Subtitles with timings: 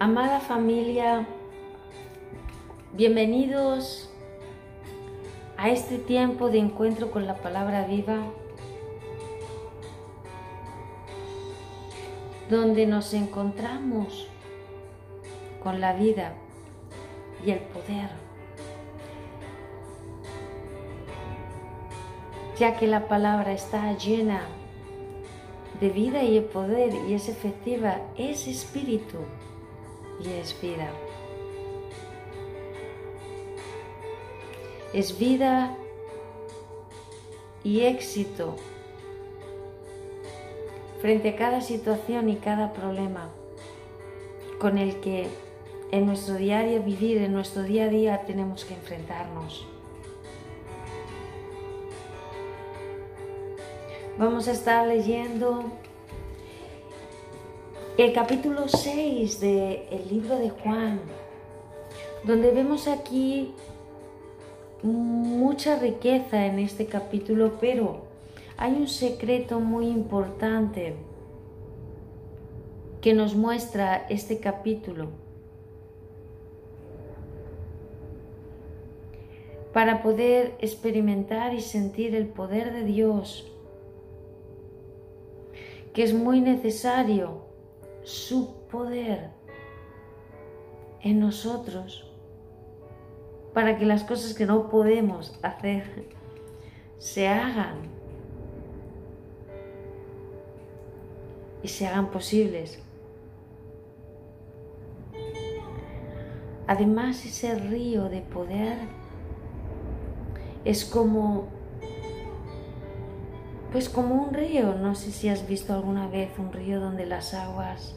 [0.00, 1.26] Amada familia,
[2.92, 4.08] bienvenidos
[5.56, 8.18] a este tiempo de encuentro con la palabra viva,
[12.48, 14.28] donde nos encontramos
[15.64, 16.34] con la vida
[17.44, 18.10] y el poder,
[22.56, 24.42] ya que la palabra está llena
[25.80, 29.18] de vida y de poder y es efectiva, es espíritu
[30.24, 30.90] y es vida.
[34.92, 35.76] Es vida
[37.62, 38.56] y éxito
[41.00, 43.28] frente a cada situación y cada problema
[44.58, 45.28] con el que
[45.90, 49.66] en nuestro diario vivir, en nuestro día a día tenemos que enfrentarnos.
[54.18, 55.64] Vamos a estar leyendo
[57.98, 61.00] el capítulo 6 del libro de Juan,
[62.22, 63.52] donde vemos aquí
[64.84, 68.02] mucha riqueza en este capítulo, pero
[68.56, 70.94] hay un secreto muy importante
[73.00, 75.08] que nos muestra este capítulo.
[79.72, 83.50] Para poder experimentar y sentir el poder de Dios,
[85.92, 87.47] que es muy necesario
[88.08, 89.28] su poder
[91.02, 92.10] en nosotros
[93.52, 96.08] para que las cosas que no podemos hacer
[96.96, 97.82] se hagan
[101.62, 102.82] y se hagan posibles.
[106.66, 108.78] Además, ese río de poder
[110.64, 111.57] es como
[113.72, 117.34] pues como un río, no sé si has visto alguna vez un río donde las
[117.34, 117.94] aguas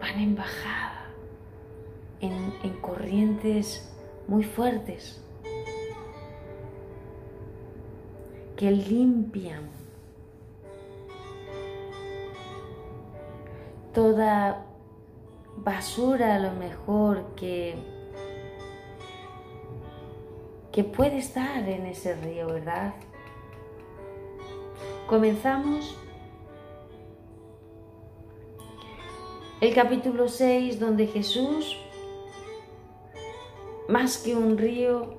[0.00, 1.06] van en bajada,
[2.20, 3.92] en, corrientes
[4.26, 5.22] muy fuertes,
[8.56, 9.68] que limpian
[13.92, 14.64] toda
[15.56, 17.74] basura a lo mejor que,
[20.72, 22.94] que puede estar en ese río, ¿verdad?
[25.10, 25.98] Comenzamos
[29.60, 31.76] el capítulo 6 donde Jesús,
[33.88, 35.16] más que un río,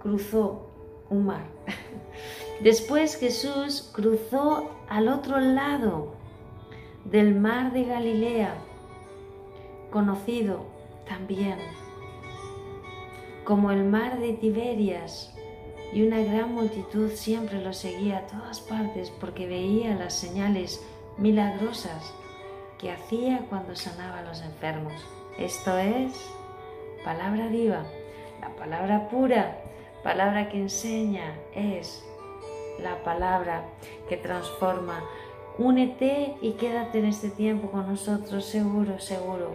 [0.00, 0.70] cruzó
[1.10, 1.44] un mar.
[2.62, 6.14] Después Jesús cruzó al otro lado
[7.04, 8.54] del mar de Galilea,
[9.90, 10.64] conocido
[11.06, 11.58] también
[13.44, 15.35] como el mar de Tiberias
[15.92, 20.84] y una gran multitud siempre lo seguía a todas partes porque veía las señales
[21.16, 22.12] milagrosas
[22.78, 24.92] que hacía cuando sanaba a los enfermos.
[25.38, 26.12] Esto es
[27.04, 27.84] palabra viva,
[28.40, 29.58] la palabra pura,
[30.02, 32.04] palabra que enseña, es
[32.82, 33.64] la palabra
[34.08, 35.02] que transforma.
[35.58, 39.52] Únete y quédate en este tiempo con nosotros, seguro, seguro,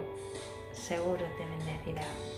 [0.72, 2.31] seguro te bendecirá.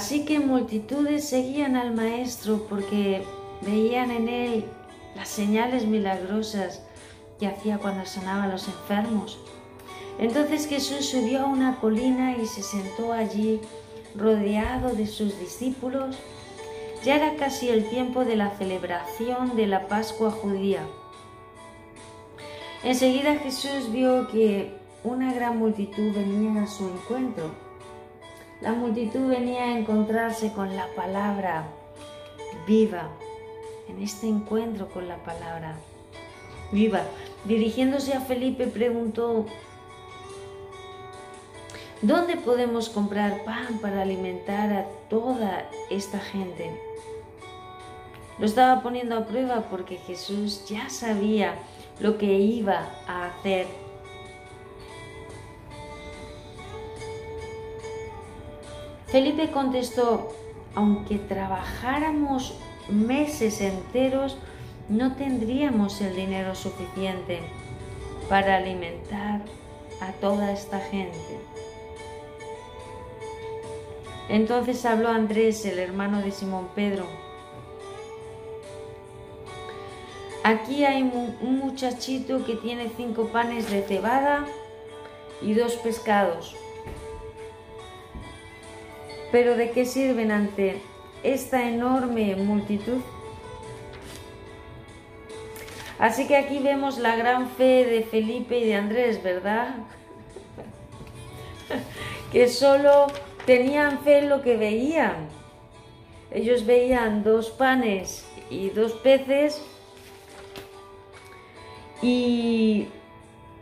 [0.00, 3.22] Así que multitudes seguían al Maestro porque
[3.60, 4.64] veían en él
[5.14, 6.80] las señales milagrosas
[7.38, 9.38] que hacía cuando sanaba a los enfermos.
[10.18, 13.60] Entonces Jesús subió a una colina y se sentó allí
[14.16, 16.16] rodeado de sus discípulos.
[17.04, 20.80] Ya era casi el tiempo de la celebración de la Pascua judía.
[22.84, 24.74] Enseguida Jesús vio que
[25.04, 27.69] una gran multitud venía a su encuentro
[28.60, 31.64] la multitud venía a encontrarse con la palabra
[32.66, 33.08] viva,
[33.88, 35.76] en este encuentro con la palabra
[36.70, 37.02] viva.
[37.44, 39.46] Dirigiéndose a Felipe preguntó,
[42.02, 46.70] ¿dónde podemos comprar pan para alimentar a toda esta gente?
[48.38, 51.54] Lo estaba poniendo a prueba porque Jesús ya sabía
[51.98, 53.66] lo que iba a hacer
[59.10, 60.28] Felipe contestó,
[60.74, 62.54] aunque trabajáramos
[62.88, 64.36] meses enteros,
[64.88, 67.40] no tendríamos el dinero suficiente
[68.28, 69.40] para alimentar
[70.00, 71.40] a toda esta gente.
[74.28, 77.04] Entonces habló Andrés, el hermano de Simón Pedro.
[80.44, 84.46] Aquí hay un muchachito que tiene cinco panes de cebada
[85.42, 86.54] y dos pescados.
[89.32, 90.80] Pero ¿de qué sirven ante
[91.22, 93.00] esta enorme multitud?
[95.98, 99.74] Así que aquí vemos la gran fe de Felipe y de Andrés, ¿verdad?
[102.32, 103.08] que solo
[103.44, 105.28] tenían fe en lo que veían.
[106.30, 109.60] Ellos veían dos panes y dos peces
[112.00, 112.88] y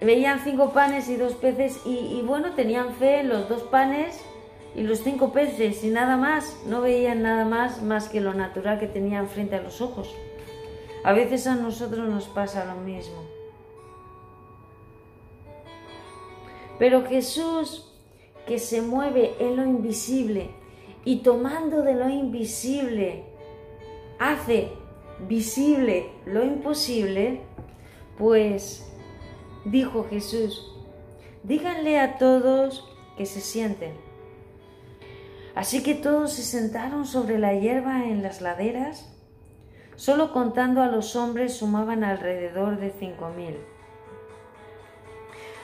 [0.01, 4.21] veían cinco panes y dos peces y, bueno, tenían fe en los dos panes
[4.79, 8.79] y los cinco peces y nada más, no veían nada más más que lo natural
[8.79, 10.15] que tenían frente a los ojos.
[11.03, 13.25] A veces a nosotros nos pasa lo mismo.
[16.79, 17.93] Pero Jesús,
[18.47, 20.51] que se mueve en lo invisible
[21.05, 23.25] y tomando de lo invisible,
[24.21, 24.69] hace
[25.29, 27.41] visible lo imposible,
[28.17, 28.89] pues
[29.65, 30.73] dijo Jesús,
[31.43, 34.08] díganle a todos que se sienten.
[35.59, 39.13] Así que todos se sentaron sobre la hierba en las laderas
[39.99, 43.57] Solo contando a los hombres sumaban alrededor de cinco mil.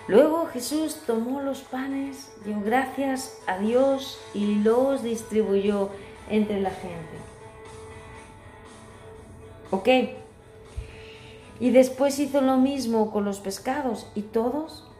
[0.09, 5.91] Luego Jesús tomó los panes, dio gracias a Dios y los distribuyó
[6.29, 7.17] entre la gente.
[9.71, 9.89] ¿Ok?
[11.61, 14.91] Y después hizo lo mismo con los pescados y todos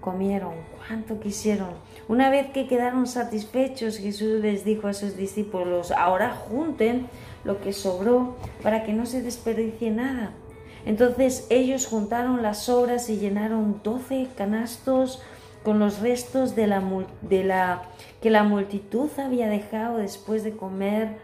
[0.00, 1.70] comieron cuanto quisieron.
[2.06, 7.06] Una vez que quedaron satisfechos, Jesús les dijo a sus discípulos, ahora junten
[7.44, 10.32] lo que sobró para que no se desperdicie nada.
[10.84, 15.22] Entonces ellos juntaron las sobras y llenaron doce canastos
[15.62, 16.82] con los restos de la,
[17.22, 17.82] de la,
[18.20, 21.16] que la multitud había dejado después de comer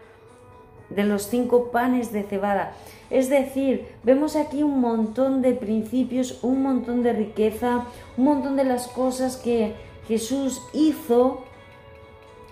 [0.89, 2.73] de los cinco panes de cebada.
[3.11, 7.85] Es decir, vemos aquí un montón de principios, un montón de riqueza,
[8.17, 9.75] un montón de las cosas que
[10.07, 11.43] Jesús hizo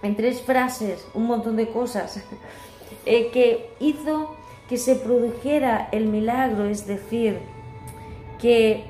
[0.01, 2.23] en tres frases, un montón de cosas
[3.05, 4.35] eh, que hizo
[4.69, 7.39] que se produjera el milagro, es decir,
[8.39, 8.85] que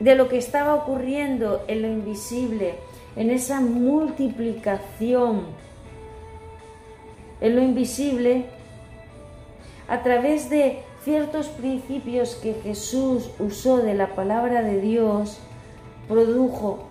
[0.00, 2.74] de lo que estaba ocurriendo en lo invisible,
[3.14, 5.46] en esa multiplicación,
[7.40, 8.46] en lo invisible,
[9.88, 15.40] a través de ciertos principios que Jesús usó de la palabra de Dios,
[16.08, 16.88] produjo,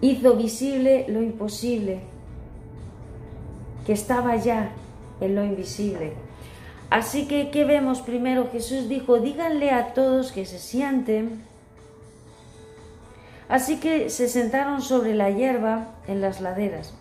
[0.00, 2.00] hizo visible lo imposible
[3.86, 4.72] que estaba ya
[5.20, 6.12] en lo invisible.
[6.90, 8.48] Así que, ¿qué vemos primero?
[8.50, 11.42] Jesús dijo, díganle a todos que se sienten.
[13.48, 16.94] Así que se sentaron sobre la hierba en las laderas.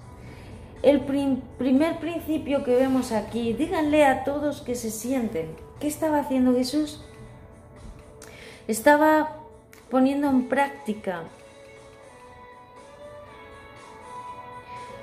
[0.83, 5.47] El primer principio que vemos aquí, díganle a todos que se sienten.
[5.79, 7.03] ¿Qué estaba haciendo Jesús?
[8.67, 9.37] Estaba
[9.91, 11.23] poniendo en práctica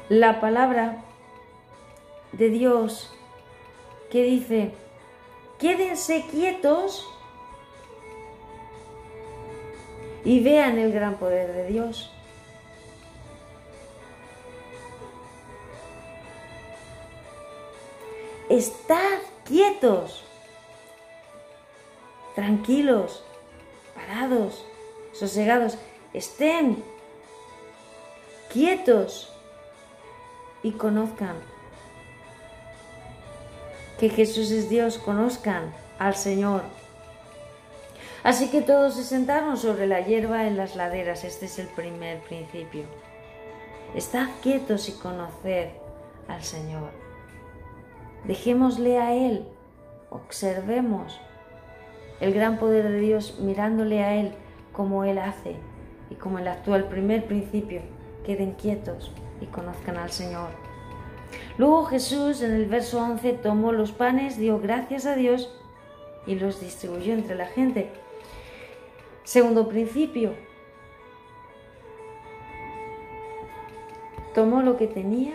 [0.08, 0.96] la palabra
[2.32, 3.10] de Dios
[4.10, 4.72] que dice,
[5.60, 7.08] quédense quietos
[10.24, 12.10] y vean el gran poder de Dios.
[18.48, 20.24] Estad quietos,
[22.34, 23.24] tranquilos,
[24.12, 24.64] parados,
[25.12, 25.78] sosegados,
[26.12, 26.82] estén
[28.52, 29.32] quietos
[30.62, 31.36] y conozcan
[33.98, 36.62] que Jesús es Dios, conozcan al Señor.
[38.22, 41.24] Así que todos se sentaron sobre la hierba en las laderas.
[41.24, 42.84] Este es el primer principio.
[43.94, 45.70] Estad quietos y conoced
[46.28, 46.90] al Señor.
[48.24, 49.46] Dejémosle a Él,
[50.10, 51.18] observemos
[52.20, 54.32] el gran poder de Dios mirándole a Él
[54.72, 55.56] como Él hace
[56.10, 56.78] y como Él actúa.
[56.88, 57.82] Primer principio,
[58.24, 60.50] queden quietos y conozcan al Señor.
[61.58, 65.54] Luego Jesús en el verso 11 tomó los panes, dio gracias a Dios
[66.26, 67.90] y los distribuyó entre la gente.
[69.24, 70.34] Segundo principio,
[74.34, 75.32] tomó lo que tenía,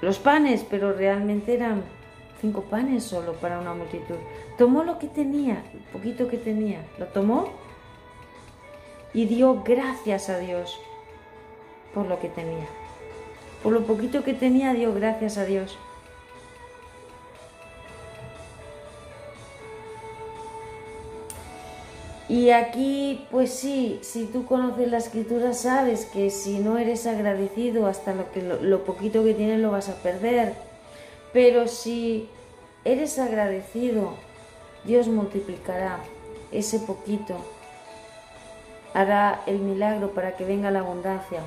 [0.00, 1.82] los panes, pero realmente eran
[2.44, 4.16] cinco panes solo para una multitud.
[4.58, 7.48] Tomó lo que tenía, el poquito que tenía, lo tomó
[9.14, 10.78] y dio gracias a Dios
[11.94, 12.66] por lo que tenía
[13.62, 15.78] Por lo poquito que tenía dio gracias a Dios.
[22.28, 27.86] Y aquí, pues sí, si tú conoces la escritura, sabes que si no eres agradecido,
[27.86, 30.54] hasta lo, que, lo, poquito que tienes lo vas a perder.
[31.34, 32.28] Pero si
[32.84, 34.14] eres agradecido,
[34.84, 35.98] Dios multiplicará
[36.52, 37.36] ese poquito,
[38.92, 41.40] hará el milagro para que venga la abundancia.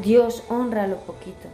[0.00, 1.48] Dios honra lo poquito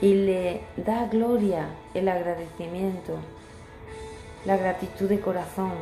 [0.00, 3.16] y le da gloria el agradecimiento,
[4.44, 5.72] la gratitud de corazón.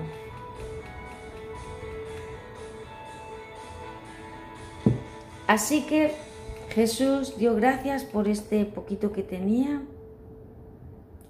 [5.47, 6.15] Así que
[6.75, 9.83] Jesús dio gracias por este poquito que tenía,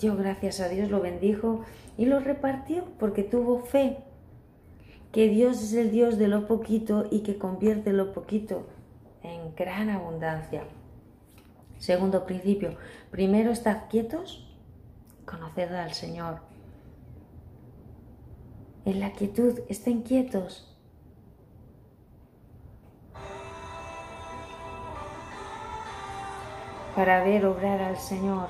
[0.01, 1.61] dio gracias a Dios, lo bendijo
[1.99, 3.99] y lo repartió porque tuvo fe
[5.13, 8.67] que Dios es el Dios de lo poquito y que convierte lo poquito
[9.23, 10.65] en gran abundancia.
[11.79, 12.79] Segundo principio,
[13.11, 14.51] primero estad quietos,
[15.27, 16.39] conoced al Señor.
[18.87, 20.74] En la quietud, estén quietos.
[26.95, 28.49] Para ver obrar al Señor.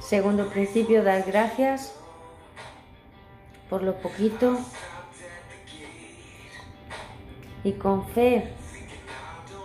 [0.00, 1.94] Segundo principio, dar gracias
[3.68, 4.58] por lo poquito
[7.64, 8.52] y con fe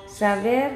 [0.08, 0.74] saber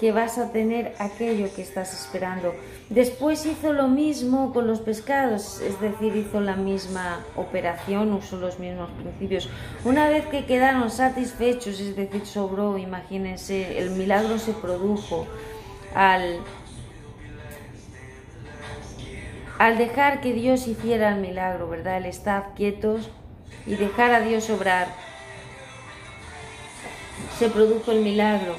[0.00, 2.54] que vas a tener aquello que estás esperando.
[2.94, 8.60] Después hizo lo mismo con los pescados, es decir, hizo la misma operación, usó los
[8.60, 9.50] mismos principios.
[9.84, 15.26] Una vez que quedaron satisfechos, es decir, sobró, imagínense, el milagro se produjo
[15.92, 16.38] al,
[19.58, 21.96] al dejar que Dios hiciera el milagro, ¿verdad?
[21.96, 23.10] El estar quietos
[23.66, 24.86] y dejar a Dios obrar
[27.40, 28.54] se produjo el milagro.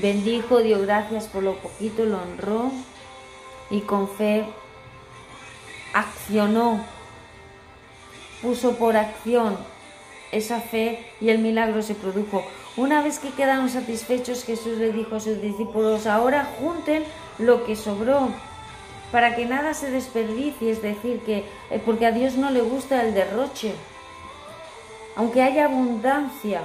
[0.00, 2.70] Bendijo, dio gracias por lo poquito, lo honró
[3.70, 4.44] y con fe
[5.92, 6.84] accionó,
[8.40, 9.56] puso por acción
[10.30, 12.44] esa fe y el milagro se produjo.
[12.76, 17.04] Una vez que quedaron satisfechos, Jesús le dijo a sus discípulos, ahora junten
[17.38, 18.28] lo que sobró
[19.10, 23.02] para que nada se desperdicie, es decir, que eh, porque a Dios no le gusta
[23.02, 23.74] el derroche.
[25.16, 26.62] Aunque haya abundancia,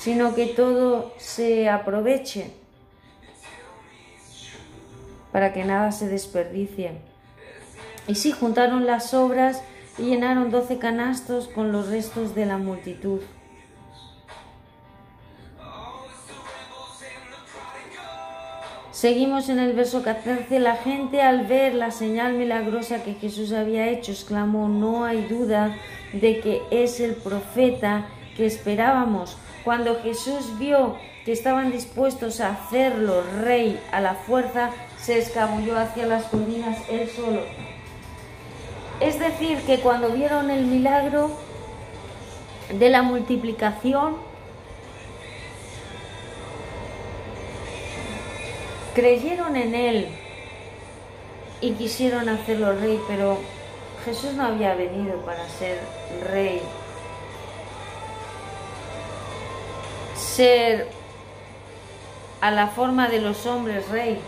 [0.00, 2.50] sino que todo se aproveche
[5.30, 6.92] para que nada se desperdicie.
[8.08, 9.62] Y sí, juntaron las obras
[9.98, 13.20] y llenaron doce canastos con los restos de la multitud.
[18.90, 20.60] Seguimos en el verso 14.
[20.60, 25.76] La gente al ver la señal milagrosa que Jesús había hecho exclamó, no hay duda
[26.12, 29.36] de que es el profeta que esperábamos.
[29.64, 36.06] Cuando Jesús vio que estaban dispuestos a hacerlo rey a la fuerza, se escabulló hacia
[36.06, 37.42] las colinas él solo.
[39.00, 41.30] Es decir, que cuando vieron el milagro
[42.72, 44.16] de la multiplicación,
[48.94, 50.08] creyeron en Él
[51.60, 53.38] y quisieron hacerlo rey, pero
[54.04, 55.78] Jesús no había venido para ser
[56.30, 56.60] rey.
[60.20, 60.88] Ser
[62.40, 64.20] a la forma de los hombres rey,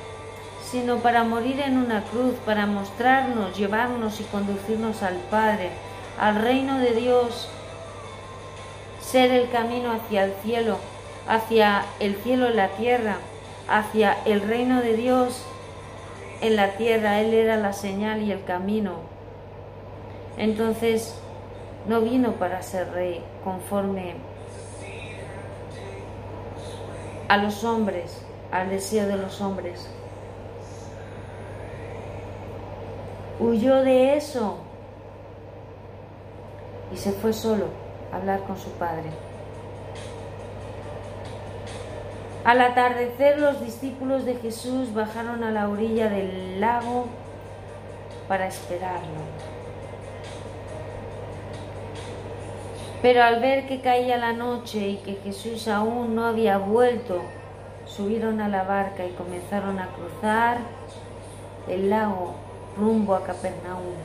[0.71, 5.71] sino para morir en una cruz, para mostrarnos, llevarnos y conducirnos al Padre,
[6.19, 7.49] al reino de Dios,
[9.01, 10.79] ser el camino hacia el cielo,
[11.29, 13.17] hacia el cielo en la tierra
[13.69, 15.45] hacia el reino de Dios
[16.41, 17.21] en la tierra.
[17.21, 18.97] Él era la señal y el camino.
[20.37, 21.19] Entonces
[21.87, 24.15] no vino para ser rey conforme
[27.29, 29.89] a los hombres, al deseo de los hombres.
[33.41, 34.59] Huyó de eso
[36.93, 37.67] y se fue solo
[38.13, 39.11] a hablar con su padre.
[42.45, 47.07] Al atardecer los discípulos de Jesús bajaron a la orilla del lago
[48.27, 49.52] para esperarlo.
[53.03, 57.21] Pero al ver que caía la noche y que Jesús aún no había vuelto,
[57.85, 60.59] subieron a la barca y comenzaron a cruzar
[61.69, 62.35] el lago
[62.79, 63.97] rumbo a Capernaum.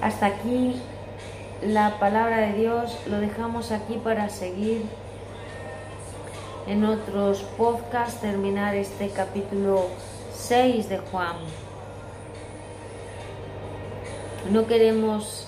[0.00, 0.80] Hasta aquí
[1.62, 4.82] la palabra de Dios, lo dejamos aquí para seguir
[6.66, 9.88] en otros podcasts terminar este capítulo
[10.34, 11.36] 6 de Juan.
[14.50, 15.46] No queremos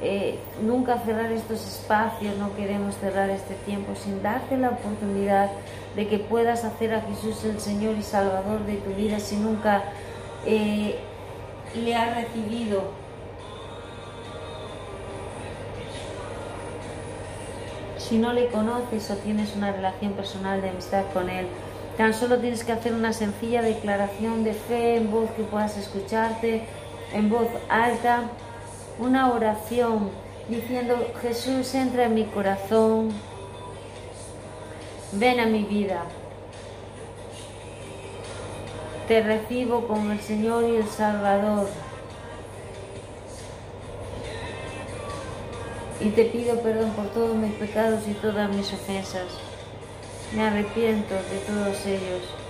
[0.00, 5.50] eh, nunca cerrar estos espacios, no queremos cerrar este tiempo sin darte la oportunidad
[5.94, 9.84] de que puedas hacer a Jesús el Señor y Salvador de tu vida si nunca
[10.46, 10.98] eh,
[11.74, 12.82] le has recibido.
[17.98, 21.46] Si no le conoces o tienes una relación personal de amistad con Él,
[21.96, 26.64] tan solo tienes que hacer una sencilla declaración de fe en voz que puedas escucharte,
[27.12, 28.24] en voz alta
[28.98, 30.10] una oración
[30.48, 33.10] diciendo, Jesús, entra en mi corazón,
[35.12, 36.02] ven a mi vida.
[39.08, 41.68] Te recibo como el Señor y el Salvador.
[46.00, 49.26] Y te pido perdón por todos mis pecados y todas mis ofensas.
[50.34, 52.41] Me arrepiento de todos ellos.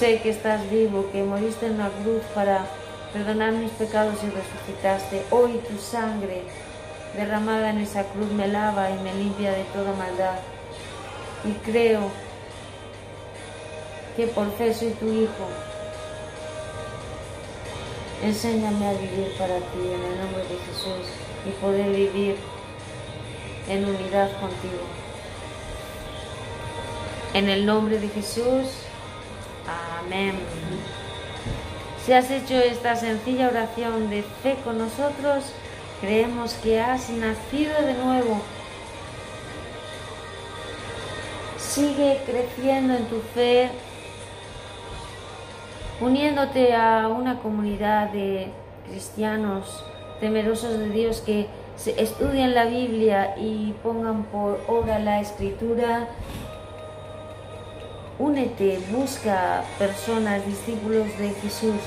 [0.00, 2.64] Sé que estás vivo, que moriste en la cruz para
[3.12, 5.26] perdonar mis pecados y resucitaste.
[5.30, 6.42] Hoy tu sangre
[7.14, 10.38] derramada en esa cruz me lava y me limpia de toda maldad.
[11.44, 12.00] Y creo
[14.16, 15.46] que por fe soy tu hijo.
[18.22, 21.08] Enséñame a vivir para ti en el nombre de Jesús
[21.44, 22.36] y poder vivir
[23.68, 24.80] en unidad contigo.
[27.34, 28.79] En el nombre de Jesús.
[29.66, 30.34] Amén.
[32.04, 35.52] Si has hecho esta sencilla oración de fe con nosotros,
[36.00, 38.40] creemos que has nacido de nuevo.
[41.58, 43.70] Sigue creciendo en tu fe,
[46.00, 48.50] uniéndote a una comunidad de
[48.88, 49.84] cristianos
[50.20, 51.48] temerosos de Dios que
[51.96, 56.08] estudien la Biblia y pongan por obra la escritura
[58.20, 61.80] Únete, busca personas, discípulos de Jesús,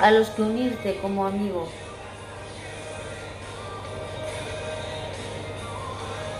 [0.00, 1.68] a los que unirte como amigo.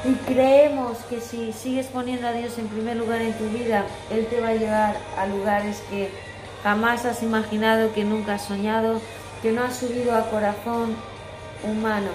[0.05, 4.27] Y creemos que si sigues poniendo a Dios en primer lugar en tu vida, Él
[4.27, 6.11] te va a llevar a lugares que
[6.65, 9.01] jamás has imaginado, que nunca has soñado,
[9.43, 10.97] que no has subido a corazón
[11.63, 12.11] humano.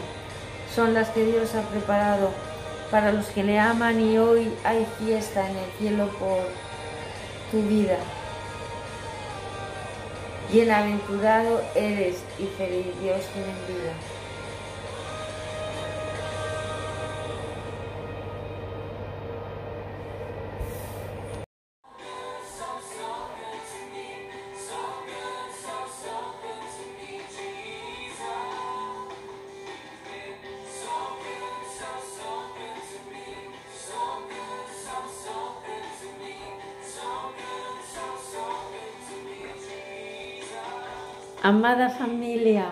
[0.76, 2.32] Son las que Dios ha preparado
[2.92, 6.44] para los que le aman y hoy hay fiesta en el cielo por
[7.50, 7.98] tu vida.
[10.52, 13.94] Bienaventurado eres y feliz Dios te bendiga.
[41.52, 42.72] Amada familia,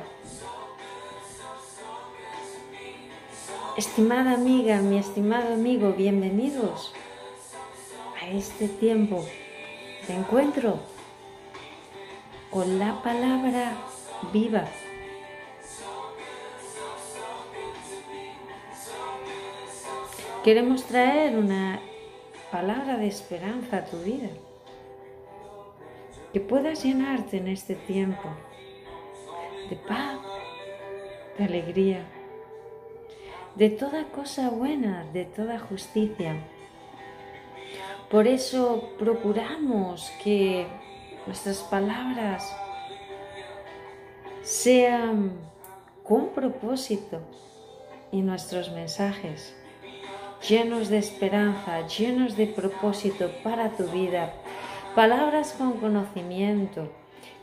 [3.76, 6.94] estimada amiga, mi estimado amigo, bienvenidos
[8.22, 9.26] a este tiempo
[10.08, 10.80] de encuentro
[12.50, 13.74] con la palabra
[14.32, 14.64] viva.
[20.46, 21.82] Queremos traer una
[22.50, 24.30] palabra de esperanza a tu vida,
[26.32, 28.30] que puedas llenarte en este tiempo
[29.70, 30.20] de paz,
[31.38, 32.06] de alegría,
[33.56, 36.36] de toda cosa buena, de toda justicia.
[38.10, 40.68] Por eso procuramos que
[41.28, 42.56] nuestras palabras
[44.42, 45.32] sean
[46.04, 47.22] con propósito
[48.12, 49.56] y nuestros mensajes
[50.48, 54.34] llenos de esperanza, llenos de propósito para tu vida,
[54.96, 56.90] palabras con conocimiento,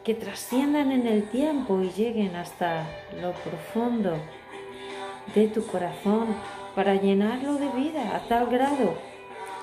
[0.06, 2.86] que trasciendan en el tiempo y lleguen hasta
[3.20, 4.16] lo profundo
[5.34, 6.28] de tu corazón
[6.76, 8.94] para llenarlo de vida a tal grado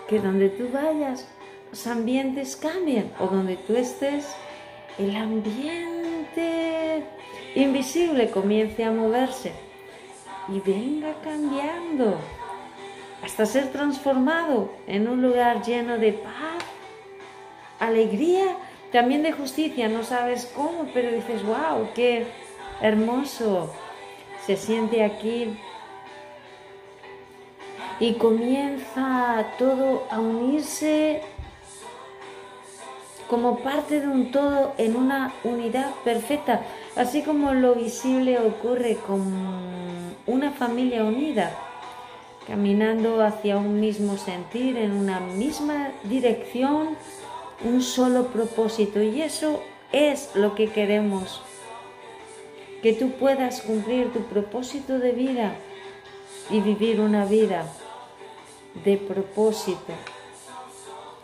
[0.10, 1.30] que donde tú vayas
[1.72, 4.36] los ambientes cambien o donde tú estés
[5.00, 7.06] el ambiente
[7.56, 9.54] invisible comience a moverse
[10.50, 12.18] y venga cambiando
[13.24, 16.66] hasta ser transformado en un lugar lleno de paz,
[17.80, 18.58] alegría
[18.94, 22.28] también de justicia, no sabes cómo, pero dices, wow, qué
[22.80, 23.74] hermoso
[24.46, 25.58] se siente aquí.
[28.00, 31.22] Y comienza todo a unirse
[33.28, 36.62] como parte de un todo en una unidad perfecta.
[36.96, 39.24] Así como lo visible ocurre con
[40.28, 41.52] una familia unida,
[42.46, 46.96] caminando hacia un mismo sentir, en una misma dirección,
[47.64, 49.02] un solo propósito.
[49.02, 51.42] Y eso es lo que queremos.
[52.82, 55.56] Que tú puedas cumplir tu propósito de vida
[56.50, 57.66] y vivir una vida
[58.84, 59.94] de propósito.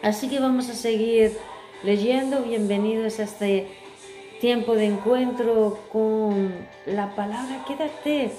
[0.02, 1.38] Así que vamos a seguir
[1.84, 2.44] leyendo.
[2.44, 3.68] Bienvenidos a este
[4.40, 6.54] tiempo de encuentro con
[6.86, 7.66] la palabra.
[7.68, 8.32] Quédate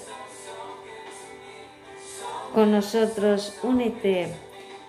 [2.53, 4.33] con nosotros, únete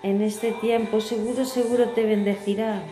[0.03, 1.01] en este tiempo.
[1.01, 2.83] Seguro, seguro te bendecirá.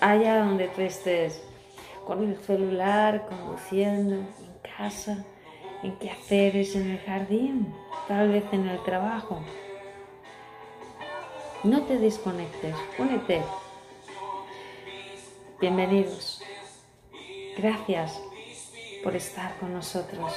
[0.00, 1.42] Allá donde tú estés,
[2.06, 5.24] con el celular, conduciendo, en casa,
[5.82, 7.74] en qué haceres, en el jardín,
[8.06, 9.40] tal vez en el trabajo.
[11.64, 13.42] No te desconectes, únete.
[15.60, 16.42] Bienvenidos.
[17.56, 18.22] Gracias
[19.02, 20.32] por estar con nosotros.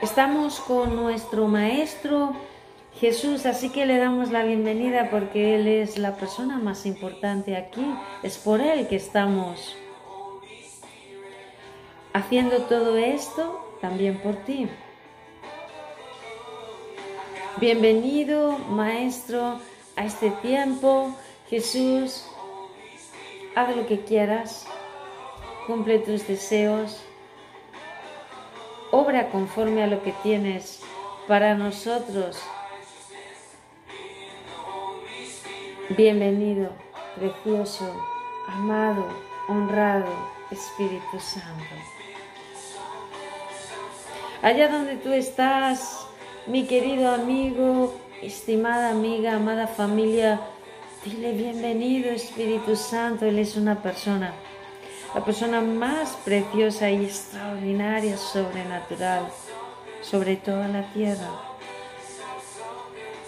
[0.00, 2.32] Estamos con nuestro maestro
[3.00, 7.84] Jesús, así que le damos la bienvenida porque Él es la persona más importante aquí.
[8.22, 9.76] Es por Él que estamos
[12.12, 14.68] haciendo todo esto, también por ti.
[17.56, 19.58] Bienvenido, Maestro,
[19.96, 21.12] a este tiempo.
[21.50, 22.24] Jesús,
[23.56, 24.64] haz lo que quieras,
[25.66, 27.02] cumple tus deseos,
[28.90, 30.80] obra conforme a lo que tienes
[31.26, 32.42] para nosotros
[35.96, 36.68] Bienvenido,
[37.16, 37.90] precioso,
[38.46, 39.06] amado,
[39.48, 40.12] honrado
[40.50, 41.64] Espíritu Santo.
[44.42, 46.06] Allá donde tú estás,
[46.46, 50.40] mi querido amigo, estimada amiga, amada familia,
[51.06, 53.24] dile bienvenido Espíritu Santo.
[53.24, 54.34] Él es una persona,
[55.14, 59.28] la persona más preciosa y extraordinaria, sobrenatural,
[60.02, 61.28] sobre toda la tierra.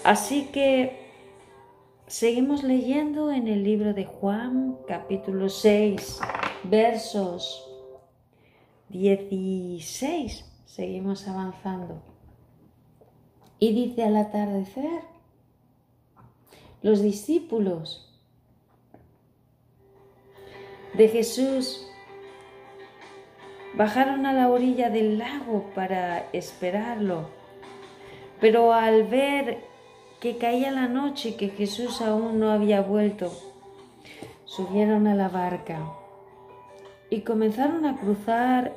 [0.05, 1.01] Así que
[2.11, 6.19] Seguimos leyendo en el libro de Juan, capítulo 6,
[6.65, 7.71] versos
[8.89, 10.45] 16.
[10.67, 12.03] Seguimos avanzando.
[13.61, 15.03] Y dice al atardecer,
[16.83, 18.10] los discípulos
[20.95, 21.91] de Jesús
[23.75, 27.29] bajaron a la orilla del lago para esperarlo,
[28.41, 29.59] pero al ver
[30.21, 33.33] que caía la noche y que Jesús aún no había vuelto.
[34.45, 35.79] Subieron a la barca
[37.09, 38.75] y comenzaron a cruzar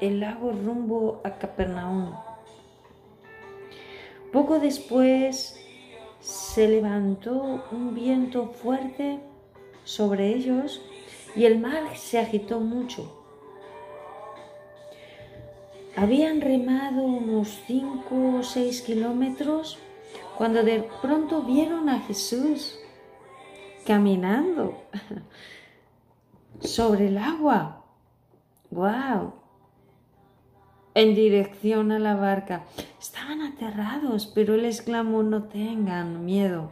[0.00, 2.14] el lago rumbo a Capernaum.
[4.32, 5.58] Poco después
[6.20, 9.20] se levantó un viento fuerte
[9.84, 10.82] sobre ellos
[11.34, 13.14] y el mar se agitó mucho.
[15.96, 19.78] Habían remado unos cinco o seis kilómetros
[20.36, 22.78] cuando de pronto vieron a Jesús
[23.84, 24.84] caminando
[26.60, 27.84] sobre el agua.
[28.70, 29.34] ¡Wow!
[30.94, 32.64] En dirección a la barca.
[33.00, 36.70] Estaban aterrados, pero él exclamó, no tengan miedo,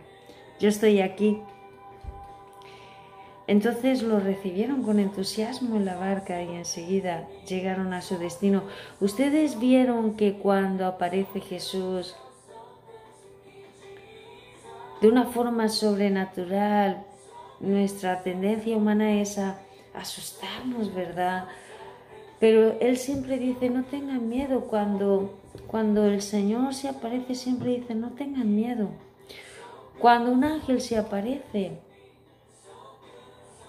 [0.60, 1.40] yo estoy aquí.
[3.48, 8.64] Entonces lo recibieron con entusiasmo en la barca y enseguida llegaron a su destino.
[9.00, 12.16] Ustedes vieron que cuando aparece Jesús
[15.00, 17.04] de una forma sobrenatural.
[17.60, 19.40] Nuestra tendencia humana es
[19.94, 21.46] asustarnos, ¿verdad?
[22.38, 24.62] Pero Él siempre dice, no tengan miedo.
[24.62, 28.90] Cuando, cuando el Señor se aparece, siempre dice, no tengan miedo.
[29.98, 31.78] Cuando un ángel se aparece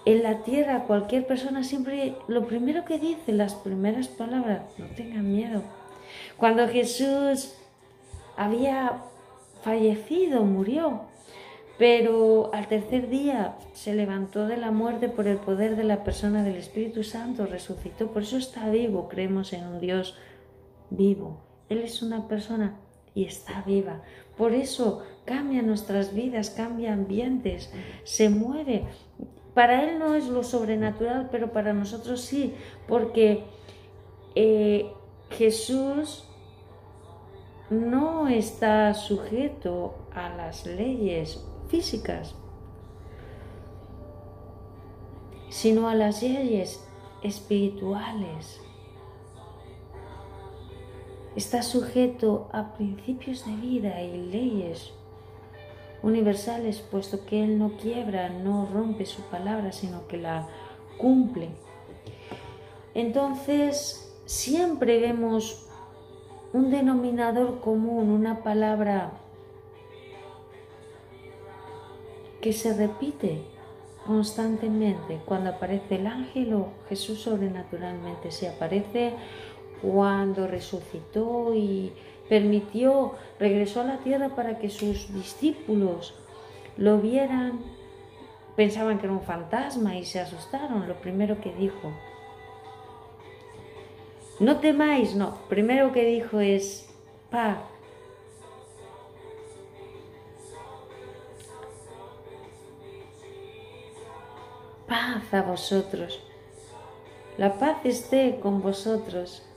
[0.04, 5.30] en la tierra, cualquier persona siempre, lo primero que dice, las primeras palabras, no tengan
[5.30, 5.62] miedo.
[6.36, 7.54] Cuando Jesús
[8.36, 9.02] había
[9.62, 11.02] fallecido, murió,
[11.78, 16.42] pero al tercer día se levantó de la muerte por el poder de la persona
[16.42, 20.16] del Espíritu Santo, resucitó, por eso está vivo, creemos en un Dios
[20.90, 21.40] vivo.
[21.68, 22.78] Él es una persona
[23.14, 24.02] y está viva.
[24.36, 27.72] Por eso cambia nuestras vidas, cambia ambientes,
[28.04, 28.84] se mueve.
[29.58, 32.54] Para Él no es lo sobrenatural, pero para nosotros sí,
[32.86, 33.42] porque
[34.36, 34.92] eh,
[35.30, 36.28] Jesús
[37.68, 42.36] no está sujeto a las leyes físicas,
[45.48, 46.88] sino a las leyes
[47.24, 48.60] espirituales.
[51.34, 54.92] está sujeto a principios de vida y leyes
[56.02, 60.46] universales, puesto que Él no quiebra, no rompe su palabra, sino que la
[60.98, 61.50] cumple.
[62.94, 65.66] Entonces, siempre vemos
[66.52, 69.12] un denominador común, una palabra
[72.40, 73.42] que se repite
[74.06, 79.12] constantemente cuando aparece el ángel o Jesús sobrenaturalmente, se aparece
[79.82, 81.92] cuando resucitó y
[82.28, 86.14] permitió, regresó a la tierra para que sus discípulos
[86.76, 87.60] lo vieran,
[88.56, 90.88] pensaban que era un fantasma y se asustaron.
[90.88, 91.92] Lo primero que dijo,
[94.40, 96.88] no temáis, no, primero que dijo es
[97.30, 97.58] paz.
[104.86, 106.20] Paz a vosotros.
[107.36, 109.47] La paz esté con vosotros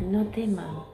[0.00, 0.84] no teman.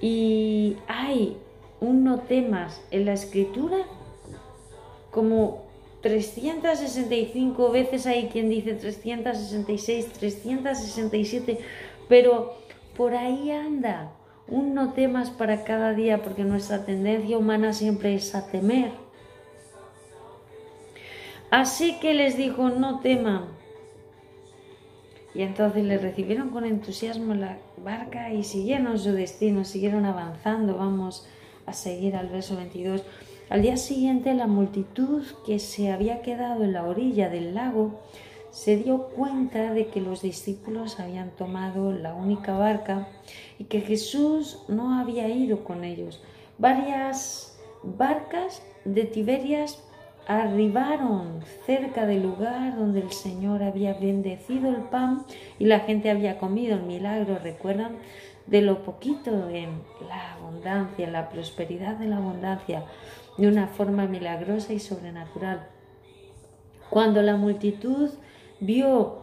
[0.00, 1.36] Y hay
[1.80, 3.78] un no temas en la escritura
[5.10, 5.64] como
[6.02, 11.58] 365 veces hay quien dice 366, 367,
[12.08, 12.54] pero
[12.96, 14.12] por ahí anda
[14.48, 18.92] un no temas para cada día porque nuestra tendencia humana siempre es a temer.
[21.50, 23.46] Así que les dijo, no teman,
[25.36, 30.78] y entonces le recibieron con entusiasmo la barca y siguieron su destino, siguieron avanzando.
[30.78, 31.28] Vamos
[31.66, 33.04] a seguir al verso 22.
[33.50, 38.00] Al día siguiente la multitud que se había quedado en la orilla del lago
[38.50, 43.06] se dio cuenta de que los discípulos habían tomado la única barca
[43.58, 46.22] y que Jesús no había ido con ellos.
[46.56, 49.85] Varias barcas de Tiberias
[50.26, 55.24] arribaron cerca del lugar donde el Señor había bendecido el pan
[55.58, 57.96] y la gente había comido el milagro, recuerdan,
[58.46, 62.84] de lo poquito en la abundancia, la prosperidad de la abundancia,
[63.38, 65.66] de una forma milagrosa y sobrenatural.
[66.90, 68.10] Cuando la multitud
[68.60, 69.22] vio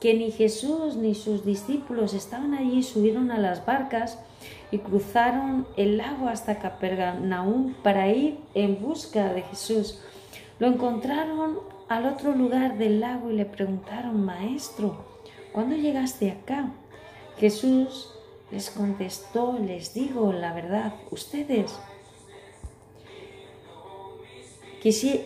[0.00, 4.18] que ni Jesús ni sus discípulos estaban allí, subieron a las barcas
[4.70, 10.02] y cruzaron el lago hasta Capernaum para ir en busca de Jesús.
[10.58, 14.96] Lo encontraron al otro lugar del lago y le preguntaron, Maestro,
[15.52, 16.70] ¿cuándo llegaste acá?
[17.38, 18.14] Jesús
[18.50, 21.74] les contestó, les digo la verdad, ustedes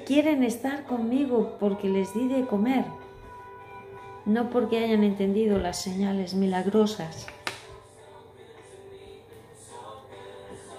[0.06, 2.84] quieren estar conmigo porque les di de comer,
[4.24, 7.26] no porque hayan entendido las señales milagrosas.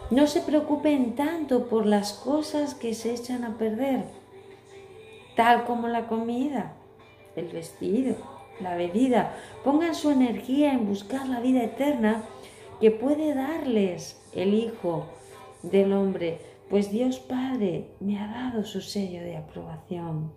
[0.10, 4.21] No se preocupen tanto por las cosas que se echan a perder
[5.36, 6.74] tal como la comida,
[7.36, 8.16] el vestido,
[8.60, 9.36] la bebida.
[9.64, 12.24] Pongan su energía en buscar la vida eterna
[12.80, 15.06] que puede darles el Hijo
[15.64, 20.34] del Hombre, pues Dios Padre me ha dado su sello de aprobación.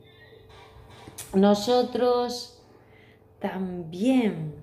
[1.32, 2.62] Nosotros
[3.40, 4.54] también.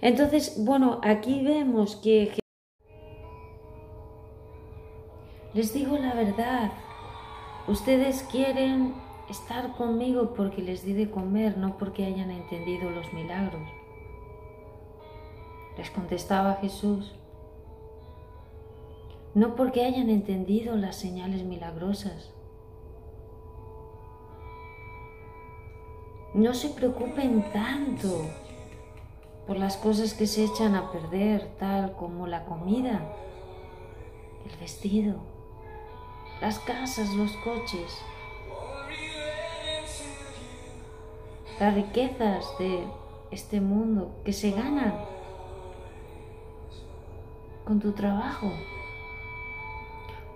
[0.00, 2.32] Entonces, bueno, aquí vemos que
[5.54, 6.72] les digo la verdad,
[7.68, 8.92] Ustedes quieren
[9.30, 13.62] estar conmigo porque les di de comer, no porque hayan entendido los milagros.
[15.76, 17.14] Les contestaba Jesús,
[19.34, 22.32] no porque hayan entendido las señales milagrosas.
[26.34, 28.26] No se preocupen tanto
[29.46, 33.02] por las cosas que se echan a perder, tal como la comida,
[34.50, 35.31] el vestido,
[36.42, 37.96] las casas, los coches,
[41.60, 42.82] las riquezas de
[43.30, 44.92] este mundo que se ganan
[47.64, 48.50] con tu trabajo.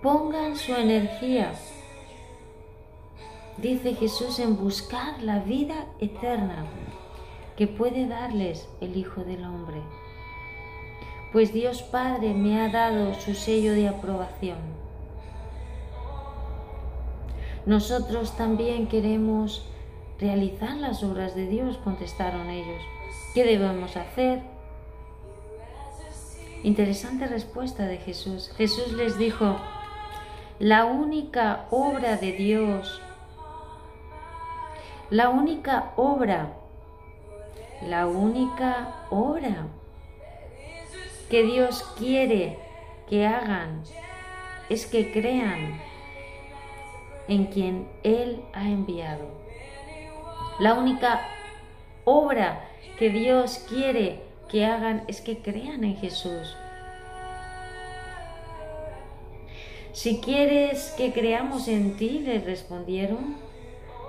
[0.00, 1.52] Pongan su energía,
[3.56, 6.66] dice Jesús, en buscar la vida eterna
[7.56, 9.82] que puede darles el Hijo del Hombre.
[11.32, 14.85] Pues Dios Padre me ha dado su sello de aprobación.
[17.66, 19.66] Nosotros también queremos
[20.20, 22.80] realizar las obras de Dios, contestaron ellos.
[23.34, 24.40] ¿Qué debemos hacer?
[26.62, 28.52] Interesante respuesta de Jesús.
[28.56, 29.56] Jesús les dijo,
[30.60, 33.02] la única obra de Dios,
[35.10, 36.52] la única obra,
[37.82, 39.66] la única obra
[41.28, 42.58] que Dios quiere
[43.08, 43.82] que hagan
[44.68, 45.80] es que crean
[47.28, 49.26] en quien Él ha enviado.
[50.58, 51.20] La única
[52.04, 56.56] obra que Dios quiere que hagan es que crean en Jesús.
[59.92, 63.36] Si quieres que creamos en ti, le respondieron,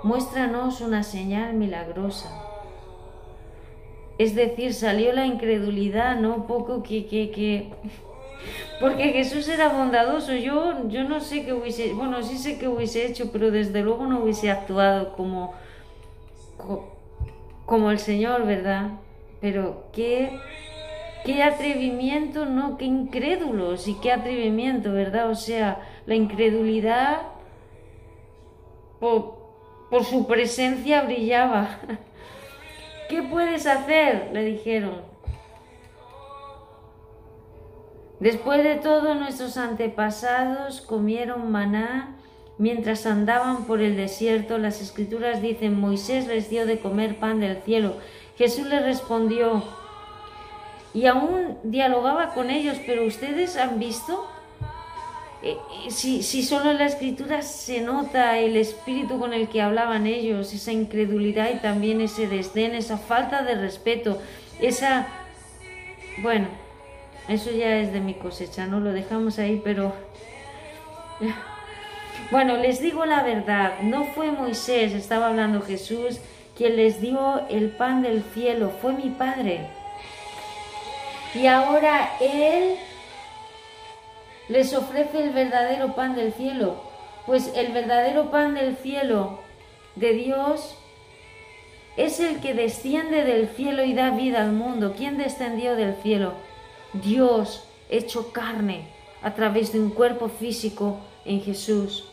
[0.03, 2.43] muéstranos una señal milagrosa.
[4.17, 6.47] Es decir, salió la incredulidad, ¿no?
[6.47, 7.71] Poco que, que, que...
[8.79, 10.33] Porque Jesús era bondadoso.
[10.33, 11.93] Yo, yo no sé qué hubiese...
[11.93, 15.53] Bueno, sí sé qué hubiese hecho, pero desde luego no hubiese actuado como...
[17.65, 18.91] Como el Señor, ¿verdad?
[19.41, 20.31] Pero qué
[21.27, 22.77] qué atrevimiento, ¿no?
[22.77, 25.29] Qué incrédulos y qué atrevimiento, ¿verdad?
[25.29, 27.21] O sea, la incredulidad
[29.01, 29.35] por,
[30.05, 31.79] su presencia brillaba.
[33.09, 34.29] ¿Qué puedes hacer?
[34.31, 35.01] le dijeron.
[38.19, 42.15] Después de todo, nuestros antepasados comieron maná
[42.57, 44.57] mientras andaban por el desierto.
[44.57, 47.95] Las escrituras dicen, Moisés les dio de comer pan del cielo.
[48.37, 49.63] Jesús les respondió,
[50.93, 54.27] y aún dialogaba con ellos, pero ustedes han visto,
[55.43, 59.61] eh, eh, si, si solo en la escritura se nota el espíritu con el que
[59.61, 64.19] hablaban ellos, esa incredulidad y también ese desdén, esa falta de respeto,
[64.59, 65.07] esa...
[66.23, 66.47] Bueno,
[67.27, 69.93] eso ya es de mi cosecha, no lo dejamos ahí, pero...
[72.29, 76.19] Bueno, les digo la verdad, no fue Moisés, estaba hablando Jesús,
[76.57, 79.69] quien les dio el pan del cielo, fue mi Padre.
[81.33, 82.75] Y ahora Él
[84.49, 86.81] les ofrece el verdadero pan del cielo,
[87.25, 89.39] pues el verdadero pan del cielo
[89.95, 90.77] de Dios
[91.95, 94.93] es el que desciende del cielo y da vida al mundo.
[94.97, 96.33] ¿Quién descendió del cielo?
[96.93, 98.87] Dios hecho carne
[99.21, 102.05] a través de un cuerpo físico en Jesús.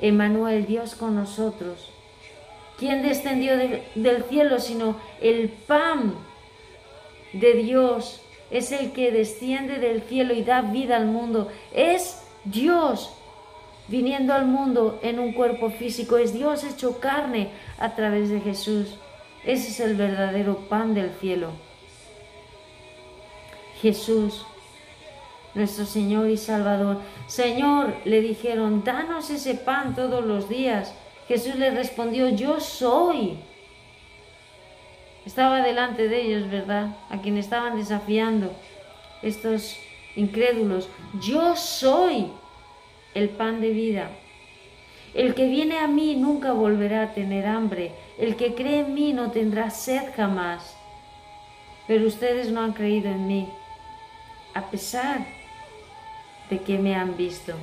[0.00, 1.90] Emmanuel, Dios con nosotros.
[2.78, 6.14] ¿Quién descendió del cielo sino el pan
[7.32, 11.48] de Dios es el que desciende del cielo y da vida al mundo.
[11.72, 13.10] Es Dios
[13.88, 16.16] viniendo al mundo en un cuerpo físico.
[16.16, 18.96] Es Dios hecho carne a través de Jesús.
[19.44, 21.50] Ese es el verdadero pan del cielo.
[23.84, 24.46] Jesús,
[25.54, 27.02] nuestro Señor y Salvador.
[27.26, 30.94] Señor, le dijeron, danos ese pan todos los días.
[31.28, 33.38] Jesús le respondió, yo soy
[35.26, 36.96] estaba delante de ellos, ¿verdad?
[37.08, 38.52] A quien estaban desafiando
[39.22, 39.76] estos
[40.16, 40.88] incrédulos.
[41.20, 42.30] Yo soy
[43.14, 44.10] el pan de vida.
[45.14, 47.92] El que viene a mí nunca volverá a tener hambre.
[48.18, 50.76] El que cree en mí no tendrá sed jamás.
[51.86, 53.48] Pero ustedes no han creído en mí,
[54.54, 55.26] a pesar
[56.48, 57.54] de que me han visto.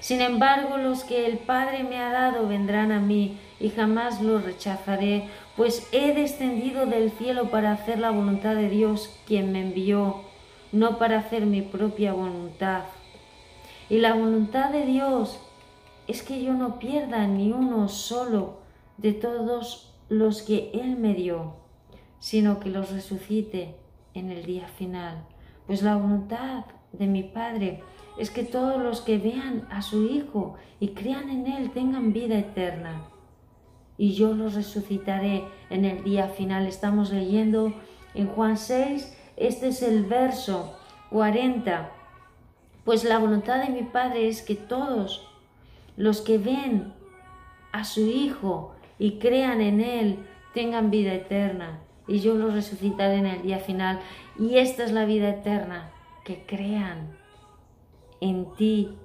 [0.00, 4.44] Sin embargo, los que el Padre me ha dado vendrán a mí y jamás los
[4.44, 10.20] rechazaré, pues he descendido del cielo para hacer la voluntad de Dios, quien me envió,
[10.72, 12.82] no para hacer mi propia voluntad.
[13.88, 15.40] Y la voluntad de Dios
[16.06, 18.58] es que yo no pierda ni uno solo
[18.98, 21.54] de todos los que Él me dio,
[22.20, 23.74] sino que los resucite
[24.14, 25.26] en el día final.
[25.66, 27.82] Pues la voluntad de mi Padre
[28.18, 32.38] es que todos los que vean a su Hijo y crean en Él tengan vida
[32.38, 33.08] eterna
[33.96, 36.66] y yo los resucitaré en el día final.
[36.66, 37.72] Estamos leyendo
[38.14, 40.76] en Juan 6, este es el verso
[41.10, 41.90] 40.
[42.84, 45.28] Pues la voluntad de mi Padre es que todos
[45.96, 46.92] los que ven
[47.72, 50.18] a su Hijo y crean en Él
[50.52, 54.00] tengan vida eterna y yo los resucitaré en el día final.
[54.38, 55.90] Y esta es la vida eterna,
[56.24, 57.16] que crean
[58.20, 58.96] en ti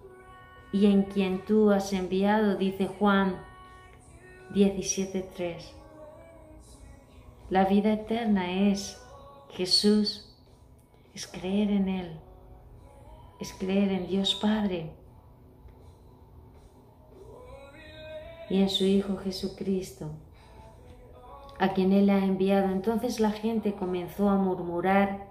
[0.72, 3.38] y en quien tú has enviado, dice Juan
[4.54, 5.56] 17.3.
[7.50, 9.02] La vida eterna es
[9.52, 10.36] Jesús,
[11.14, 12.20] es creer en Él,
[13.40, 14.92] es creer en Dios Padre
[18.50, 20.12] y en su Hijo Jesucristo,
[21.60, 22.72] a quien Él ha enviado.
[22.72, 25.30] Entonces la gente comenzó a murmurar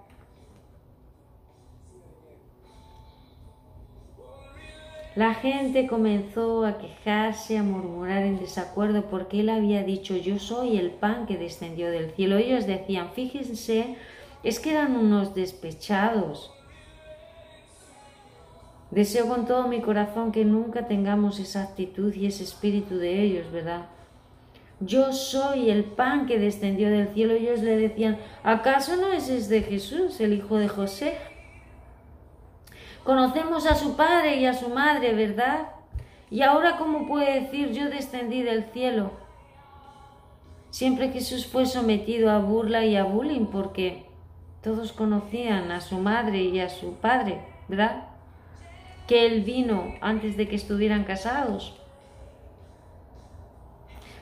[5.19, 10.79] La gente comenzó a quejarse, a murmurar en desacuerdo porque él había dicho yo soy
[10.79, 12.37] el pan que descendió del cielo.
[12.37, 13.97] Ellos decían, fíjense,
[14.45, 16.53] es que eran unos despechados.
[18.93, 23.51] Deseo con todo mi corazón que nunca tengamos esa actitud y ese espíritu de ellos,
[23.51, 23.87] ¿verdad?
[24.81, 27.35] Yo soy el pan que descendió del cielo.
[27.35, 31.19] Ellos le decían, ¿acaso no es de Jesús, el hijo de José?
[33.03, 35.69] Conocemos a su padre y a su madre, ¿verdad?
[36.31, 39.13] Y ahora, ¿cómo puede decir yo descendí del cielo?
[40.71, 44.05] Siempre Jesús fue sometido a burla y a bullying porque
[44.63, 48.09] todos conocían a su madre y a su padre, ¿verdad?
[49.07, 51.78] Que él vino antes de que estuvieran casados.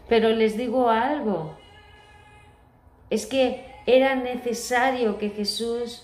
[0.09, 1.57] Pero les digo algo,
[3.11, 6.03] es que era necesario que Jesús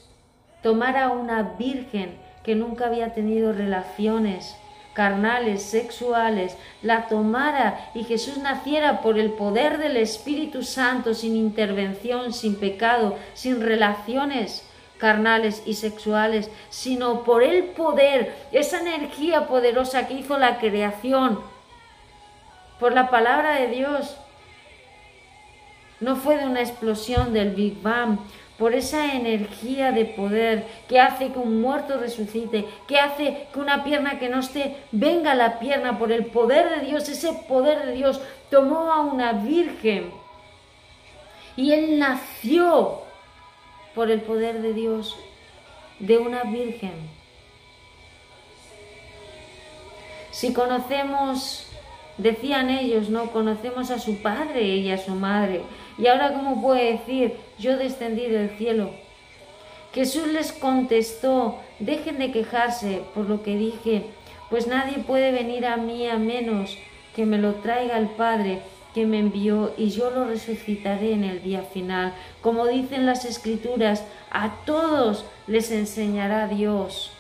[0.63, 4.57] tomara una virgen que nunca había tenido relaciones
[4.93, 12.33] carnales, sexuales, la tomara y Jesús naciera por el poder del Espíritu Santo, sin intervención,
[12.33, 20.15] sin pecado, sin relaciones carnales y sexuales, sino por el poder, esa energía poderosa que
[20.15, 21.41] hizo la creación,
[22.83, 24.17] por la palabra de Dios.
[26.01, 28.19] No fue de una explosión del Big Bang,
[28.59, 33.85] por esa energía de poder que hace que un muerto resucite, que hace que una
[33.85, 37.93] pierna que no esté venga la pierna por el poder de Dios, ese poder de
[37.93, 38.21] Dios
[38.51, 40.11] tomó a una virgen
[41.55, 43.03] y él nació
[43.95, 45.17] por el poder de Dios
[46.01, 46.95] de una virgen.
[50.33, 51.72] Si conocemos,
[52.19, 55.63] decían ellos, no conocemos a su padre y a su madre,
[55.99, 58.91] y ahora, ¿cómo puede decir, yo descendí del cielo?
[59.95, 64.07] Jesús les contestó, dejen de quejarse por lo que dije,
[64.49, 66.79] pues nadie puede venir a mí a menos
[67.15, 68.63] que me lo traiga el Padre
[68.95, 72.15] que me envió y yo lo resucitaré en el día final.
[72.43, 77.11] Como dicen las escrituras, a todos les enseñará Dios.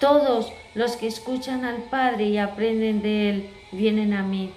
[0.00, 4.50] Todos los que escuchan al Padre y aprenden de Él vienen a mí.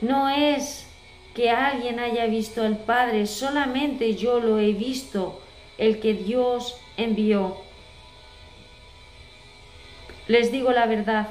[0.00, 0.86] No es
[1.34, 5.40] que alguien haya visto al Padre, solamente yo lo he visto,
[5.78, 7.56] el que Dios envió.
[10.26, 11.28] Les digo la verdad,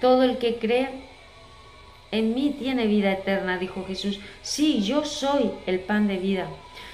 [0.00, 0.88] todo el que cree
[2.10, 4.20] en mí tiene vida eterna, dijo Jesús.
[4.42, 6.48] Sí, yo soy el pan de vida.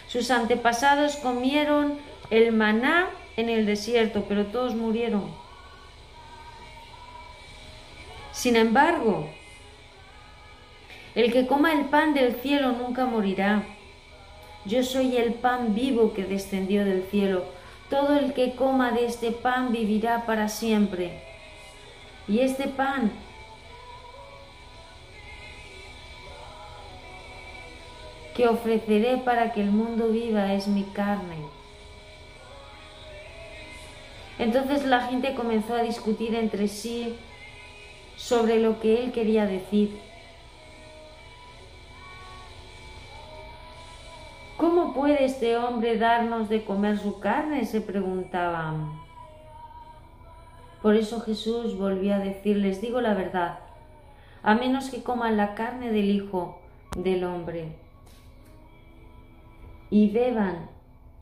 [0.09, 1.99] Sus antepasados comieron
[2.31, 5.31] el maná en el desierto, pero todos murieron.
[8.33, 9.29] Sin embargo,
[11.15, 13.65] el que coma el pan del cielo nunca morirá.
[14.65, 17.45] Yo soy el pan vivo que descendió del cielo.
[17.91, 21.23] Todo el que coma de este pan vivirá para siempre.
[22.27, 23.13] Y este pan
[28.35, 31.52] que ofreceré para que el mundo viva es mi carne.
[34.39, 37.17] Entonces la gente comenzó a discutir entre sí
[38.17, 39.99] sobre lo que él quería decir.
[44.57, 47.65] ¿Cómo puede este hombre darnos de comer su carne?
[47.67, 48.93] se preguntaban.
[50.81, 53.59] Por eso Jesús volvió a decirles, digo la verdad,
[54.43, 56.61] a menos que coman la carne del Hijo
[56.97, 57.77] del Hombre
[59.91, 60.72] y beban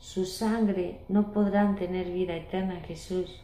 [0.01, 3.41] su sangre, no podrán tener vida eterna, Jesús.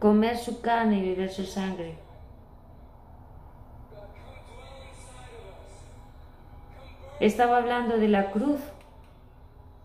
[0.00, 1.94] Comer su carne y beber su sangre.
[7.20, 8.60] Estaba hablando de la cruz.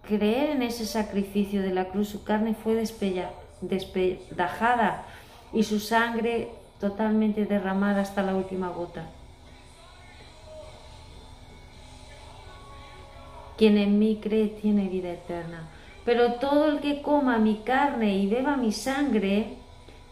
[0.03, 2.75] Creer en ese sacrificio de la cruz, su carne fue
[3.61, 5.03] despedajada
[5.51, 6.49] y su sangre
[6.79, 9.05] totalmente derramada hasta la última gota.
[13.57, 15.69] Quien en mí cree tiene vida eterna.
[16.03, 19.55] Pero todo el que coma mi carne y beba mi sangre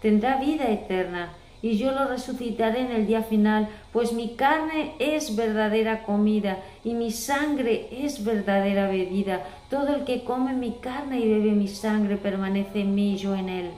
[0.02, 1.34] tendrá vida eterna
[1.64, 6.94] y yo lo resucitaré en el día final, pues mi carne es verdadera comida y
[6.94, 9.46] mi sangre es verdadera bebida.
[9.70, 13.34] Todo el que come mi carne y bebe mi sangre permanece en mí y yo
[13.34, 13.72] en él.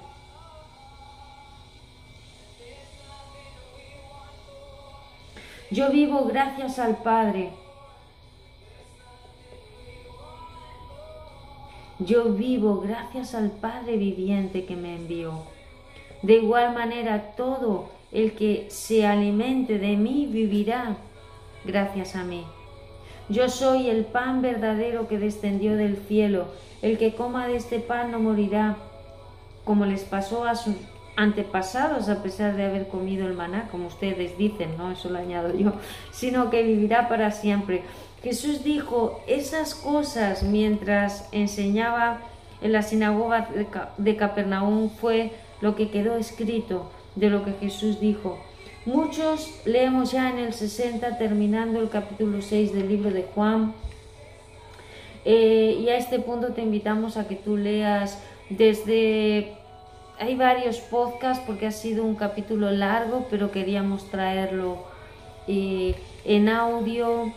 [5.69, 7.51] Yo vivo gracias al Padre.
[11.99, 15.43] Yo vivo gracias al Padre viviente que me envió.
[16.21, 20.97] De igual manera, todo el que se alimente de mí vivirá
[21.63, 22.43] gracias a mí.
[23.29, 26.47] Yo soy el pan verdadero que descendió del cielo.
[26.81, 28.77] El que coma de este pan no morirá,
[29.63, 30.75] como les pasó a sus
[31.15, 35.55] antepasados a pesar de haber comido el maná, como ustedes dicen, no, eso lo añado
[35.55, 35.73] yo,
[36.11, 37.83] sino que vivirá para siempre.
[38.25, 42.21] Jesús dijo esas cosas mientras enseñaba
[42.59, 43.47] en la sinagoga
[43.99, 45.29] de Capernaum fue
[45.61, 48.39] lo que quedó escrito de lo que Jesús dijo.
[48.87, 53.75] Muchos leemos ya en el 60, terminando el capítulo 6 del libro de Juan.
[55.23, 58.17] Eh, y a este punto te invitamos a que tú leas
[58.49, 59.53] desde
[60.17, 64.79] hay varios podcasts porque ha sido un capítulo largo, pero queríamos traerlo
[65.47, 67.31] eh, en audio.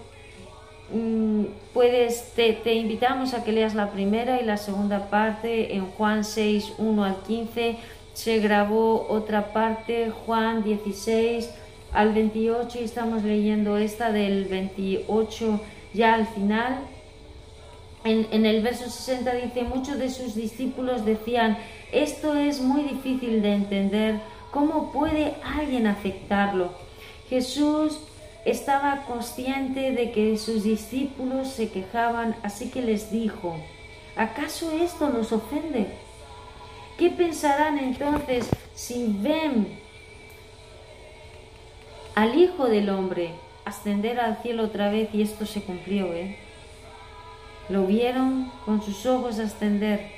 [0.91, 5.87] Mm, puedes, te, te, invitamos a que leas la primera y la segunda parte en
[5.87, 7.77] Juan 6, 1 al 15.
[8.15, 11.51] Se grabó otra parte, Juan 16
[11.93, 15.61] al 28 y estamos leyendo esta del 28
[15.93, 16.79] ya al final.
[18.05, 21.59] En, en el verso 60 dice, muchos de sus discípulos decían,
[21.93, 24.21] esto es muy difícil de entender,
[24.53, 26.73] ¿cómo puede alguien aceptarlo?
[27.29, 28.01] Jesús
[28.45, 33.57] estaba consciente de que sus discípulos se quejaban, así que les dijo,
[34.17, 35.87] ¿acaso esto nos ofende?
[36.97, 39.79] ¿Qué pensarán entonces si ven
[42.15, 43.31] al Hijo del Hombre
[43.65, 46.37] ascender al cielo otra vez y esto se cumplió, ¿eh?
[47.69, 50.18] Lo vieron con sus ojos ascender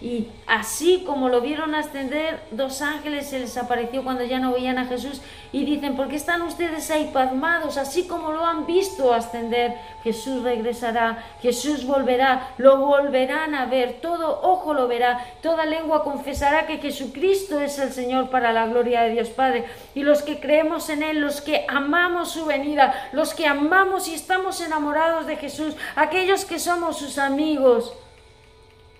[0.00, 4.78] y así como lo vieron ascender, dos ángeles se les apareció cuando ya no veían
[4.78, 5.20] a Jesús
[5.52, 7.76] y dicen, ¿por qué están ustedes ahí pasmados?
[7.76, 14.40] Así como lo han visto ascender, Jesús regresará, Jesús volverá, lo volverán a ver, todo
[14.42, 19.10] ojo lo verá, toda lengua confesará que Jesucristo es el Señor para la gloria de
[19.10, 19.66] Dios Padre.
[19.94, 24.14] Y los que creemos en Él, los que amamos su venida, los que amamos y
[24.14, 27.92] estamos enamorados de Jesús, aquellos que somos sus amigos,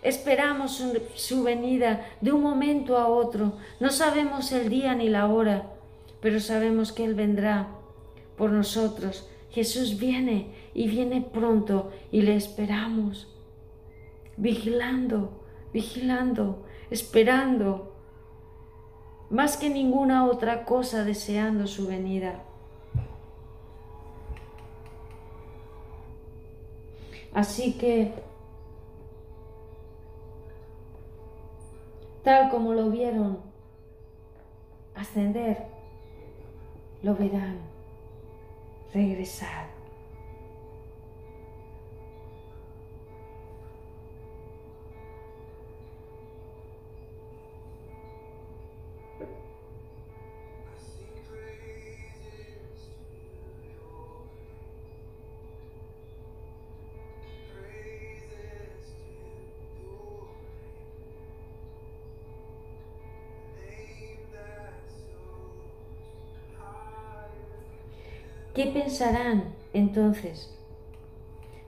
[0.03, 0.83] Esperamos
[1.15, 3.55] su, venida de un momento a otro.
[3.81, 5.71] No sabemos el día ni la hora,
[6.21, 7.69] pero sabemos que Él vendrá
[8.37, 9.29] por nosotros.
[9.51, 13.29] Jesús viene y viene pronto y le esperamos,
[14.37, 15.43] vigilando,
[15.73, 17.95] vigilando, esperando,
[19.29, 22.45] más que ninguna otra cosa deseando su venida.
[27.33, 28.13] Así que
[32.23, 33.39] tal como lo vieron
[34.95, 35.67] ascender,
[37.03, 37.59] lo verán
[38.93, 39.70] regresar.
[68.55, 70.53] ¿Qué pensarán entonces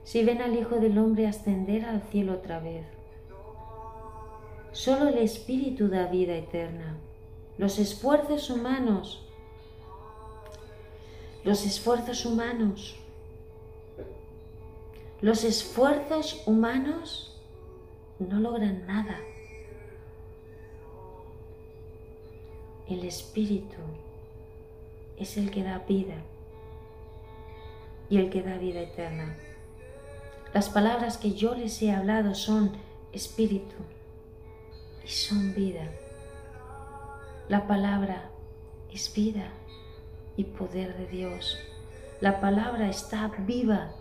[0.03, 2.85] si ven al Hijo del Hombre ascender al cielo otra vez?
[4.73, 6.97] Solo el Espíritu da vida eterna.
[7.57, 9.25] Los esfuerzos humanos,
[11.45, 12.95] los esfuerzos humanos,
[15.21, 17.39] los esfuerzos humanos
[18.19, 19.21] no logran nada.
[22.89, 23.77] El Espíritu
[25.17, 26.17] es el que da vida
[28.13, 29.35] y el que da vida eterna.
[30.53, 32.73] Las palabras que yo les he hablado son
[33.11, 33.73] espíritu
[35.03, 35.89] y son vida.
[37.49, 38.29] La palabra
[38.91, 39.51] es vida
[40.37, 41.57] y poder de Dios.
[42.21, 43.95] La palabra está viva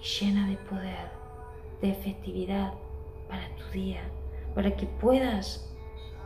[0.00, 1.10] y llena de poder,
[1.82, 2.72] de efectividad
[3.28, 4.00] para tu día,
[4.54, 5.70] para que puedas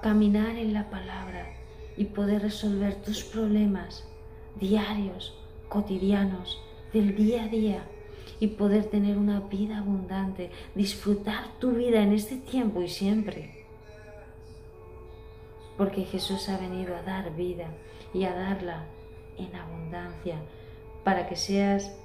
[0.00, 1.56] caminar en la palabra
[1.96, 4.06] y poder resolver tus problemas
[4.60, 5.36] diarios,
[5.68, 6.60] cotidianos,
[6.94, 7.84] del día a día
[8.38, 13.66] y poder tener una vida abundante, disfrutar tu vida en este tiempo y siempre.
[15.76, 17.66] Porque Jesús ha venido a dar vida
[18.14, 18.84] y a darla
[19.36, 20.36] en abundancia
[21.02, 21.96] para que seas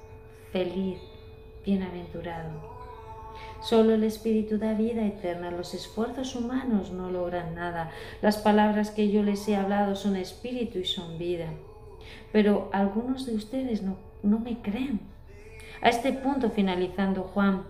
[0.52, 0.98] feliz,
[1.64, 2.80] bienaventurado.
[3.62, 7.92] Solo el Espíritu da vida eterna, los esfuerzos humanos no logran nada.
[8.22, 11.52] Las palabras que yo les he hablado son espíritu y son vida.
[12.32, 15.00] Pero algunos de ustedes no no me creen.
[15.82, 17.62] A este punto finalizando Juan.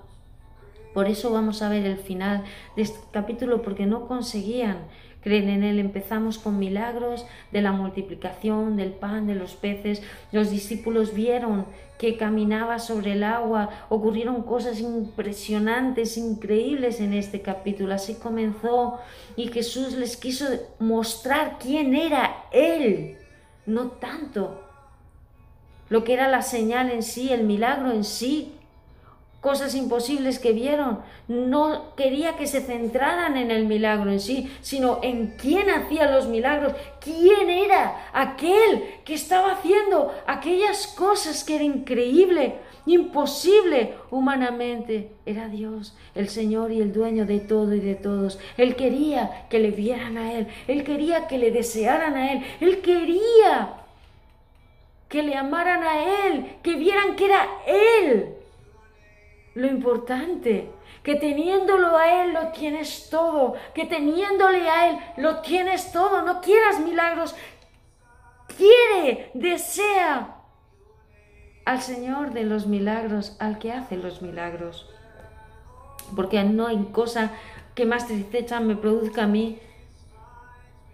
[0.92, 2.42] Por eso vamos a ver el final
[2.74, 4.78] de este capítulo, porque no conseguían
[5.22, 5.78] creer en él.
[5.78, 10.02] Empezamos con milagros de la multiplicación del pan, de los peces.
[10.32, 11.66] Los discípulos vieron
[11.98, 13.68] que caminaba sobre el agua.
[13.88, 17.94] Ocurrieron cosas impresionantes, increíbles en este capítulo.
[17.94, 18.98] Así comenzó
[19.36, 20.46] y Jesús les quiso
[20.78, 23.16] mostrar quién era Él.
[23.66, 24.69] No tanto
[25.90, 28.54] lo que era la señal en sí, el milagro en sí,
[29.40, 31.00] cosas imposibles que vieron.
[31.28, 36.28] No quería que se centraran en el milagro en sí, sino en quién hacía los
[36.28, 42.54] milagros, quién era aquel que estaba haciendo aquellas cosas que era increíble,
[42.86, 45.10] imposible humanamente.
[45.26, 48.38] Era Dios, el Señor y el dueño de todo y de todos.
[48.56, 52.80] Él quería que le vieran a Él, Él quería que le desearan a Él, Él
[52.80, 53.79] quería
[55.10, 58.36] que le amaran a Él, que vieran que era Él
[59.54, 60.70] lo importante,
[61.02, 66.40] que teniéndolo a Él lo tienes todo, que teniéndole a Él lo tienes todo, no
[66.40, 67.34] quieras milagros,
[68.56, 70.36] quiere, desea
[71.64, 74.88] al Señor de los milagros, al que hace los milagros.
[76.14, 77.32] Porque no hay cosa
[77.74, 79.58] que más tristeza me produzca a mí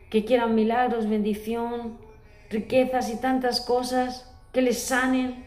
[0.09, 1.99] que quieran milagros, bendición,
[2.51, 5.45] riquezas y tantas cosas que les sanen,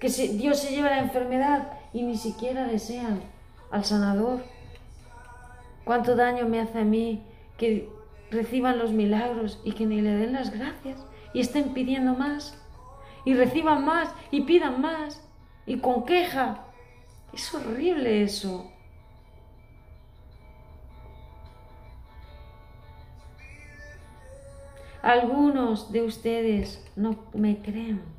[0.00, 3.20] que Dios se lleve la enfermedad y ni siquiera desean
[3.70, 4.42] al sanador.
[5.84, 7.22] ¿Cuánto daño me hace a mí
[7.56, 7.88] que
[8.30, 12.58] reciban los milagros y que ni le den las gracias y estén pidiendo más
[13.24, 15.26] y reciban más y pidan más
[15.66, 16.64] y con queja?
[17.32, 18.70] Es horrible eso.
[25.02, 28.18] Algunos de ustedes no me creen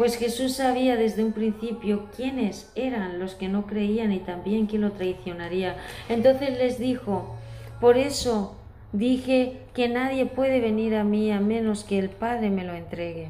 [0.00, 4.80] pues Jesús sabía desde un principio quiénes eran los que no creían y también quién
[4.80, 5.76] lo traicionaría.
[6.08, 7.34] Entonces les dijo,
[7.82, 8.56] por eso
[8.94, 13.28] dije que nadie puede venir a mí a menos que el Padre me lo entregue.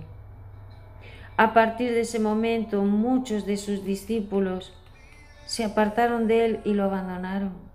[1.36, 4.72] A partir de ese momento muchos de sus discípulos
[5.46, 7.69] se apartaron de él y lo abandonaron.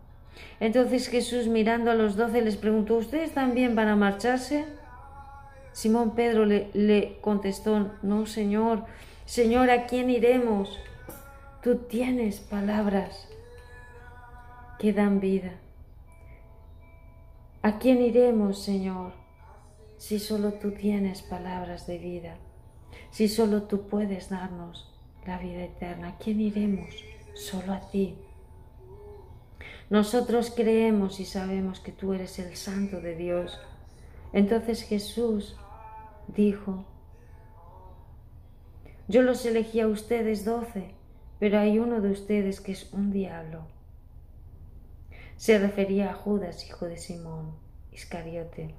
[0.60, 4.66] Entonces Jesús mirando a los doce les preguntó, ¿ustedes también van a marcharse?
[5.74, 8.86] Simón Pedro le, contestó, no, Señor,
[9.26, 10.80] Señor, ¿a quién iremos?
[11.62, 13.28] Tú tienes palabras
[14.80, 15.52] que dan vida.
[17.62, 19.14] ¿A quién iremos, Señor?
[19.98, 22.38] Si solo tú tienes palabras de vida,
[23.12, 24.94] si solo tú puedes darnos
[25.26, 27.04] la vida eterna, ¿a quién iremos?
[27.34, 28.16] Solo a ti.
[29.90, 33.60] Nosotros creemos y sabemos que tú eres el Santo de Dios.
[34.34, 35.56] Entonces Jesús
[36.28, 36.86] dijo,
[39.08, 40.96] yo los elegí a ustedes doce,
[41.40, 43.68] pero hay uno de ustedes que es un diablo.
[45.38, 47.54] Se refería a Judas, hijo de Simón,
[47.92, 48.74] Iscariote,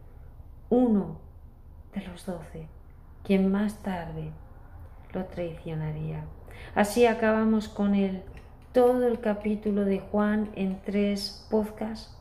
[0.68, 1.20] uno
[1.94, 2.66] de los doce,
[3.22, 4.32] quien más tarde
[5.12, 6.24] lo traicionaría.
[6.74, 8.22] Así acabamos con él
[8.77, 12.14] todo el capítulo de Juan en tres podcasts.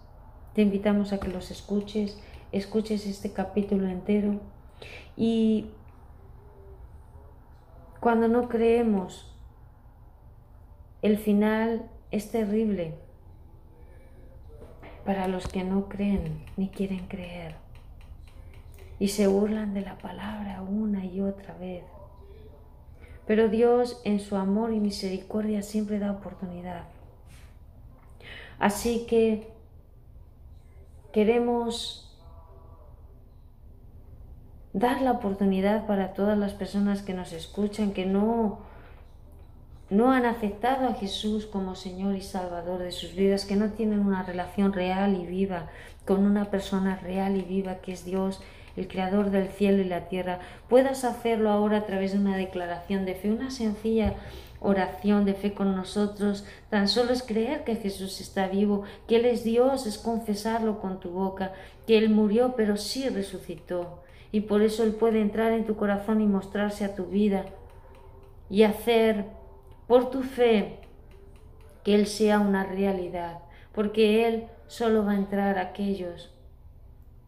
[0.53, 2.17] Te invitamos a que los escuches,
[2.53, 4.39] escuches este capítulo entero
[5.17, 5.65] y
[7.99, 9.35] cuando no creemos,
[11.01, 12.95] el final es terrible
[15.03, 17.57] para los que no creen ni quieren creer
[18.97, 21.83] y se burlan de la palabra una y otra vez.
[23.27, 26.83] Pero Dios en su amor y misericordia siempre da oportunidad.
[28.59, 29.51] Así que
[31.11, 32.05] queremos
[34.73, 38.59] dar la oportunidad para todas las personas que nos escuchan, que no,
[39.89, 44.01] no han aceptado a Jesús como Señor y Salvador de sus vidas, que no tienen
[44.01, 45.69] una relación real y viva
[46.05, 48.41] con una persona real y viva que es Dios,
[48.75, 53.05] el Creador del cielo y la tierra, puedas hacerlo ahora a través de una declaración
[53.05, 54.15] de fe, una sencilla
[54.59, 59.25] oración de fe con nosotros, tan solo es creer que Jesús está vivo, que Él
[59.25, 61.53] es Dios, es confesarlo con tu boca,
[61.85, 63.99] que Él murió pero sí resucitó.
[64.31, 67.45] Y por eso Él puede entrar en tu corazón y mostrarse a tu vida
[68.49, 69.25] y hacer
[69.87, 70.79] por tu fe
[71.83, 73.39] que Él sea una realidad,
[73.71, 76.33] porque Él solo va a entrar a aquellos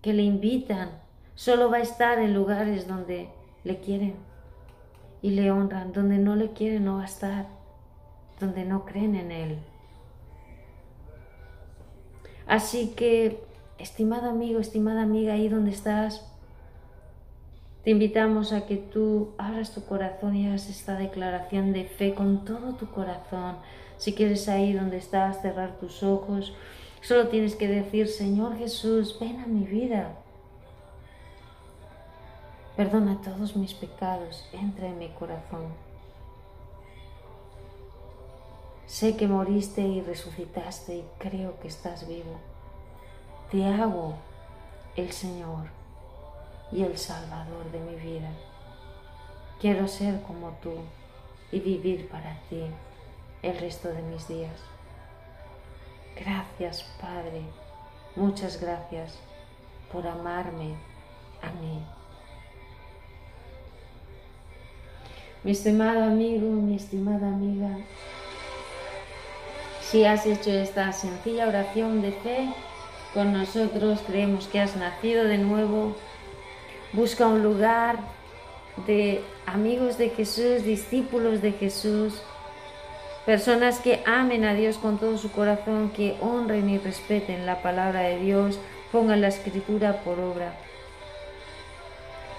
[0.01, 0.89] que le invitan,
[1.38, 3.29] solo va a estar en lugares donde
[3.63, 4.15] le quieren
[5.21, 7.45] y le honran, donde no le quieren no va a estar,
[8.39, 9.59] donde no creen en Él.
[12.47, 13.43] Así que,
[13.77, 16.25] estimado amigo, estimada amiga, ahí donde estás,
[17.83, 22.45] te invitamos a que tú abras tu corazón y hagas esta declaración de fe con
[22.45, 23.57] todo tu corazón.
[23.97, 26.55] Si quieres ahí donde estás, cerrar tus ojos,
[27.01, 30.15] solo tienes que decir, Señor Jesús, ven a mi vida.
[32.78, 35.73] Perdona todos mis pecados, entra en mi corazón.
[38.86, 42.38] Sé que moriste y resucitaste y creo que estás vivo.
[43.49, 44.13] Te hago
[44.95, 45.65] el Señor
[46.71, 48.30] y el Salvador de mi vida.
[49.59, 50.75] Quiero ser como tú
[51.51, 52.61] y vivir para ti.
[53.41, 54.59] el resto de mis días.
[56.15, 57.41] Gracias, Padre,
[58.15, 59.17] muchas gracias
[59.91, 60.75] por amarme
[61.41, 61.96] a mí.
[65.43, 67.77] Mi estimado amigo, mi estimada amiga,
[69.81, 72.49] si has hecho esta sencilla oración de fe
[73.13, 75.95] con nosotros, creemos que has nacido de nuevo.
[76.91, 77.97] Busca un lugar
[78.85, 82.21] de amigos de Jesús, discípulos de Jesús,
[83.25, 88.01] personas que amen a Dios con todo su corazón, que honren y respeten la palabra
[88.01, 88.59] de Dios,
[88.91, 90.53] pongan la escritura por obra.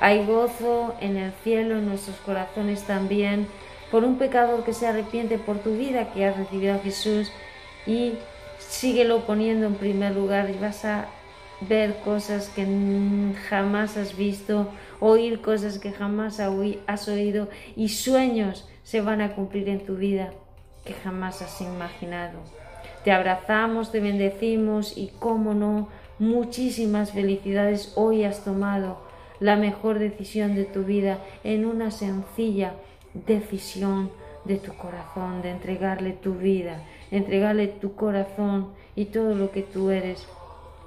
[0.00, 3.46] Hay gozo en el cielo, en nuestros corazones también,
[3.90, 7.32] por un pecador que se arrepiente por tu vida, que has recibido a Jesús
[7.86, 8.14] y
[8.58, 11.06] síguelo poniendo en primer lugar y vas a
[11.60, 12.66] ver cosas que
[13.48, 14.68] jamás has visto,
[15.00, 20.30] oír cosas que jamás has oído y sueños se van a cumplir en tu vida
[20.84, 22.38] que jamás has imaginado.
[23.04, 25.88] Te abrazamos, te bendecimos y, cómo no,
[26.18, 27.92] muchísimas felicidades.
[27.96, 29.07] Hoy has tomado
[29.40, 32.74] la mejor decisión de tu vida en una sencilla
[33.14, 34.10] decisión
[34.44, 39.90] de tu corazón, de entregarle tu vida, entregarle tu corazón y todo lo que tú
[39.90, 40.26] eres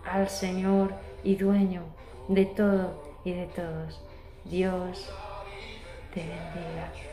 [0.06, 0.93] al Señor
[1.24, 1.84] y dueño
[2.28, 4.02] de todo y de todos.
[4.45, 5.10] Dios
[6.14, 7.11] te bendiga.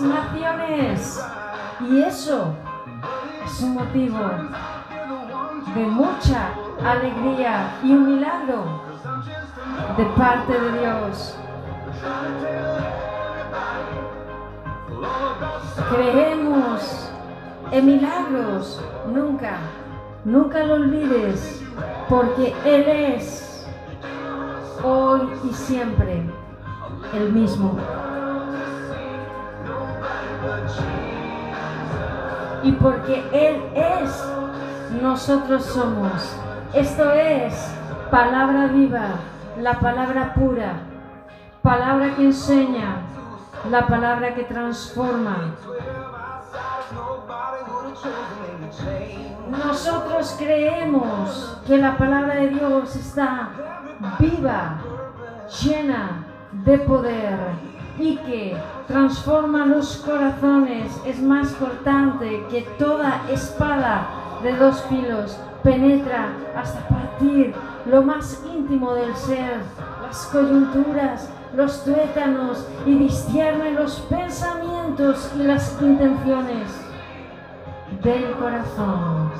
[0.00, 1.20] Naciones.
[1.80, 2.54] Y eso
[3.44, 4.18] es un motivo
[5.74, 6.50] de mucha
[6.84, 8.82] alegría y un milagro
[9.96, 11.36] de parte de Dios.
[15.90, 17.10] Creemos
[17.72, 18.82] en milagros,
[19.12, 19.58] nunca,
[20.24, 21.62] nunca lo olvides,
[22.08, 23.66] porque Él es
[24.82, 26.22] hoy y siempre
[27.14, 27.76] el mismo.
[32.62, 34.24] Y porque Él es,
[35.00, 36.36] nosotros somos.
[36.72, 37.54] Esto es
[38.10, 39.08] palabra viva,
[39.60, 40.74] la palabra pura,
[41.62, 42.96] palabra que enseña,
[43.70, 45.54] la palabra que transforma.
[49.50, 53.50] Nosotros creemos que la palabra de Dios está
[54.18, 54.78] viva,
[55.62, 57.38] llena de poder
[57.98, 58.56] y que
[58.86, 60.92] transforma los corazones.
[61.06, 64.08] Es más cortante que toda espada
[64.42, 65.38] de dos filos.
[65.62, 67.54] Penetra hasta partir
[67.86, 69.60] lo más íntimo del ser,
[70.06, 76.68] las coyunturas, los tuétanos y discierne los pensamientos y las intenciones
[78.02, 79.30] del corazón.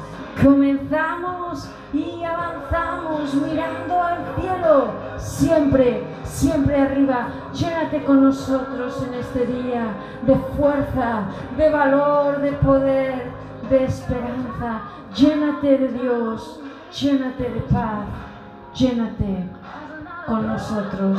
[0.42, 7.28] Comenzamos y avanzamos mirando al cielo, siempre, siempre arriba.
[7.54, 9.86] Llénate con nosotros en este día
[10.22, 11.22] de fuerza,
[11.56, 13.30] de valor, de poder,
[13.70, 14.82] de esperanza.
[15.14, 16.60] Llénate de Dios,
[17.00, 18.04] llénate de paz,
[18.74, 19.48] llénate
[20.26, 21.18] con nosotros.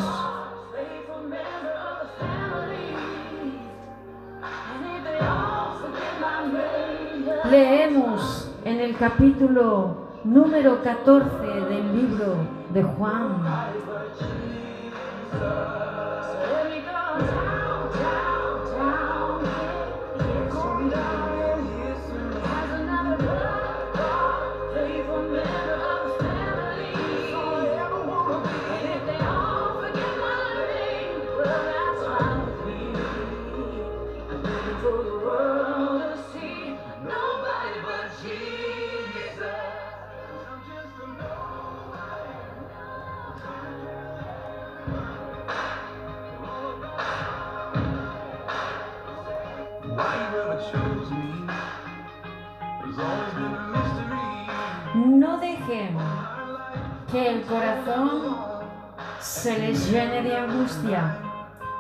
[7.49, 11.29] Leemos en el capítulo número 14
[11.69, 12.35] del libro
[12.73, 13.43] de Juan.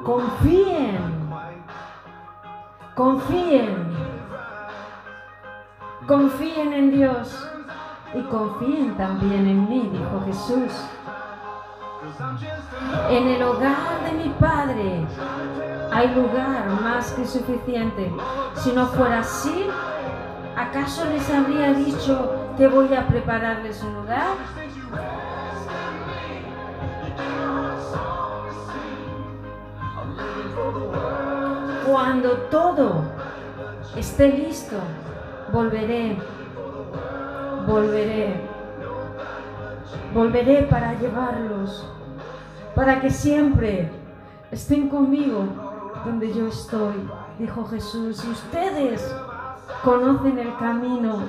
[0.03, 1.27] Confíen.
[2.95, 3.97] Confíen.
[6.07, 7.49] Confíen en Dios
[8.13, 10.71] y confíen también en mí, dijo Jesús.
[13.09, 15.05] En el hogar de mi Padre
[15.91, 18.09] hay lugar más que suficiente.
[18.55, 19.67] Si no fuera así,
[20.55, 24.35] ¿acaso les habría dicho que voy a prepararles un lugar?
[31.89, 33.05] Cuando todo
[33.95, 34.75] esté listo,
[35.53, 36.17] volveré,
[37.65, 38.41] volveré,
[40.13, 41.89] volveré para llevarlos,
[42.75, 43.89] para que siempre
[44.51, 45.45] estén conmigo
[46.03, 47.09] donde yo estoy,
[47.39, 49.15] dijo Jesús, y ustedes
[49.81, 51.21] conocen el camino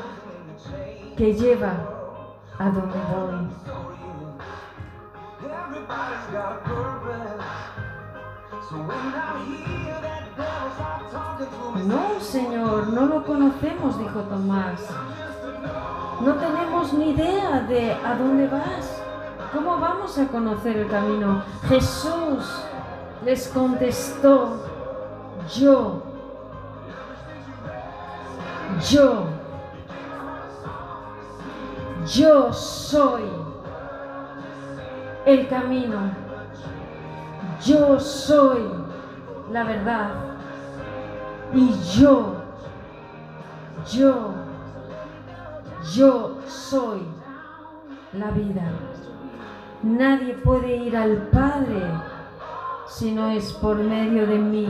[1.17, 1.73] que lleva
[2.59, 3.49] a donde voy.
[11.87, 14.81] No, Señor, no lo conocemos, dijo Tomás.
[16.21, 19.03] No tenemos ni idea de a dónde vas.
[19.53, 21.43] ¿Cómo vamos a conocer el camino?
[21.69, 22.45] Jesús
[23.25, 24.65] les contestó,
[25.57, 26.03] yo,
[28.91, 29.25] yo,
[32.07, 33.23] yo soy
[35.25, 36.11] el camino,
[37.65, 38.69] yo soy
[39.51, 40.28] la verdad
[41.55, 42.35] y yo,
[43.91, 44.35] yo,
[45.95, 47.01] yo soy
[48.13, 48.71] la vida.
[49.83, 51.83] Nadie puede ir al Padre
[52.87, 54.69] si no es por medio de mí.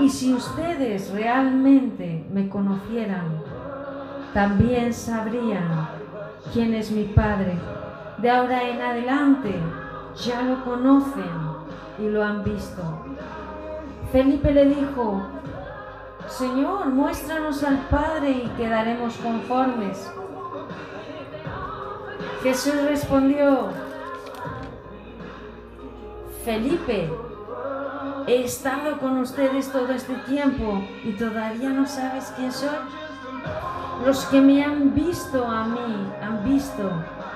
[0.00, 3.42] Y si ustedes realmente me conocieran,
[4.32, 5.88] también sabrían
[6.52, 7.58] quién es mi Padre.
[8.18, 9.60] De ahora en adelante
[10.24, 11.30] ya lo conocen
[11.98, 12.82] y lo han visto.
[14.12, 15.22] Felipe le dijo,
[16.28, 20.10] Señor, muéstranos al Padre y quedaremos conformes.
[22.42, 23.68] Jesús respondió,
[26.44, 27.10] Felipe,
[28.26, 32.68] he estado con ustedes todo este tiempo y todavía no sabes quién soy.
[34.04, 36.90] Los que me han visto a mí han visto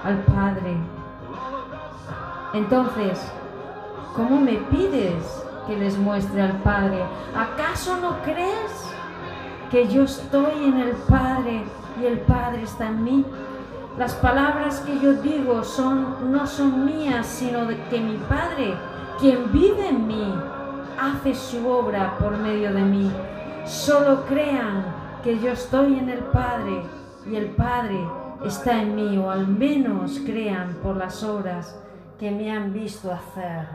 [0.04, 0.76] al Padre.
[2.54, 3.18] Entonces,
[4.14, 7.02] ¿cómo me pides que les muestre al Padre?
[7.34, 8.92] ¿Acaso no crees
[9.70, 11.64] que yo estoy en el Padre
[11.98, 13.24] y el Padre está en mí?
[13.98, 18.74] Las palabras que yo digo son, no son mías, sino de que mi Padre,
[19.18, 20.34] quien vive en mí,
[21.00, 23.10] hace su obra por medio de mí.
[23.64, 24.84] Solo crean
[25.24, 26.82] que yo estoy en el Padre
[27.30, 28.06] y el Padre
[28.44, 31.81] está en mí, o al menos crean por las obras
[32.22, 33.66] que me han visto hacer.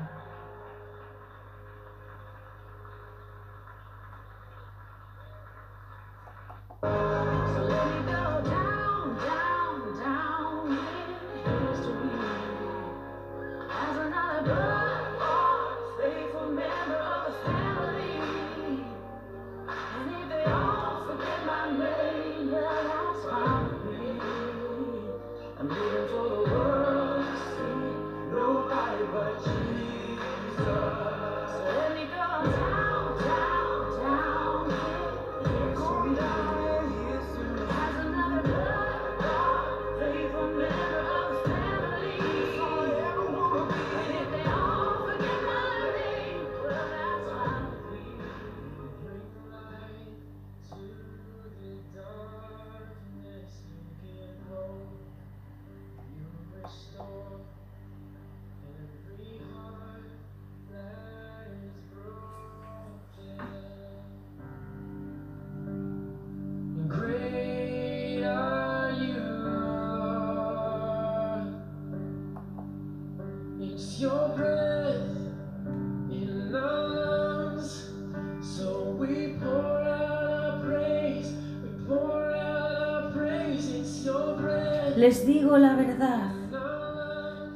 [84.97, 86.31] Les digo la verdad,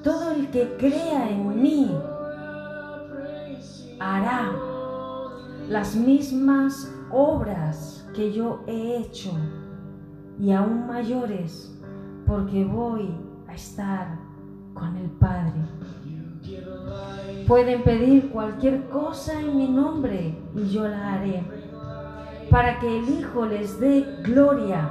[0.03, 1.91] todo el que crea en mí
[3.99, 4.51] hará
[5.67, 9.31] las mismas obras que yo he hecho
[10.41, 11.71] y aún mayores,
[12.25, 13.13] porque voy
[13.47, 14.17] a estar
[14.73, 15.53] con el Padre.
[17.47, 21.43] Pueden pedir cualquier cosa en mi nombre y yo la haré,
[22.49, 24.89] para que el Hijo les dé gloria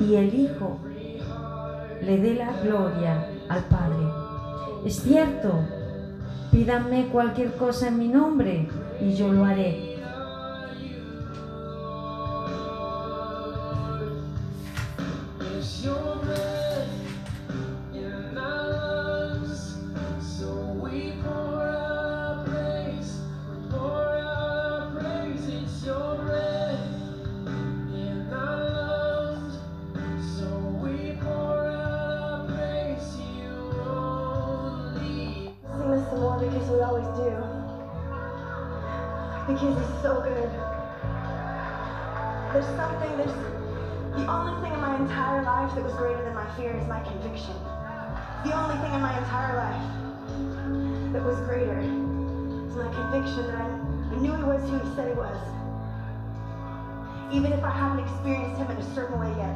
[0.00, 0.78] y el Hijo
[2.02, 4.06] le dé la gloria al Padre.
[4.84, 5.52] Es cierto,
[6.50, 8.68] pídanme cualquier cosa en mi nombre
[9.00, 9.87] y yo lo haré.
[53.28, 55.36] conviction that I, I knew he was who he said he was.
[57.32, 59.54] Even if I haven't experienced him in a certain way yet.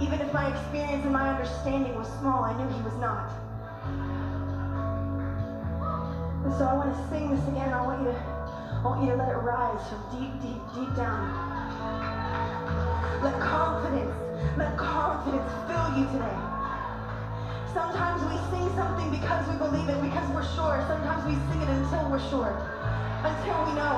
[0.00, 3.30] Even if my experience and my understanding was small, I knew he was not.
[6.44, 7.72] And so I want to sing this again.
[7.72, 10.96] I want you to, I want you to let it rise from deep, deep, deep
[10.96, 11.28] down.
[13.22, 14.12] Let confidence,
[14.56, 16.51] let confidence fill you today.
[17.72, 20.84] Sometimes we sing something because we believe it, because we're sure.
[20.86, 22.52] Sometimes we sing it until we're sure,
[23.24, 23.96] until we know.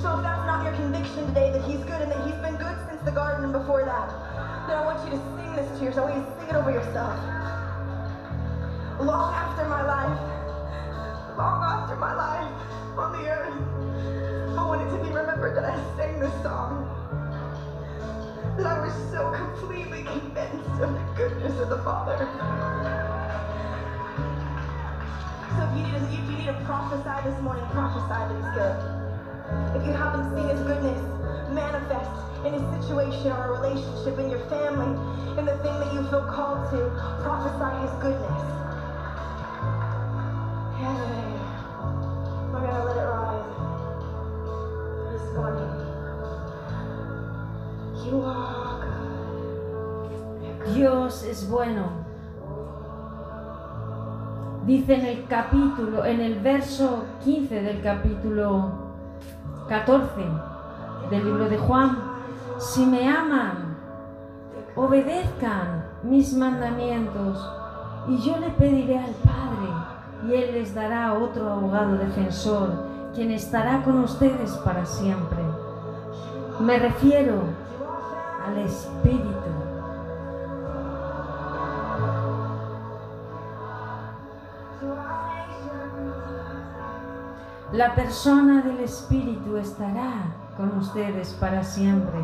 [0.00, 2.76] So if that's not your conviction today, that he's good and that he's been good
[2.88, 4.08] since the garden and before that,
[4.66, 6.08] then I want you to sing this to yourself.
[6.08, 7.12] I want you to sing it over yourself.
[8.98, 10.16] Long after my life,
[11.36, 12.48] long after my life
[12.96, 13.52] on the earth,
[14.56, 16.80] I want it to be remembered that I sang this song
[18.56, 22.16] that I was so completely convinced of the goodness of the Father.
[25.56, 28.76] So if you need, if you need to prophesy this morning, prophesy that He's good.
[29.76, 30.98] If you haven't seen His goodness
[31.52, 32.10] manifest
[32.46, 34.88] in a situation or a relationship in your family,
[35.38, 36.88] in the thing that you feel called to,
[37.22, 38.42] prophesy His goodness.
[40.76, 41.36] Hey,
[42.52, 43.76] we're gonna let it rise
[45.12, 45.85] this morning.
[50.74, 52.06] Dios es bueno.
[54.64, 58.70] Dice en el capítulo, en el verso 15 del capítulo
[59.68, 60.12] 14
[61.10, 61.98] del libro de Juan,
[62.58, 63.76] si me aman,
[64.76, 67.44] obedezcan mis mandamientos
[68.08, 72.70] y yo le pediré al Padre y Él les dará otro abogado defensor,
[73.14, 75.42] quien estará con ustedes para siempre.
[76.60, 77.65] Me refiero
[78.46, 79.32] al Espíritu.
[87.72, 90.12] La persona del Espíritu estará
[90.56, 92.18] con ustedes para siempre.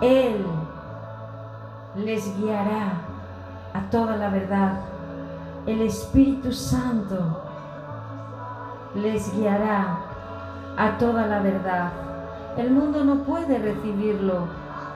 [0.00, 0.44] Él
[1.96, 2.92] les guiará
[3.72, 4.80] a toda la verdad.
[5.66, 7.40] El Espíritu Santo
[8.96, 9.98] les guiará
[10.76, 12.11] a toda la verdad.
[12.56, 14.46] El mundo no puede recibirlo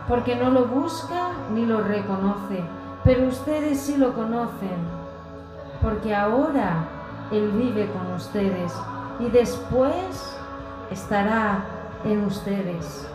[0.09, 2.63] porque no lo busca ni lo reconoce,
[3.03, 4.77] pero ustedes sí lo conocen,
[5.83, 6.85] porque ahora
[7.33, 8.73] Él vive con ustedes
[9.19, 10.39] y después
[10.91, 11.65] estará
[12.05, 13.09] en ustedes.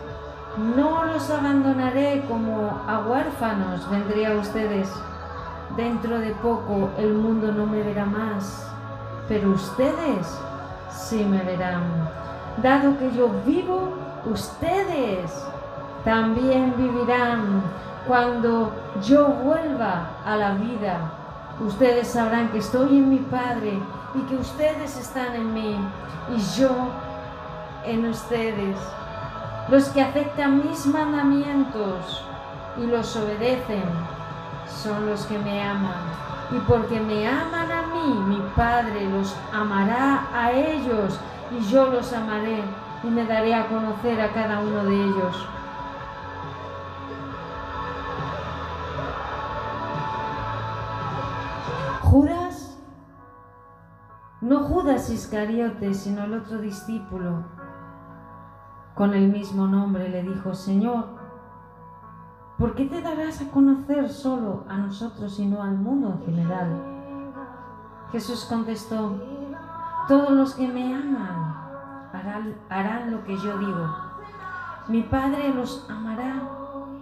[0.76, 4.92] No los abandonaré como a huérfanos, vendré a ustedes.
[5.76, 8.70] Dentro de poco el mundo no me verá más,
[9.28, 10.38] pero ustedes
[10.90, 11.82] sí me verán.
[12.62, 15.30] Dado que yo vivo, ustedes
[16.04, 17.62] también vivirán.
[18.06, 18.72] Cuando
[19.04, 21.12] yo vuelva a la vida,
[21.60, 23.78] ustedes sabrán que estoy en mi Padre
[24.14, 25.76] y que ustedes están en mí
[26.34, 26.70] y yo
[27.84, 28.76] en ustedes.
[29.68, 32.24] Los que aceptan mis mandamientos
[32.76, 33.84] y los obedecen
[34.66, 36.02] son los que me aman.
[36.50, 41.18] Y porque me aman a mí, mi Padre los amará a ellos
[41.52, 42.64] y yo los amaré
[43.04, 45.48] y me daré a conocer a cada uno de ellos.
[52.02, 52.78] Judas,
[54.40, 57.44] no Judas Iscariote, sino el otro discípulo,
[58.94, 61.06] con el mismo nombre le dijo, Señor,
[62.58, 66.82] ¿por qué te darás a conocer solo a nosotros y no al mundo en general?
[68.12, 69.16] Jesús contestó,
[70.06, 71.61] todos los que me aman
[72.12, 73.96] harán, lo que yo digo.
[74.88, 76.42] Mi Padre los amará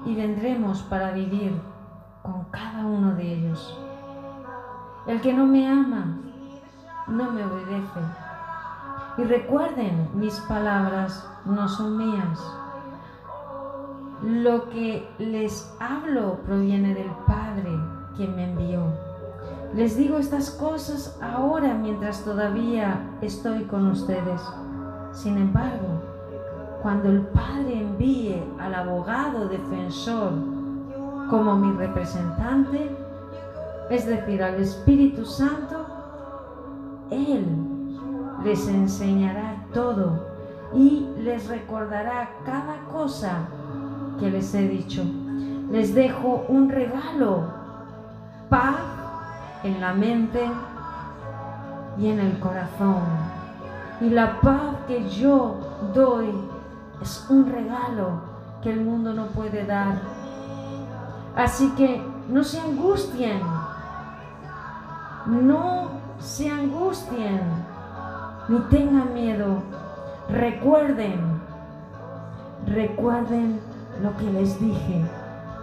[0.04, 1.60] y vendremos para vivir
[2.22, 3.78] con cada uno de ellos.
[5.06, 6.18] El que no me ama,
[7.06, 8.00] no me obedece.
[9.18, 12.56] Y recuerden, mis palabras no son mías.
[14.22, 17.78] Lo que les hablo proviene del Padre
[18.16, 18.82] quien me envió.
[19.74, 24.42] Les digo estas cosas ahora mientras todavía estoy con ustedes.
[25.12, 26.02] Sin embargo,
[26.82, 30.32] cuando el Padre envíe al abogado defensor
[31.28, 32.96] como mi representante,
[33.90, 35.84] es decir, al Espíritu Santo,
[37.10, 37.44] Él
[38.44, 40.26] les enseñará todo
[40.74, 43.48] y les recordará cada cosa
[44.18, 45.04] que les he dicho.
[45.70, 47.44] Les dejo un regalo,
[48.48, 48.76] paz
[49.64, 50.50] en la mente
[51.98, 53.39] y en el corazón.
[54.00, 55.56] Y la paz que yo
[55.94, 56.32] doy
[57.02, 58.30] es un regalo
[58.62, 60.00] que el mundo no puede dar.
[61.36, 63.40] Así que no se angustien,
[65.26, 67.40] no se angustien,
[68.48, 69.62] ni tengan miedo.
[70.28, 71.40] Recuerden,
[72.66, 73.60] recuerden
[74.02, 75.04] lo que les dije.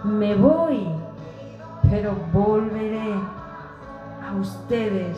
[0.04, 0.86] Me voy,
[1.90, 5.16] pero volveré a ustedes.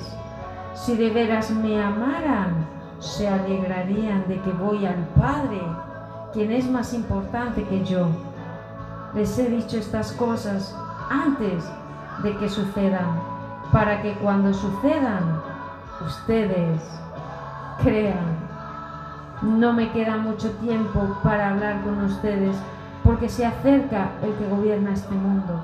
[0.74, 5.60] Si de veras me amaran, se alegrarían de que voy al Padre,
[6.32, 8.08] quien es más importante que yo.
[9.14, 10.76] Les he dicho estas cosas
[11.10, 11.64] antes
[12.22, 13.18] de que sucedan,
[13.72, 15.40] para que cuando sucedan,
[16.06, 16.80] ustedes
[17.82, 18.38] crean.
[19.42, 22.54] No me queda mucho tiempo para hablar con ustedes
[23.02, 25.58] porque se acerca el que gobierna este mundo.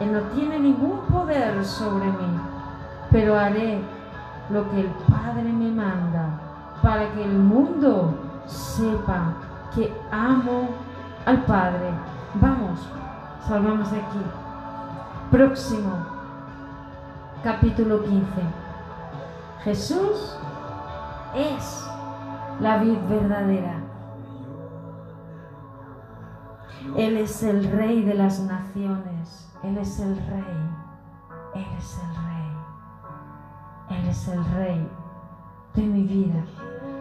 [0.00, 2.40] Él no tiene ningún poder sobre mí,
[3.10, 3.78] pero haré
[4.48, 6.51] lo que el Padre me manda
[6.82, 8.14] para que el mundo
[8.46, 9.34] sepa
[9.74, 10.68] que amo
[11.24, 11.90] al Padre.
[12.34, 12.80] Vamos,
[13.46, 14.22] salgamos de aquí.
[15.30, 15.92] Próximo,
[17.42, 18.26] capítulo 15.
[19.64, 20.36] Jesús
[21.34, 21.88] es
[22.60, 23.76] la vid verdadera.
[26.96, 29.50] Él es el rey de las naciones.
[29.62, 30.70] Él es el rey.
[31.54, 33.98] Él es el rey.
[33.98, 34.88] Él es el rey
[35.74, 36.44] de mi vida.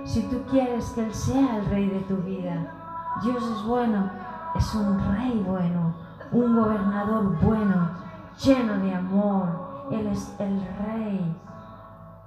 [0.03, 2.73] Si tú quieres que Él sea el rey de tu vida,
[3.21, 4.09] Dios es bueno,
[4.55, 5.93] es un rey bueno,
[6.31, 7.89] un gobernador bueno,
[8.43, 9.87] lleno de amor.
[9.91, 11.37] Él es el rey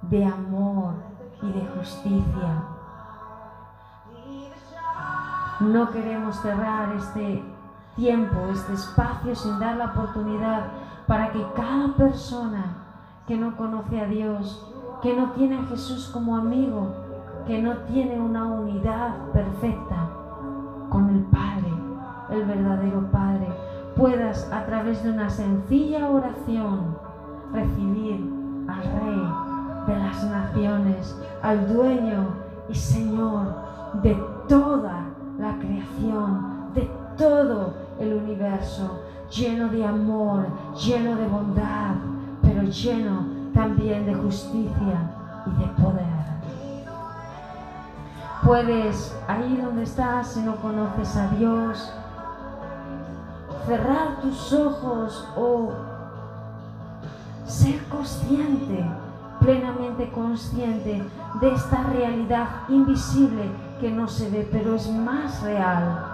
[0.03, 0.93] de amor
[1.41, 2.63] y de justicia.
[5.59, 7.43] No queremos cerrar este
[7.95, 10.67] tiempo, este espacio sin dar la oportunidad
[11.07, 12.77] para que cada persona
[13.27, 14.65] que no conoce a Dios,
[15.01, 17.04] que no tiene a Jesús como amigo,
[17.45, 20.09] que no tiene una unidad perfecta
[20.89, 21.73] con el Padre,
[22.31, 23.47] el verdadero Padre,
[23.95, 26.97] puedas a través de una sencilla oración
[27.53, 28.33] recibir
[28.67, 29.23] al Rey
[29.87, 32.27] de las naciones, al dueño
[32.67, 33.53] y Señor
[34.01, 34.17] de
[34.47, 35.05] toda
[35.39, 41.95] la creación, de todo el universo, lleno de amor, lleno de bondad,
[42.41, 45.11] pero lleno también de justicia
[45.45, 46.24] y de poder.
[48.45, 51.91] Puedes, ahí donde estás, si no conoces a Dios,
[53.65, 55.71] cerrar tus ojos o
[57.47, 58.85] ser consciente,
[59.39, 61.03] plenamente consciente
[61.41, 63.49] de esta realidad invisible
[63.81, 66.05] que no se ve, pero es más real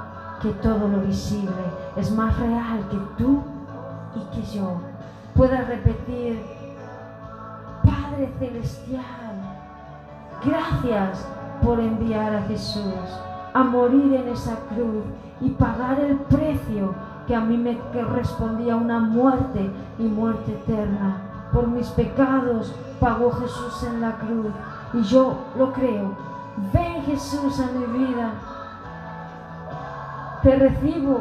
[0.41, 1.52] que todo lo visible,
[1.98, 3.44] es más real que tú
[4.16, 4.80] y que yo.
[5.36, 6.41] Puedas repetir,
[7.84, 9.36] Padre Celestial,
[10.45, 11.26] gracias
[11.61, 13.21] por enviar a Jesús
[13.53, 15.03] a morir en esa cruz
[15.41, 16.93] y pagar el precio
[17.27, 19.69] que a mí me correspondía una muerte
[19.99, 21.17] y muerte eterna.
[21.53, 24.51] Por mis pecados pagó Jesús en la cruz
[24.93, 26.15] y yo lo creo.
[26.73, 28.31] Ven Jesús a mi vida.
[30.43, 31.19] Te recibo,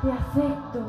[0.00, 0.80] te acepto,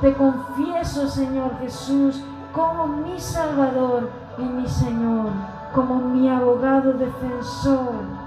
[0.00, 5.30] te confieso Señor Jesús como mi Salvador y mi Señor,
[5.74, 8.23] como mi abogado defensor.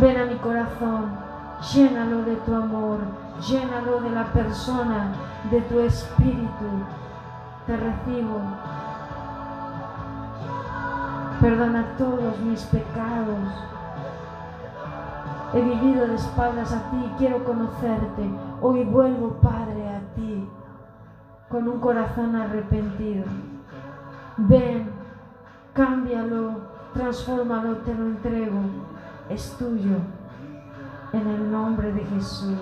[0.00, 1.04] Ven a mi corazón,
[1.74, 2.98] llénalo de tu amor,
[3.46, 5.12] llénalo de la persona,
[5.50, 6.64] de tu espíritu.
[7.66, 8.40] Te recibo.
[11.40, 13.36] Perdona todos mis pecados.
[15.52, 18.30] He vivido de espaldas a ti, quiero conocerte.
[18.62, 20.48] Hoy vuelvo, Padre, a ti,
[21.50, 23.24] con un corazón arrepentido.
[24.38, 24.90] Ven,
[25.74, 26.60] cámbialo,
[26.94, 28.58] transfórmalo, te lo entrego.
[29.28, 29.96] Es tuyo.
[31.12, 32.58] En el nombre de Jesús.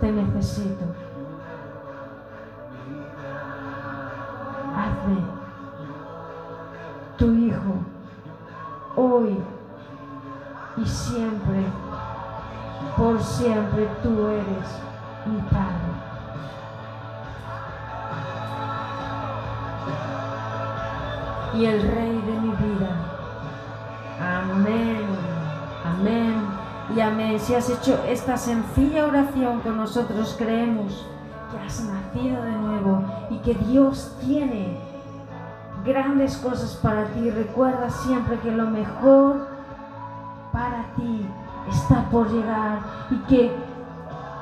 [0.00, 0.84] Te necesito.
[4.76, 5.20] Hazme
[7.16, 7.74] tu Hijo
[8.96, 9.38] hoy
[10.76, 11.64] y siempre.
[12.96, 14.80] Por siempre tú eres
[15.26, 16.06] mi Padre.
[21.58, 23.05] y el Rey de mi vida.
[24.20, 25.04] Amén,
[25.84, 26.34] amén
[26.94, 27.38] y amén.
[27.38, 31.06] Si has hecho esta sencilla oración con nosotros, creemos
[31.50, 34.78] que has nacido de nuevo y que Dios tiene
[35.84, 37.30] grandes cosas para ti.
[37.30, 39.48] Recuerda siempre que lo mejor
[40.52, 41.26] para ti
[41.70, 42.78] está por llegar
[43.10, 43.54] y que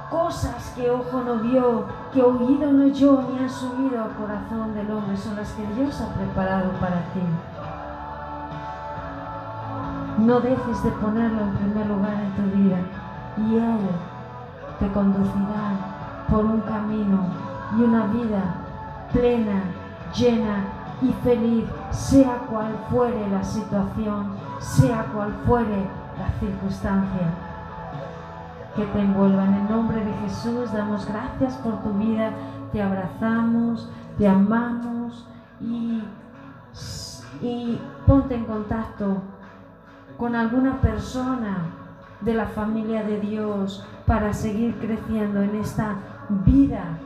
[0.09, 4.91] cosas que ojo no vio, que oído no oyó, ni han subido al corazón del
[4.91, 7.21] hombre, son las que Dios ha preparado para ti.
[10.19, 12.79] No dejes de ponerlo en primer lugar en tu vida
[13.37, 13.79] y Él
[14.79, 17.19] te conducirá por un camino
[17.77, 18.55] y una vida
[19.13, 19.63] plena,
[20.15, 20.65] llena
[21.03, 24.29] y feliz, sea cual fuere la situación,
[24.61, 25.87] sea cual fuere
[26.19, 27.35] la circunstancia
[28.77, 29.45] que te envuelva.
[29.45, 32.31] En el nombre de Jesús damos gracias por tu vida,
[32.73, 35.27] te abrazamos, te amamos
[35.61, 36.05] y,
[37.43, 39.23] y ponte en contacto
[40.19, 41.59] con alguna persona
[42.21, 45.97] de la familia de Dios para seguir creciendo en esta
[46.45, 46.99] vida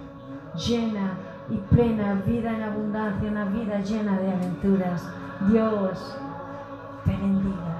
[0.55, 1.13] llena
[1.51, 5.09] y plena, vida en abundancia, una vida llena de aventuras.
[5.49, 6.17] Dios
[7.05, 7.78] te bendiga.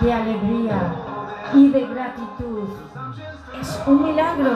[0.00, 0.94] De alegría
[1.54, 2.68] y de gratitud.
[3.60, 4.50] Es un milagro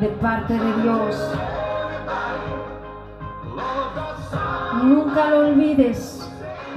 [0.00, 1.32] de parte de Dios.
[4.82, 6.30] Nunca lo olvides,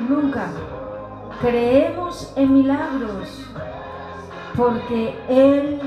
[0.10, 0.48] nunca.
[1.40, 3.46] Creemos en milagros
[4.58, 5.80] porque Él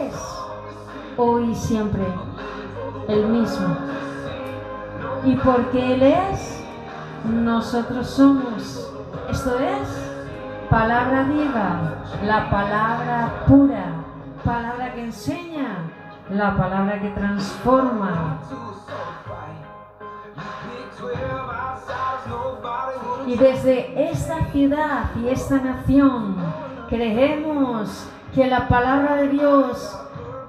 [0.00, 0.14] es
[1.18, 2.06] hoy y siempre
[3.08, 3.76] el mismo.
[5.24, 6.55] Y porque Él es,
[7.28, 8.92] nosotros somos.
[9.30, 9.88] Esto es
[10.70, 13.84] palabra viva, la palabra pura,
[14.44, 15.78] palabra que enseña,
[16.30, 18.38] la palabra que transforma.
[23.26, 26.36] Y desde esta ciudad y esta nación
[26.88, 29.98] creemos que la palabra de Dios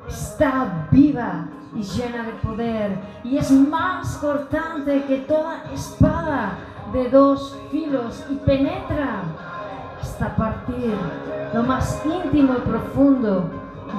[0.07, 1.45] está viva
[1.77, 6.53] y llena de poder y es más cortante que toda espada
[6.91, 9.23] de dos filos y penetra
[10.01, 10.95] hasta partir
[11.53, 13.49] lo más íntimo y profundo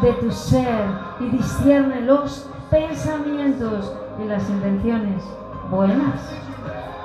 [0.03, 0.85] de tu ser
[1.21, 3.93] y discierne los pensamientos
[4.23, 5.23] y las intenciones
[5.71, 6.21] buenas,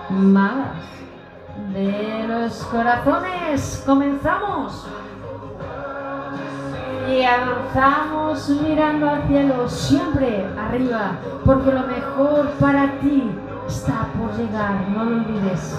[0.10, 0.78] malas
[1.74, 3.84] de los corazones.
[3.86, 4.86] Comenzamos
[7.10, 13.24] y avanzamos mirando al cielo, siempre arriba, porque lo mejor para ti
[13.68, 15.78] está por llegar, no lo olvides.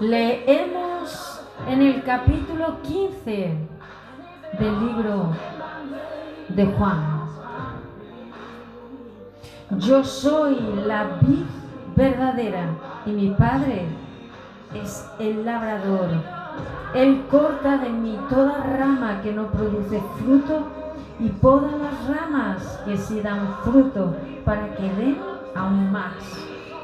[0.00, 3.54] Leemos en el capítulo 15
[4.58, 5.28] del libro
[6.48, 7.20] de Juan.
[9.78, 11.59] Yo soy la vid
[11.96, 12.66] verdadera
[13.06, 13.86] y mi Padre
[14.74, 16.08] es el labrador.
[16.94, 20.66] Él corta de mí toda rama que no produce fruto
[21.18, 24.14] y poda las ramas que sí dan fruto
[24.44, 25.18] para que den
[25.54, 26.14] aún más.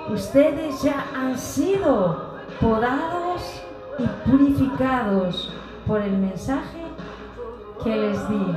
[0.09, 3.63] Ustedes ya han sido podados
[3.99, 5.53] y purificados
[5.87, 6.83] por el mensaje
[7.83, 8.55] que les di.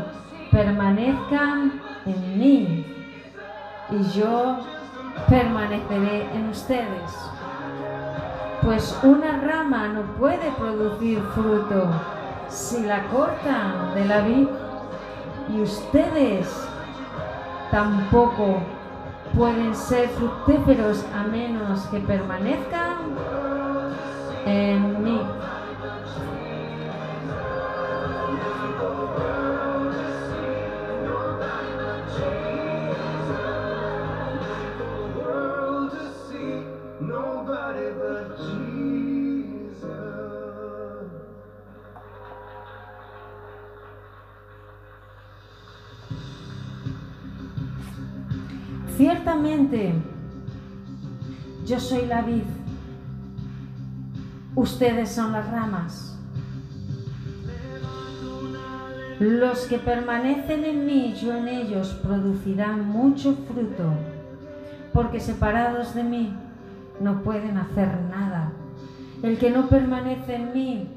[0.51, 2.85] Permanezcan en mí
[3.91, 4.59] y yo
[5.27, 7.17] permaneceré en ustedes.
[8.61, 11.87] Pues una rama no puede producir fruto
[12.49, 14.47] si la cortan de la vid
[15.53, 16.47] y ustedes
[17.71, 18.57] tampoco
[19.35, 22.97] pueden ser fructíferos a menos que permanezcan
[24.45, 25.21] en mí.
[48.99, 49.93] Ciertamente,
[51.65, 52.43] yo soy la vid
[54.55, 56.19] Ustedes son las ramas.
[59.21, 63.93] Los que permanecen en mí, yo en ellos, producirán mucho fruto,
[64.91, 66.33] porque separados de mí
[66.99, 68.51] no pueden hacer nada.
[69.23, 70.89] El que no permanece en mí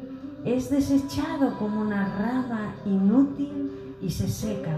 [0.44, 3.70] es desechado como una rama inútil
[4.02, 4.76] y se seca.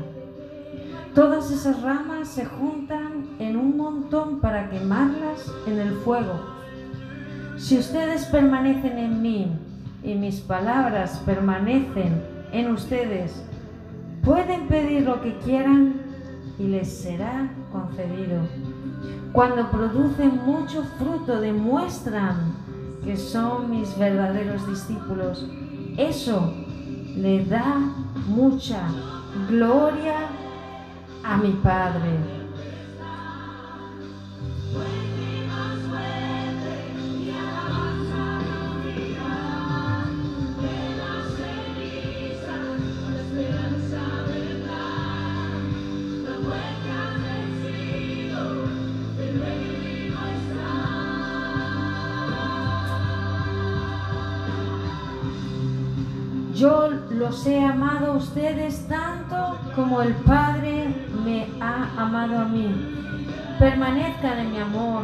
[1.14, 6.54] Todas esas ramas se juntan en un montón para quemarlas en el fuego
[7.56, 9.48] si ustedes permanecen en mí
[10.02, 12.22] y mis palabras permanecen
[12.52, 13.44] en ustedes,
[14.22, 15.94] pueden pedir lo que quieran
[16.58, 18.40] y les será concedido.
[19.32, 22.54] Cuando producen mucho fruto, demuestran
[23.04, 25.48] que son mis verdaderos discípulos.
[25.96, 26.52] Eso
[27.16, 27.78] le da
[28.28, 28.88] mucha
[29.48, 30.28] gloria
[31.24, 32.42] a mi Padre.
[57.46, 60.94] He amado a ustedes tanto como el Padre
[61.24, 62.68] me ha amado a mí.
[63.58, 65.02] Permanezcan en mi amor.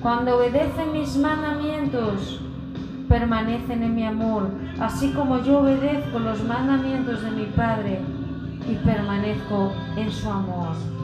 [0.00, 2.40] Cuando obedecen mis mandamientos,
[3.08, 4.48] permanecen en mi amor,
[4.80, 8.00] así como yo obedezco los mandamientos de mi Padre
[8.66, 10.95] y permanezco en su amor.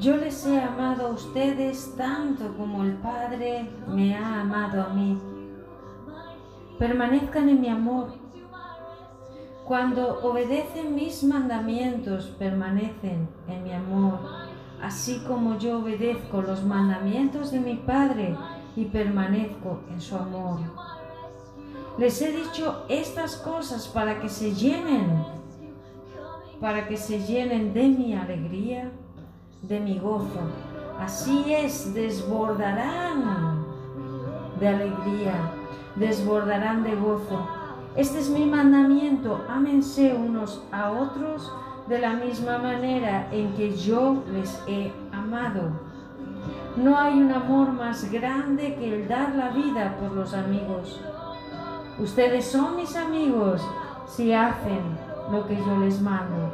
[0.00, 5.18] Yo les he amado a ustedes tanto como el Padre me ha amado a mí.
[6.78, 8.12] Permanezcan en mi amor.
[9.64, 14.47] Cuando obedecen mis mandamientos, permanecen en mi amor
[14.82, 18.36] así como yo obedezco los mandamientos de mi Padre
[18.76, 20.60] y permanezco en su amor.
[21.98, 25.24] Les he dicho estas cosas para que se llenen,
[26.60, 28.92] para que se llenen de mi alegría,
[29.62, 30.40] de mi gozo.
[31.00, 33.64] Así es, desbordarán
[34.60, 35.52] de alegría,
[35.96, 37.48] desbordarán de gozo.
[37.96, 41.52] Este es mi mandamiento, ámense unos a otros
[41.88, 45.70] de la misma manera en que yo les he amado.
[46.76, 51.00] No hay un amor más grande que el dar la vida por los amigos.
[51.98, 53.62] Ustedes son mis amigos
[54.06, 54.80] si hacen
[55.32, 56.52] lo que yo les mando.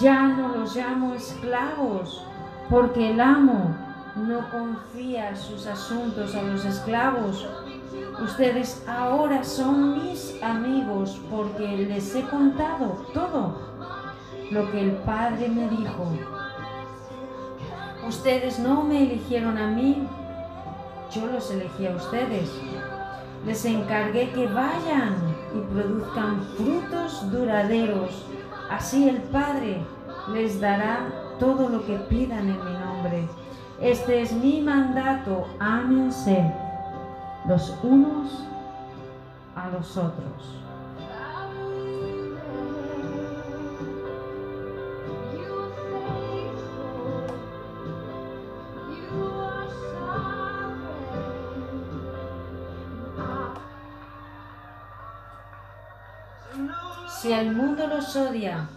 [0.00, 2.24] Ya no los llamo esclavos,
[2.70, 3.76] porque el amo
[4.16, 7.46] no confía sus asuntos a los esclavos.
[8.24, 13.75] Ustedes ahora son mis amigos porque les he contado todo
[14.50, 16.06] lo que el Padre me dijo.
[18.06, 20.06] Ustedes no me eligieron a mí,
[21.12, 22.50] yo los elegí a ustedes
[23.46, 25.14] les encargué que vayan
[25.54, 28.26] y produzcan frutos duraderos.
[28.70, 29.80] Así el Padre
[30.32, 31.06] les dará
[31.38, 33.28] todo lo que pidan en mi nombre.
[33.80, 36.52] Este es mi mandato, ámense
[37.46, 38.44] los unos
[39.54, 40.65] a los otros.
[57.26, 58.68] Si el mundo los odia,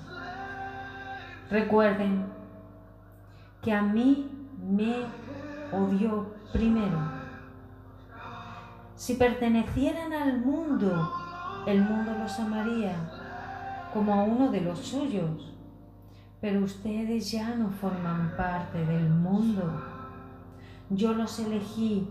[1.51, 2.25] recuerden
[3.61, 4.27] que a mí
[4.57, 5.05] me
[5.71, 6.97] odió primero.
[8.95, 11.13] Si pertenecieran al mundo,
[11.67, 12.95] el mundo los amaría
[13.93, 15.53] como a uno de los suyos.
[16.41, 19.79] Pero ustedes ya no forman parte del mundo.
[20.89, 22.09] Yo los elegí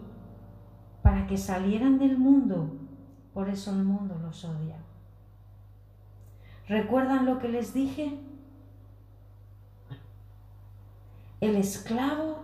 [1.03, 2.77] para que salieran del mundo.
[3.35, 4.77] Por eso el mundo los odia.
[6.69, 8.19] ¿Recuerdan lo que les dije?
[11.41, 12.41] El esclavo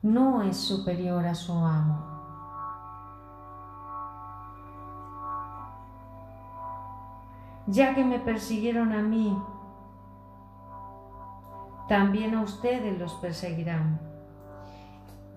[0.00, 2.06] no es superior a su amo.
[7.66, 9.36] Ya que me persiguieron a mí,
[11.88, 14.00] también a ustedes los perseguirán.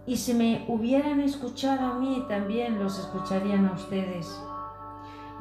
[0.06, 4.42] Y si me hubieran escuchado a mí, también los escucharían a ustedes.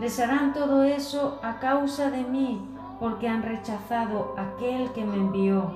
[0.02, 2.60] Les harán todo eso a causa de mí,
[2.98, 5.70] porque han rechazado aquel que me envió.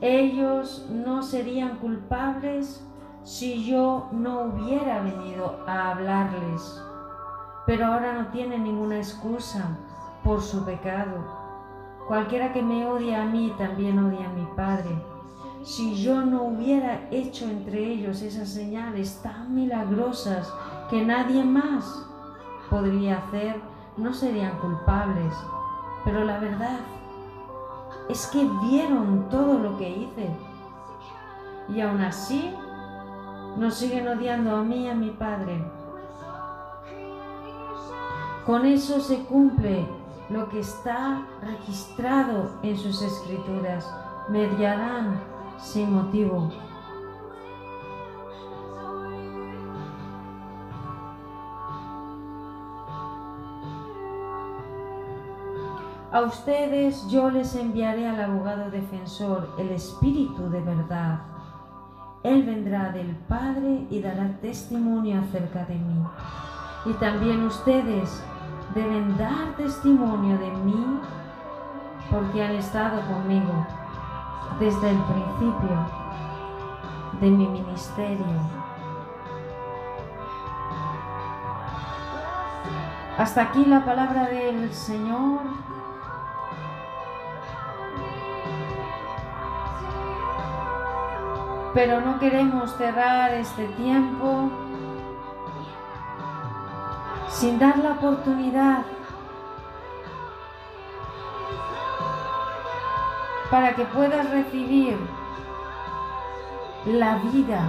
[0.00, 2.82] Ellos no serían culpables
[3.24, 6.82] si yo no hubiera venido a hablarles,
[7.66, 9.76] pero ahora no tienen ninguna excusa
[10.24, 11.22] por su pecado.
[12.08, 14.88] Cualquiera que me odia a mí también odia a mi Padre.
[15.62, 20.50] Si yo no hubiera hecho entre ellos esas señales tan milagrosas
[20.88, 22.06] que nadie más
[22.70, 23.60] podría hacer
[23.96, 25.34] no serían culpables,
[26.04, 26.78] pero la verdad
[28.08, 30.30] es que vieron todo lo que hice
[31.68, 32.54] y aún así
[33.56, 35.62] nos siguen odiando a mí y a mi Padre.
[38.46, 39.86] Con eso se cumple
[40.28, 43.92] lo que está registrado en sus escrituras.
[44.28, 45.20] Mediarán
[45.58, 46.50] sin motivo.
[56.12, 61.20] A ustedes yo les enviaré al abogado defensor, el Espíritu de verdad.
[62.24, 66.04] Él vendrá del Padre y dará testimonio acerca de mí.
[66.86, 68.24] Y también ustedes
[68.74, 71.00] deben dar testimonio de mí
[72.10, 73.64] porque han estado conmigo
[74.58, 75.86] desde el principio
[77.20, 78.26] de mi ministerio.
[83.16, 85.40] Hasta aquí la palabra del Señor.
[91.74, 94.50] Pero no queremos cerrar este tiempo
[97.28, 98.82] sin dar la oportunidad
[103.50, 104.96] para que puedas recibir
[106.86, 107.62] la vida,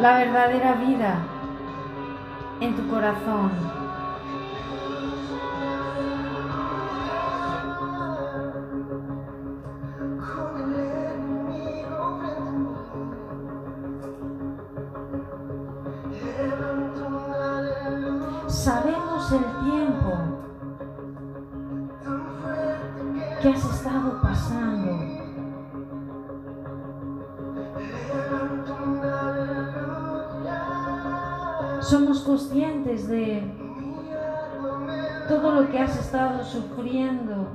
[0.00, 1.18] la verdadera vida
[2.60, 3.50] en tu corazón.
[18.50, 20.12] Sabemos el tiempo
[23.40, 24.98] que has estado pasando.
[31.80, 33.42] Somos conscientes de
[35.28, 37.48] todo lo que has estado sufriendo.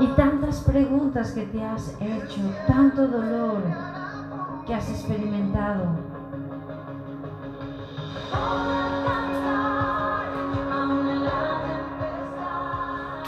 [0.00, 3.91] Y tantas preguntas que te has hecho, tanto dolor
[4.74, 5.84] has experimentado.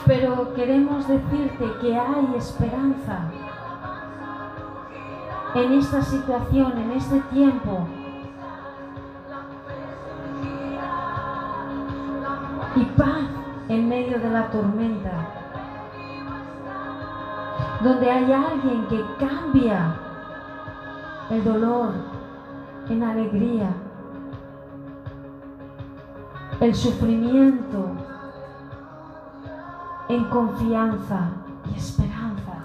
[0.07, 3.31] Pero queremos decirte que hay esperanza
[5.55, 7.87] en esta situación, en este tiempo.
[12.77, 13.29] Y paz
[13.69, 15.13] en medio de la tormenta.
[17.83, 19.95] Donde hay alguien que cambia
[21.31, 21.91] el dolor
[22.89, 23.71] en alegría,
[26.61, 27.91] el sufrimiento
[30.09, 31.31] en confianza
[31.73, 32.65] y esperanza.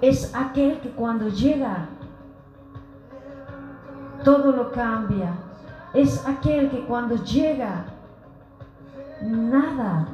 [0.00, 1.88] Es aquel que cuando llega
[4.26, 5.34] todo lo cambia.
[5.94, 7.84] Es aquel que cuando llega
[9.22, 10.08] nada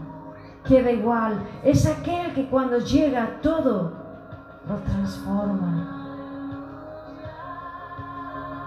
[0.69, 1.43] queda igual.
[1.65, 4.02] Es aquel que cuando llega todo
[4.69, 5.89] lo transforma.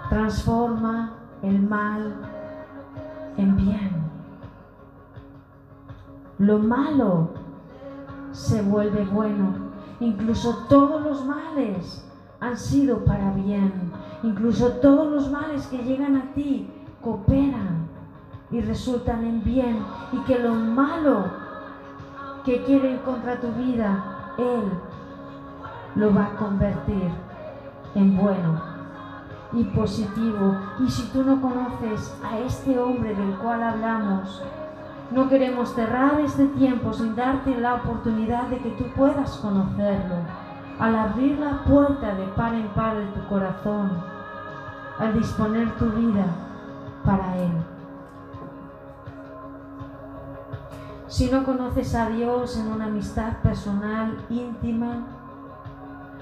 [0.10, 1.12] Transforma
[1.42, 2.16] el mal
[3.38, 4.06] en bien.
[6.38, 7.30] Lo malo
[8.32, 9.66] se vuelve bueno.
[10.00, 12.06] Incluso todos los males
[12.40, 13.92] han sido para bien.
[14.24, 16.70] Incluso todos los males que llegan a ti
[17.02, 17.88] cooperan
[18.52, 19.80] y resultan en bien.
[20.12, 21.26] Y que lo malo
[22.44, 24.64] que quiere contra tu vida, Él
[25.96, 27.10] lo va a convertir
[27.96, 28.62] en bueno
[29.54, 30.58] y positivo.
[30.80, 34.44] Y si tú no conoces a este hombre del cual hablamos,
[35.12, 40.16] no queremos cerrar este tiempo sin darte la oportunidad de que tú puedas conocerlo.
[40.80, 43.92] Al abrir la puerta de par en par de tu corazón,
[45.00, 46.26] al disponer tu vida
[47.06, 47.52] para Él.
[51.08, 55.06] Si no conoces a Dios en una amistad personal, íntima,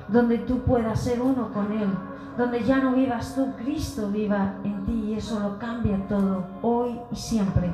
[0.07, 1.89] donde tú puedas ser uno con Él,
[2.37, 6.99] donde ya no vivas tú, Cristo viva en ti y eso lo cambia todo, hoy
[7.11, 7.71] y siempre.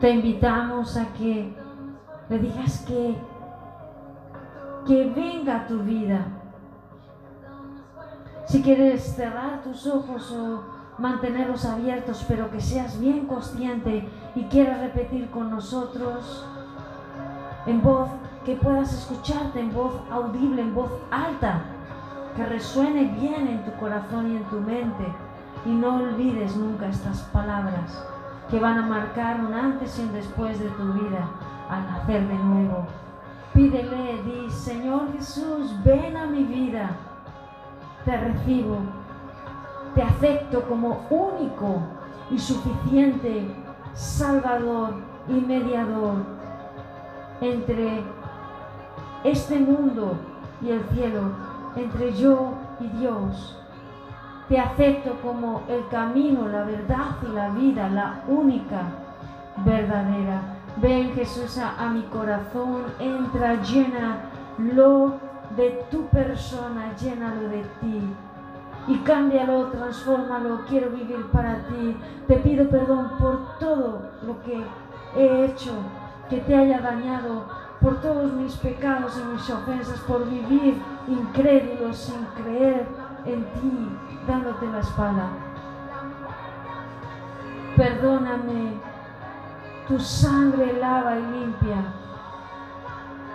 [0.00, 1.54] Te invitamos a que
[2.28, 3.16] le digas que,
[4.86, 6.26] que venga tu vida.
[8.46, 10.62] Si quieres cerrar tus ojos o
[10.98, 16.44] mantenerlos abiertos, pero que seas bien consciente y quieras repetir con nosotros
[17.66, 18.08] en voz,
[18.44, 21.62] que puedas escucharte en voz audible, en voz alta,
[22.36, 25.06] que resuene bien en tu corazón y en tu mente.
[25.64, 28.04] Y no olvides nunca estas palabras
[28.50, 31.28] que van a marcar un antes y un después de tu vida
[31.70, 32.86] al nacer de nuevo.
[33.54, 36.90] Pídele, di, Señor Jesús, ven a mi vida,
[38.04, 38.78] te recibo,
[39.94, 41.78] te acepto como único
[42.30, 43.46] y suficiente
[43.94, 44.94] Salvador
[45.28, 46.16] y mediador
[47.40, 48.02] entre
[49.24, 50.18] este mundo
[50.60, 51.22] y el cielo,
[51.76, 53.58] entre yo y Dios.
[54.48, 58.82] Te acepto como el camino, la verdad y la vida, la única
[59.64, 60.42] verdadera.
[60.76, 65.14] Ven Jesús a, mi corazón, entra, llénalo
[65.56, 68.02] de tu persona, llénalo de ti.
[68.86, 71.96] Y cámbialo, transfórmalo, quiero vivir para ti.
[72.26, 74.62] Te pido perdón por todo lo que
[75.16, 75.72] he hecho
[76.28, 77.44] que te haya dañado,
[77.84, 82.86] por todos mis pecados y mis ofensas, por vivir incrédulo sin creer
[83.26, 85.28] en ti, dándote la espalda.
[87.76, 88.80] Perdóname,
[89.86, 91.84] tu sangre lava y limpia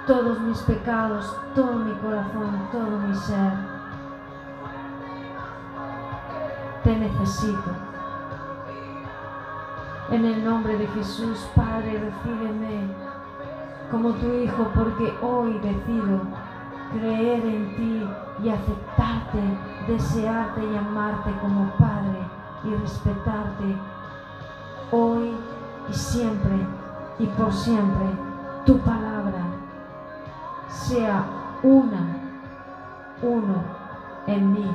[0.07, 3.51] todos mis pecados, todo mi corazón, todo mi ser.
[6.83, 7.69] Te necesito.
[10.09, 13.08] En el nombre de Jesús, Padre, recíbeme
[13.91, 16.21] como tu Hijo, porque hoy decido
[16.93, 18.09] creer en ti
[18.43, 19.41] y aceptarte,
[19.87, 22.19] desearte y amarte como Padre
[22.63, 23.75] y respetarte
[24.91, 25.31] hoy
[25.89, 26.55] y siempre
[27.19, 28.05] y por siempre.
[28.65, 29.43] Tu palabra
[30.67, 31.23] sea
[31.63, 32.17] una,
[33.21, 33.63] uno
[34.27, 34.71] en mí.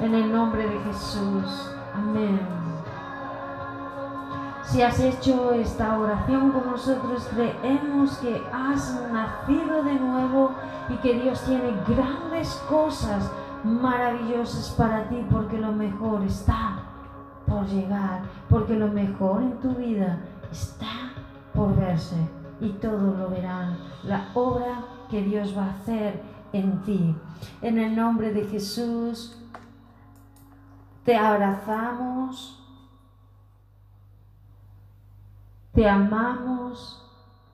[0.00, 1.70] En el nombre de Jesús.
[1.94, 2.71] Amén.
[4.72, 10.52] Si has hecho esta oración con nosotros, creemos que has nacido de nuevo
[10.88, 13.30] y que Dios tiene grandes cosas
[13.64, 16.84] maravillosas para ti porque lo mejor está
[17.46, 20.20] por llegar, porque lo mejor en tu vida
[20.50, 21.12] está
[21.52, 22.16] por verse
[22.58, 23.76] y todos lo verán.
[24.04, 26.22] La obra que Dios va a hacer
[26.54, 27.14] en ti.
[27.60, 29.36] En el nombre de Jesús,
[31.04, 32.61] te abrazamos,
[35.72, 36.98] te amamos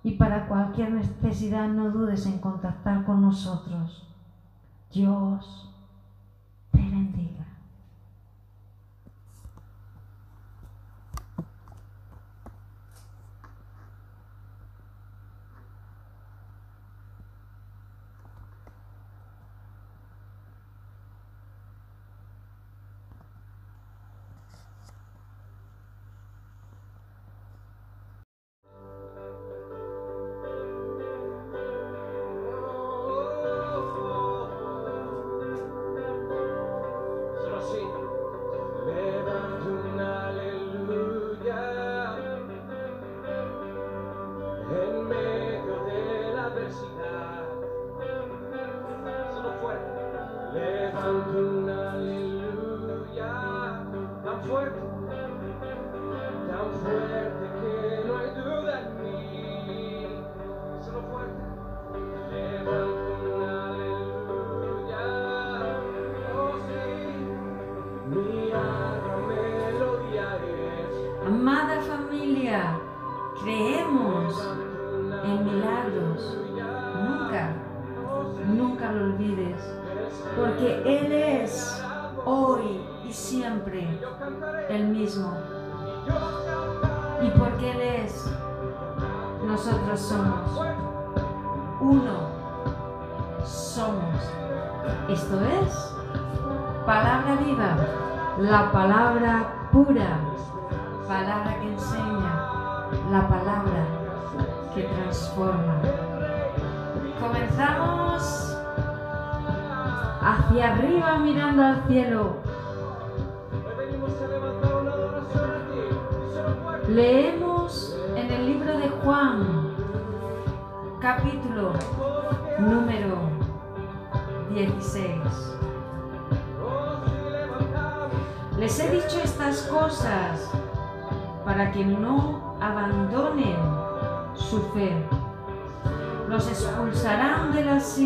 [0.02, 4.02] y para cualquier necesidad no dudes en contactar con nosotros.
[4.92, 5.68] Dios
[6.72, 7.27] te bendiga.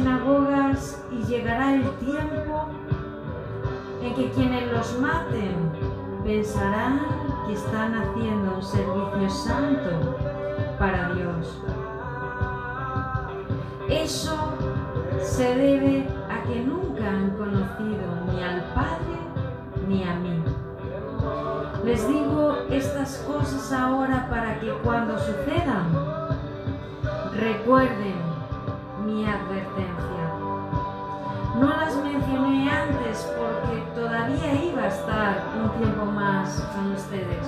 [0.03, 2.67] Sinagogas y llegará el tiempo
[4.03, 5.71] en que quienes los maten
[6.25, 7.01] pensarán
[7.47, 10.19] que están haciendo un servicio santo
[10.79, 11.63] para Dios.
[13.89, 14.55] Eso
[15.21, 19.19] se debe a que nunca han conocido ni al Padre
[19.87, 20.43] ni a mí.
[21.85, 25.93] Les digo estas cosas ahora para que cuando sucedan
[27.39, 28.33] recuerden
[29.05, 29.92] mi advertencia.
[33.19, 37.47] Porque todavía iba a estar un tiempo más con ustedes.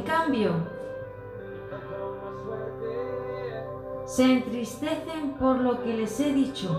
[0.00, 0.52] En cambio,
[4.06, 6.70] se entristecen por lo que les he dicho.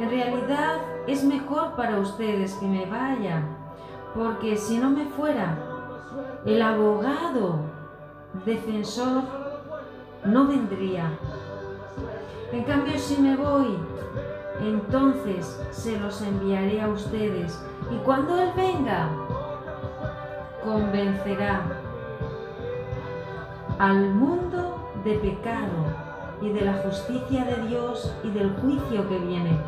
[0.00, 3.44] En realidad es mejor para ustedes que me vaya,
[4.12, 5.56] porque si no me fuera,
[6.44, 7.60] el abogado
[8.44, 9.22] defensor
[10.24, 11.16] no vendría.
[12.50, 13.78] En cambio, si me voy,
[14.60, 19.10] entonces se los enviaré a ustedes y cuando Él venga,
[20.64, 21.83] convencerá
[23.78, 26.04] al mundo de pecado
[26.40, 29.58] y de la justicia de Dios y del juicio que viene.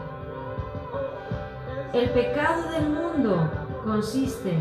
[1.92, 3.50] El pecado del mundo
[3.84, 4.58] consiste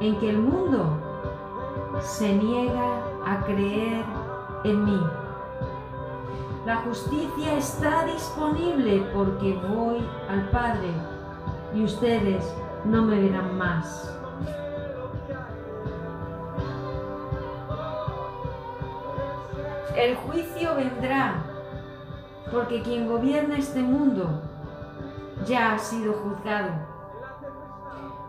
[0.00, 0.98] en que el mundo
[2.00, 4.04] se niega a creer
[4.64, 5.00] en mí.
[6.66, 10.92] La justicia está disponible porque voy al Padre
[11.74, 12.44] y ustedes
[12.84, 14.21] no me verán más.
[19.96, 21.44] El juicio vendrá,
[22.50, 24.42] porque quien gobierna este mundo
[25.46, 26.70] ya ha sido juzgado.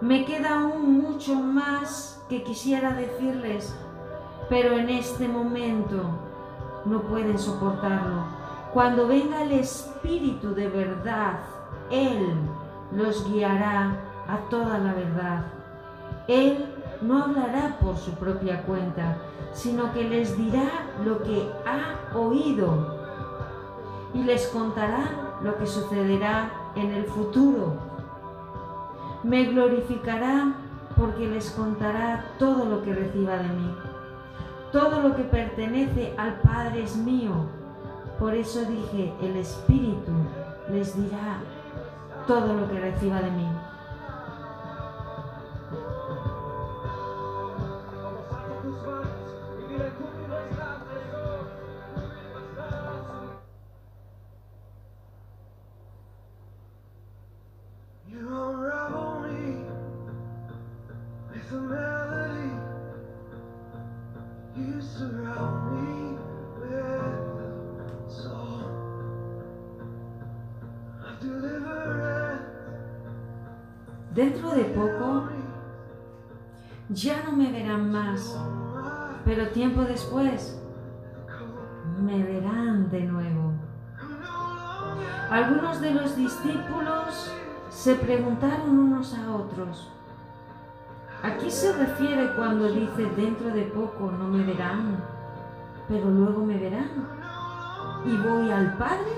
[0.01, 3.73] Me queda aún mucho más que quisiera decirles,
[4.49, 6.03] pero en este momento
[6.85, 8.25] no pueden soportarlo.
[8.73, 11.39] Cuando venga el Espíritu de verdad,
[11.89, 12.35] Él
[12.91, 13.95] los guiará
[14.27, 15.45] a toda la verdad.
[16.27, 16.65] Él
[17.01, 19.17] no hablará por su propia cuenta,
[19.53, 22.97] sino que les dirá lo que ha oído
[24.13, 27.73] y les contará lo que sucederá en el futuro.
[29.23, 30.53] Me glorificará
[30.97, 33.75] porque les contará todo lo que reciba de mí.
[34.71, 37.31] Todo lo que pertenece al Padre es mío.
[38.19, 40.11] Por eso dije, el Espíritu
[40.71, 41.41] les dirá
[42.27, 43.47] todo lo que reciba de mí.
[77.93, 78.35] Más,
[79.23, 80.59] pero tiempo después
[82.01, 83.53] me verán de nuevo.
[85.29, 87.31] Algunos de los discípulos
[87.69, 89.91] se preguntaron unos a otros,
[91.21, 94.97] ¿a qué se refiere cuando dice dentro de poco no me verán,
[95.87, 97.07] pero luego me verán?
[98.05, 99.13] ¿Y voy al Padre?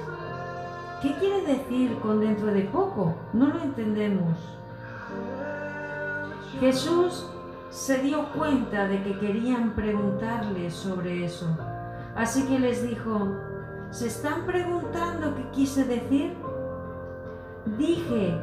[1.02, 3.16] ¿Qué quiere decir con dentro de poco?
[3.32, 4.38] No lo entendemos.
[6.60, 7.30] Jesús
[7.76, 11.46] se dio cuenta de que querían preguntarle sobre eso.
[12.16, 13.36] Así que les dijo,
[13.90, 16.38] ¿se están preguntando qué quise decir?
[17.78, 18.40] Dije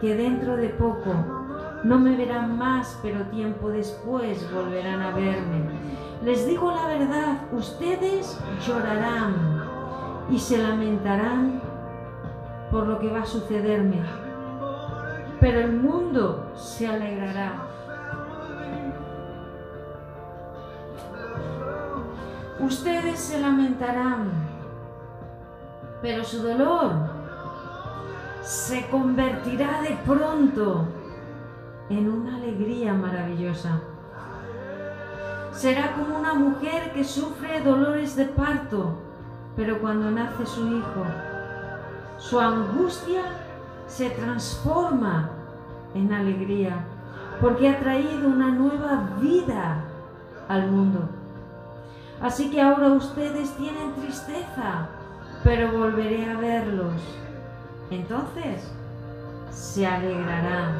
[0.00, 1.14] que dentro de poco
[1.84, 5.68] no me verán más, pero tiempo después volverán a verme.
[6.24, 9.62] Les digo la verdad, ustedes llorarán
[10.28, 11.62] y se lamentarán
[12.72, 14.02] por lo que va a sucederme
[15.44, 17.63] pero el mundo se alegrará.
[22.60, 24.30] Ustedes se lamentarán,
[26.00, 26.92] pero su dolor
[28.42, 30.86] se convertirá de pronto
[31.90, 33.80] en una alegría maravillosa.
[35.52, 38.98] Será como una mujer que sufre dolores de parto,
[39.56, 41.04] pero cuando nace su hijo,
[42.18, 43.22] su angustia
[43.86, 45.30] se transforma
[45.94, 46.84] en alegría,
[47.40, 49.84] porque ha traído una nueva vida
[50.48, 51.08] al mundo.
[52.24, 54.88] Así que ahora ustedes tienen tristeza,
[55.42, 56.94] pero volveré a verlos.
[57.90, 58.72] Entonces
[59.50, 60.72] se alegrarán.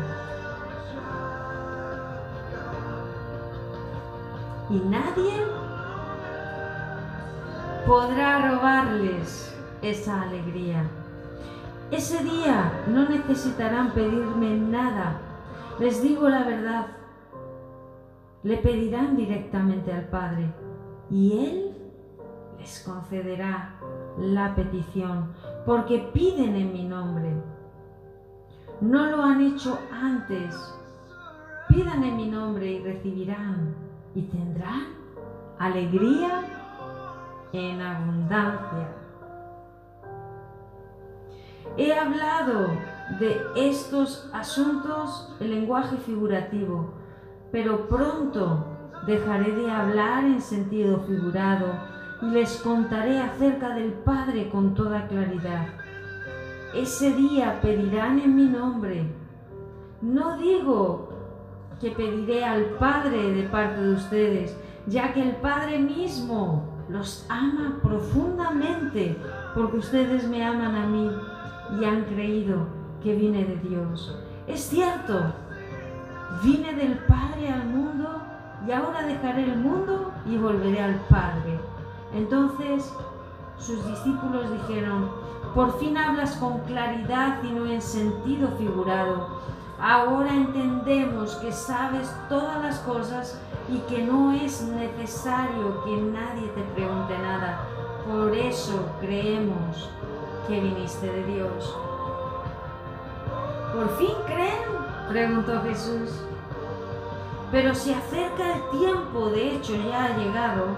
[4.70, 5.32] Y nadie
[7.86, 10.82] podrá robarles esa alegría.
[11.90, 15.18] Ese día no necesitarán pedirme nada.
[15.78, 16.86] Les digo la verdad.
[18.42, 20.63] Le pedirán directamente al Padre
[21.14, 21.72] y Él
[22.58, 23.76] les concederá
[24.18, 25.28] la petición
[25.64, 27.30] porque piden en mi nombre.
[28.80, 30.74] No lo han hecho antes.
[31.68, 33.76] Pidan en mi nombre y recibirán
[34.16, 34.88] y tendrán
[35.60, 36.42] alegría
[37.52, 38.88] en abundancia.
[41.76, 42.70] He hablado
[43.20, 46.92] de estos asuntos en lenguaje figurativo,
[47.52, 48.73] pero pronto
[49.06, 51.66] dejaré de hablar en sentido figurado
[52.22, 55.66] y les contaré acerca del Padre con toda claridad.
[56.74, 59.04] Ese día pedirán en mi nombre.
[60.00, 61.08] No digo
[61.80, 64.56] que pediré al Padre de parte de ustedes,
[64.86, 69.16] ya que el Padre mismo los ama profundamente
[69.54, 71.10] porque ustedes me aman a mí
[71.80, 72.66] y han creído
[73.02, 74.18] que vine de Dios.
[74.46, 75.32] Es cierto,
[76.42, 78.13] vine del Padre al mundo
[78.66, 81.58] y ahora dejaré el mundo y volveré al Padre.
[82.14, 82.92] Entonces
[83.58, 85.10] sus discípulos dijeron,
[85.54, 89.42] por fin hablas con claridad y no en sentido figurado.
[89.80, 93.38] Ahora entendemos que sabes todas las cosas
[93.68, 97.60] y que no es necesario que nadie te pregunte nada.
[98.06, 99.88] Por eso creemos
[100.48, 101.76] que viniste de Dios.
[103.74, 104.62] ¿Por fin creen?
[105.08, 106.24] preguntó Jesús.
[107.54, 110.76] Pero se acerca el tiempo, de hecho ya ha llegado,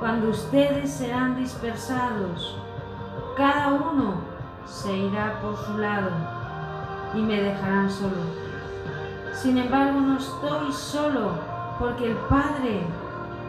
[0.00, 2.58] cuando ustedes serán dispersados,
[3.36, 4.14] cada uno
[4.66, 6.10] se irá por su lado
[7.14, 8.16] y me dejarán solo.
[9.32, 11.30] Sin embargo, no estoy solo
[11.78, 12.84] porque el Padre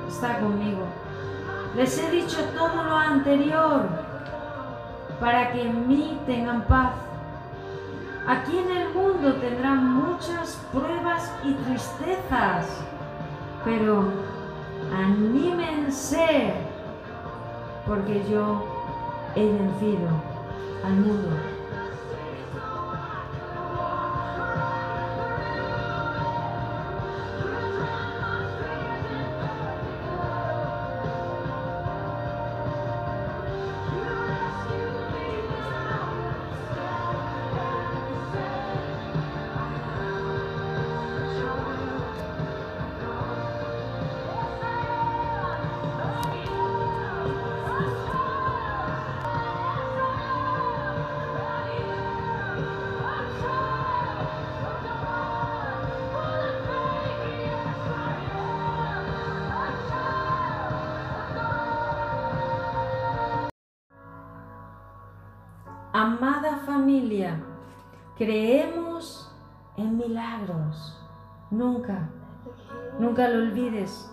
[0.08, 0.86] está conmigo.
[1.76, 3.90] Les he dicho todo lo anterior
[5.20, 6.92] para que en mí tengan paz.
[8.28, 12.68] Aquí en el mundo tendrán muchas pruebas y tristezas,
[13.66, 14.04] pero
[14.96, 16.54] anímense,
[17.88, 18.64] porque yo
[19.36, 20.08] he vencido
[20.86, 21.51] al mundo.
[68.22, 69.34] Creemos
[69.78, 70.96] en milagros.
[71.50, 72.08] Nunca,
[73.00, 74.08] nunca lo olvides.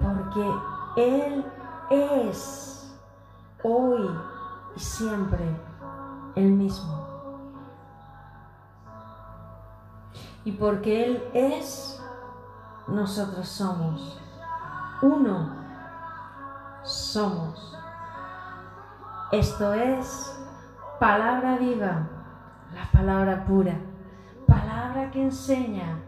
[0.00, 0.50] Porque
[0.96, 1.44] Él
[1.90, 2.98] es
[3.62, 4.08] hoy
[4.74, 5.44] y siempre
[6.36, 7.06] el mismo.
[10.46, 12.02] Y porque Él es,
[12.86, 14.18] nosotros somos.
[15.02, 15.50] Uno
[16.82, 17.76] somos.
[19.32, 20.34] Esto es
[20.98, 22.08] palabra viva,
[22.74, 23.74] la palabra pura,
[24.46, 26.00] palabra que enseña,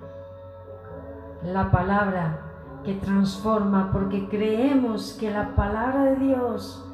[1.44, 2.40] la palabra
[2.84, 6.84] que transforma, porque creemos que la palabra de Dios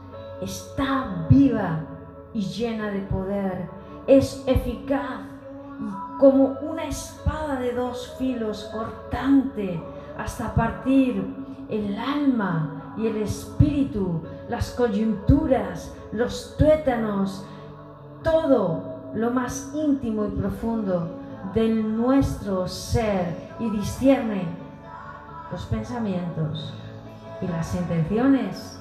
[0.41, 1.81] está viva
[2.33, 3.69] y llena de poder,
[4.07, 5.21] es eficaz
[6.19, 9.83] como una espada de dos filos cortante
[10.19, 11.23] hasta partir
[11.69, 17.47] el alma y el espíritu, las coyunturas, los tuétanos,
[18.23, 21.09] todo lo más íntimo y profundo
[21.55, 24.47] de nuestro ser y discierne
[25.51, 26.75] los pensamientos
[27.41, 28.79] y las intenciones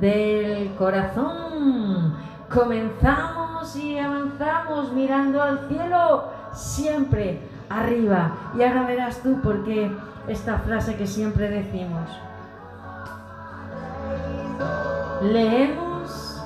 [0.00, 2.14] del corazón.
[2.52, 8.32] Comenzamos y avanzamos mirando al cielo, siempre arriba.
[8.58, 9.90] Y ahora verás tú por qué
[10.28, 12.08] esta frase que siempre decimos.
[15.22, 15.91] Leemos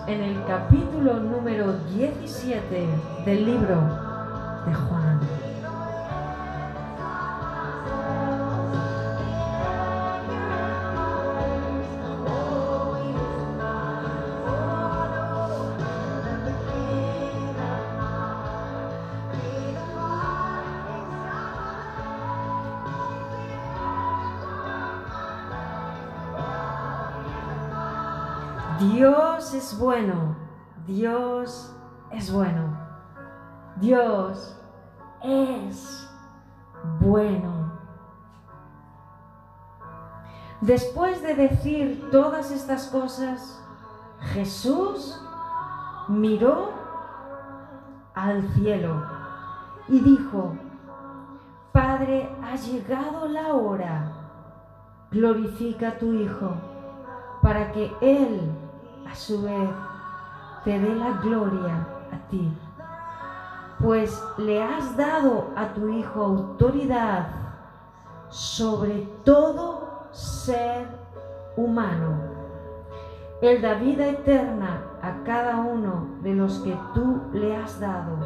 [0.07, 2.87] en el capítulo número 17
[3.25, 3.75] del libro
[4.65, 5.46] de Juan.
[29.67, 30.37] Es bueno,
[30.87, 31.75] Dios
[32.13, 32.79] es bueno,
[33.81, 34.57] Dios
[35.25, 36.09] es
[37.01, 37.73] bueno.
[40.61, 43.61] Después de decir todas estas cosas,
[44.35, 45.21] Jesús
[46.07, 46.71] miró
[48.15, 49.03] al cielo
[49.89, 50.55] y dijo,
[51.73, 54.13] Padre, ha llegado la hora,
[55.11, 56.55] glorifica a tu Hijo,
[57.43, 58.56] para que Él
[59.11, 59.71] a su vez
[60.65, 62.53] te dé la gloria a ti,
[63.81, 67.27] pues le has dado a tu Hijo autoridad
[68.29, 70.87] sobre todo ser
[71.57, 72.37] humano.
[73.43, 78.17] Él da vida eterna a cada uno de los que tú le has dado.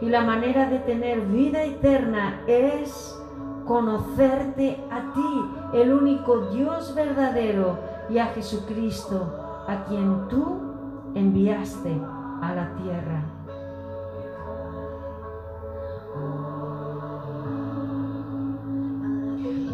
[0.00, 3.18] Y la manera de tener vida eterna es
[3.66, 7.78] conocerte a ti, el único Dios verdadero,
[8.10, 10.60] y a Jesucristo, a quien tú
[11.14, 12.00] enviaste
[12.42, 13.22] a la tierra.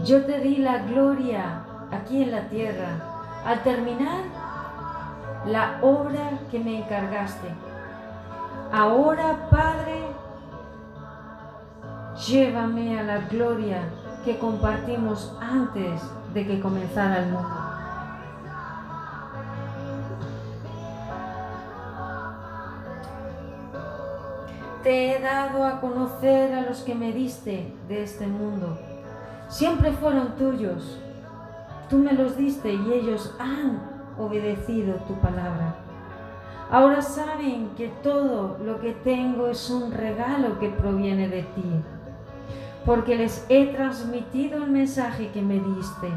[0.04, 2.88] Yo te di la gloria aquí en la tierra
[3.44, 4.22] al terminar
[5.46, 7.48] la obra que me encargaste.
[8.72, 10.08] Ahora, Padre,
[12.26, 13.88] llévame a la gloria
[14.24, 16.02] que compartimos antes
[16.34, 17.57] de que comenzara el mundo.
[24.82, 28.78] Te he dado a conocer a los que me diste de este mundo.
[29.48, 30.98] Siempre fueron tuyos
[31.88, 33.80] Tú me los diste y ellos han
[34.18, 35.74] obedecido tu palabra.
[36.70, 41.82] Ahora saben que todo lo que tengo es un regalo que proviene de ti,
[42.84, 46.10] porque les he transmitido el mensaje que me diste.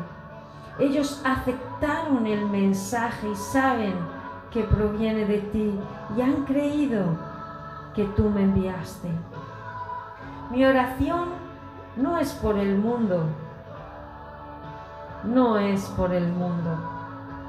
[0.77, 3.93] Ellos aceptaron el mensaje y saben
[4.51, 5.71] que proviene de ti
[6.17, 7.17] y han creído
[7.93, 9.09] que tú me enviaste.
[10.49, 11.29] Mi oración
[11.95, 13.23] no es por el mundo,
[15.23, 16.77] no es por el mundo,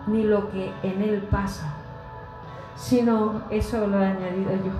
[0.07, 1.75] ni lo que en él pasa,
[2.77, 4.73] sino, eso lo he añadido yo,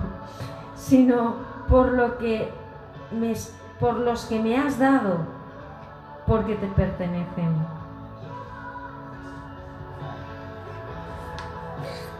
[0.75, 1.35] sino
[1.67, 2.51] por lo que
[3.11, 3.33] me,
[3.79, 5.19] por los que me has dado,
[6.27, 7.55] porque te pertenecen.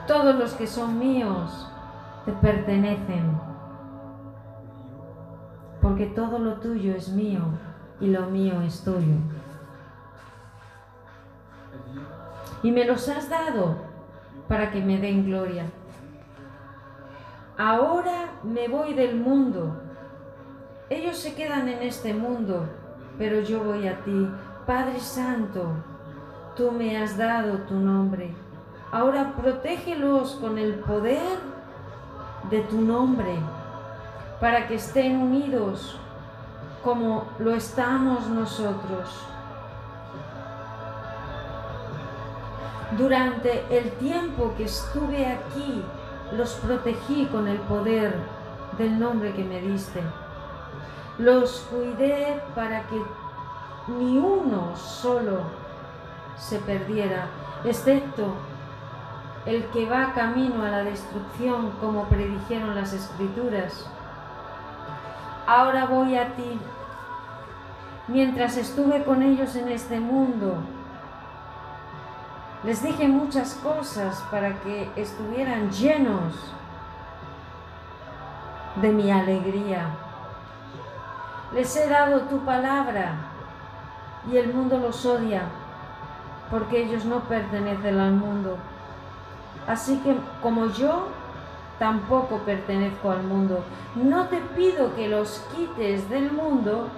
[0.08, 1.73] Todos los que son míos
[2.26, 3.38] te pertenecen,
[5.82, 7.42] porque todo lo tuyo es mío
[8.00, 9.16] y lo mío es tuyo.
[12.64, 13.76] Y me los has dado
[14.48, 15.66] para que me den gloria.
[17.58, 19.82] Ahora me voy del mundo.
[20.90, 22.66] Ellos se quedan en este mundo,
[23.18, 24.30] pero yo voy a ti.
[24.66, 25.74] Padre Santo,
[26.56, 28.34] tú me has dado tu nombre.
[28.92, 31.53] Ahora protégelos con el poder
[32.50, 33.40] de tu nombre,
[34.40, 35.98] para que estén unidos
[36.84, 39.26] como lo estamos nosotros.
[42.98, 45.84] Durante el tiempo que estuve aquí,
[46.34, 48.14] los protegí con el poder
[48.78, 50.02] del nombre que me diste.
[51.18, 53.02] Los cuidé para que
[53.88, 55.42] ni uno solo
[56.38, 57.28] se perdiera,
[57.64, 58.34] excepto
[59.46, 63.90] el que va camino a la destrucción, como predijeron las escrituras.
[65.46, 66.60] Ahora voy a ti.
[68.08, 70.58] Mientras estuve con ellos en este mundo,
[72.64, 76.54] les dije muchas cosas para que estuvieran llenos
[78.82, 79.88] de mi alegría.
[81.54, 83.16] Les he dado tu palabra
[84.32, 85.44] y el mundo los odia
[86.50, 88.58] porque ellos no pertenecen al mundo.
[89.68, 91.08] Así que como yo
[91.80, 93.64] tampoco pertenezco al mundo,
[93.96, 96.90] no te pido que los quites del mundo,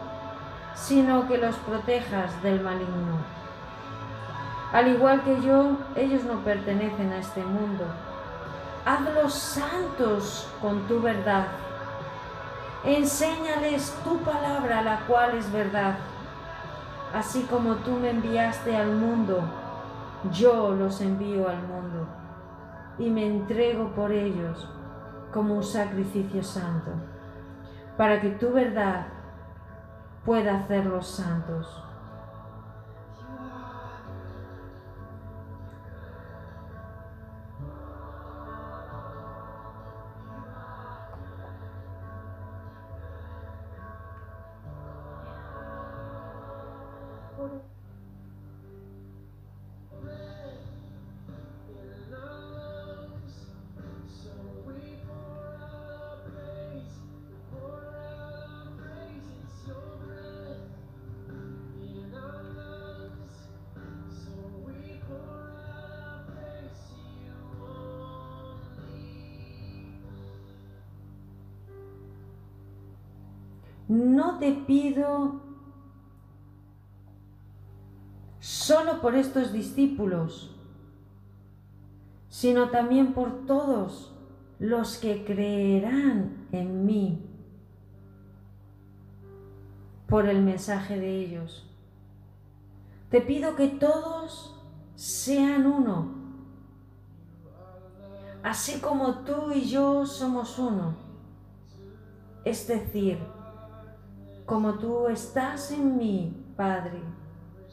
[0.73, 3.17] sino que los protejas del maligno.
[4.73, 7.85] Al igual que yo, ellos no pertenecen a este mundo.
[8.85, 11.47] Hazlos santos con tu verdad.
[12.83, 15.97] Enséñales tu palabra, la cual es verdad.
[17.13, 19.41] Así como tú me enviaste al mundo,
[20.31, 22.24] yo los envío al mundo
[22.97, 24.69] y me entrego por ellos
[25.33, 26.91] como un sacrificio santo,
[27.97, 29.07] para que tu verdad
[30.23, 31.84] pueda hacerlos santos.
[73.95, 75.41] No te pido
[78.39, 80.53] solo por estos discípulos,
[82.29, 84.13] sino también por todos
[84.59, 87.25] los que creerán en mí
[90.07, 91.65] por el mensaje de ellos.
[93.09, 94.59] Te pido que todos
[94.95, 96.09] sean uno,
[98.43, 100.95] así como tú y yo somos uno.
[102.43, 103.17] Es decir,
[104.45, 106.99] como tú estás en mí, Padre,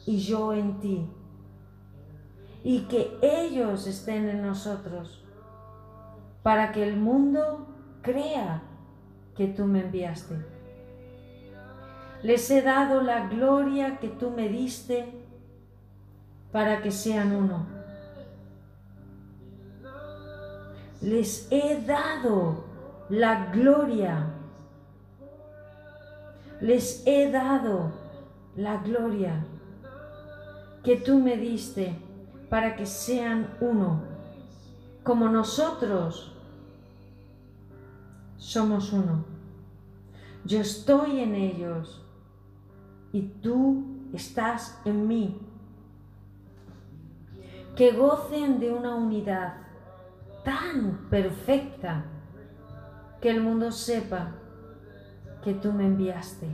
[0.05, 1.09] y yo en ti,
[2.63, 5.23] y que ellos estén en nosotros,
[6.41, 7.67] para que el mundo
[8.01, 8.63] crea
[9.35, 10.35] que tú me enviaste.
[12.21, 15.13] Les he dado la gloria que tú me diste
[16.51, 17.65] para que sean uno.
[21.01, 22.63] Les he dado
[23.09, 24.32] la gloria
[26.63, 27.91] les he dado
[28.55, 29.45] la gloria
[30.81, 31.93] que tú me diste
[32.49, 34.01] para que sean uno,
[35.03, 36.31] como nosotros
[38.37, 39.25] somos uno.
[40.45, 42.01] Yo estoy en ellos
[43.11, 43.83] y tú
[44.13, 45.39] estás en mí.
[47.75, 49.55] que gocen de una unidad
[50.45, 52.05] tan perfecta
[53.19, 54.42] que el mundo sepa
[55.43, 56.47] que tú me enviaste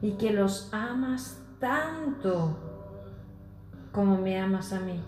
[0.00, 2.56] y que los amas tanto
[3.92, 5.00] como me amas a mí.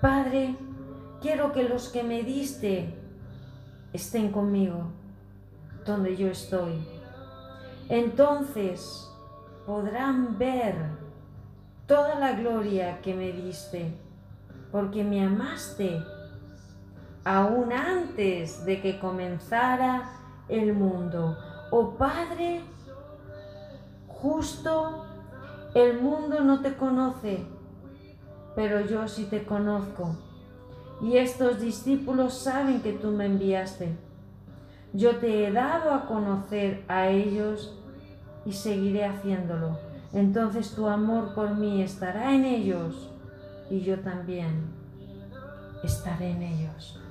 [0.00, 0.56] Padre,
[1.20, 2.94] quiero que los que me diste
[3.92, 4.90] estén conmigo
[5.86, 6.86] donde yo estoy.
[7.88, 9.10] Entonces
[9.66, 10.74] podrán ver
[11.86, 13.94] toda la gloria que me diste,
[14.72, 16.02] porque me amaste
[17.24, 20.10] aún antes de que comenzara
[20.48, 21.36] el mundo.
[21.70, 22.60] Oh Padre,
[24.08, 25.04] justo
[25.74, 27.44] el mundo no te conoce,
[28.54, 30.16] pero yo sí te conozco.
[31.02, 33.96] Y estos discípulos saben que tú me enviaste.
[34.92, 37.76] Yo te he dado a conocer a ellos
[38.44, 39.78] y seguiré haciéndolo.
[40.12, 43.10] Entonces tu amor por mí estará en ellos
[43.68, 44.72] y yo también
[45.82, 47.03] estaré en ellos.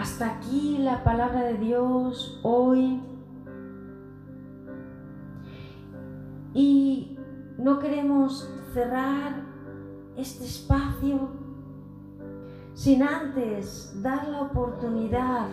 [0.00, 3.02] Hasta aquí la palabra de Dios hoy.
[6.54, 7.18] Y
[7.58, 9.42] no queremos cerrar
[10.16, 11.28] este espacio
[12.72, 15.48] sin antes dar la oportunidad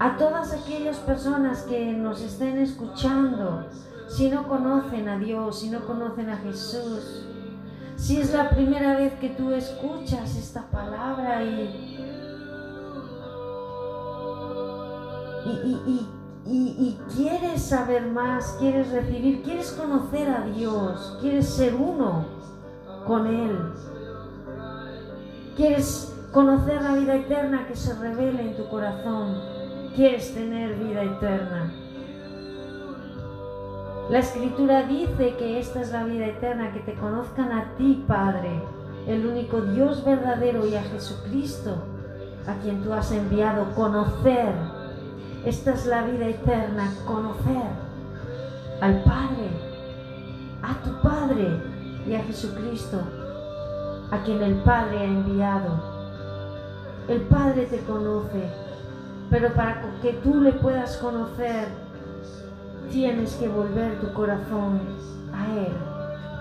[0.00, 3.68] a todas aquellas personas que nos estén escuchando,
[4.08, 7.24] si no conocen a Dios, si no conocen a Jesús,
[7.94, 12.13] si es la primera vez que tú escuchas esta palabra y,
[15.44, 16.08] y,
[16.46, 22.26] y, quieres saber más, quieres recibir, quieres conocer a Dios, quieres ser uno
[23.06, 23.58] con Él,
[25.56, 29.40] quieres conocer la vida eterna que se revela en tu corazón,
[29.94, 31.72] quieres tener vida eterna.
[34.10, 38.50] La escritura dice que esta es la vida eterna, que te conozcan a ti, Padre,
[39.06, 41.76] el único Dios verdadero y a Jesucristo,
[42.46, 44.52] a quien tú has enviado, conocer
[45.44, 47.68] esta es la vida eterna, conocer
[48.80, 49.50] al Padre,
[50.62, 51.60] a tu Padre
[52.06, 52.98] y a Jesucristo,
[54.10, 55.94] a quien el Padre ha enviado.
[57.08, 58.48] El Padre te conoce,
[59.28, 61.68] pero para que tú le puedas conocer,
[62.90, 64.80] tienes que volver tu corazón
[65.34, 65.74] a Él,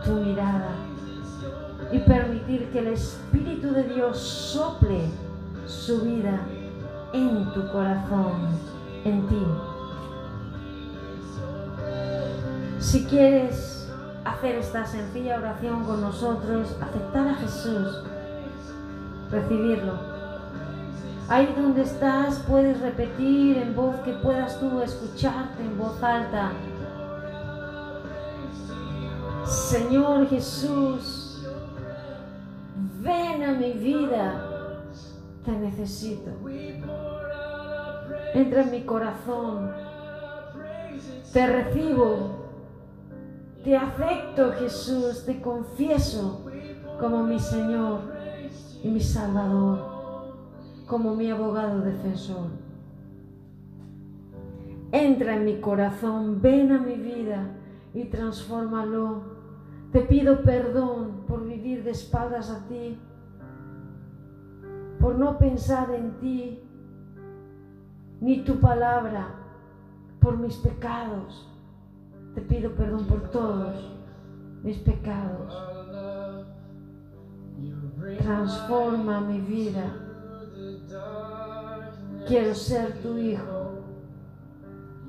[0.05, 0.69] tu mirada,
[1.91, 5.09] y permitir que el Espíritu de Dios sople
[5.65, 6.39] su vida
[7.11, 8.72] en tu corazón
[9.05, 9.45] en ti.
[12.79, 13.91] Si quieres
[14.25, 18.03] hacer esta sencilla oración con nosotros, aceptar a Jesús,
[19.31, 19.93] recibirlo.
[21.29, 26.51] Ahí donde estás puedes repetir en voz que puedas tú escucharte en voz alta.
[29.45, 31.43] Señor Jesús,
[33.01, 34.81] ven a mi vida,
[35.45, 36.31] te necesito
[38.33, 39.71] entra en mi corazón.
[41.31, 42.43] Te recibo,
[43.63, 46.45] te acepto Jesús, te confieso
[46.99, 48.01] como mi Señor
[48.83, 49.79] y mi Salvador,
[50.87, 52.47] como mi abogado defensor.
[54.91, 57.47] Entra en mi corazón, ven a mi vida
[57.95, 59.23] y transfórmalo.
[59.91, 62.99] Te pido perdón por vivir de espaldas a ti,
[64.99, 66.63] por no pensar en ti,
[68.23, 69.35] ni tu palabra
[70.21, 71.45] por mis pecados.
[72.33, 73.91] Te pido perdón por todos
[74.63, 75.53] mis pecados.
[78.19, 79.83] Transforma mi vida.
[82.25, 83.83] Quiero ser tu hijo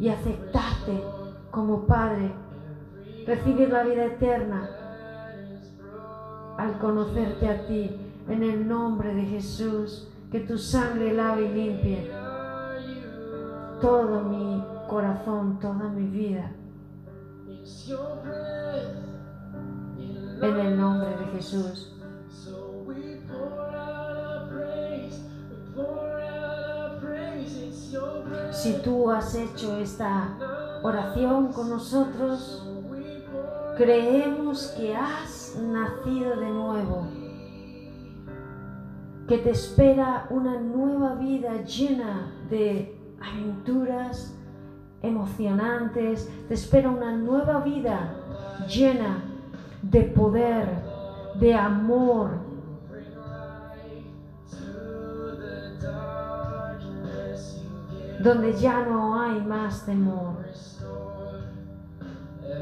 [0.00, 1.00] y aceptarte
[1.52, 2.32] como Padre.
[3.28, 4.68] Recibir la vida eterna
[6.58, 7.96] al conocerte a ti
[8.28, 10.08] en el nombre de Jesús.
[10.32, 12.23] Que tu sangre lave y limpie
[13.84, 16.50] todo mi corazón, toda mi vida.
[20.40, 21.90] En el nombre de Jesús.
[28.52, 30.38] Si tú has hecho esta
[30.82, 32.66] oración con nosotros,
[33.76, 37.06] creemos que has nacido de nuevo,
[39.28, 42.93] que te espera una nueva vida llena de
[43.26, 44.34] aventuras
[45.02, 48.14] emocionantes, te espera una nueva vida
[48.68, 49.22] llena
[49.82, 50.68] de poder,
[51.40, 52.44] de amor.
[58.24, 60.34] donde ya no hay más temor.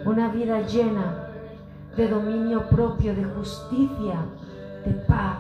[0.05, 1.29] Una vida llena
[1.97, 4.25] de dominio propio, de justicia,
[4.85, 5.39] de paz,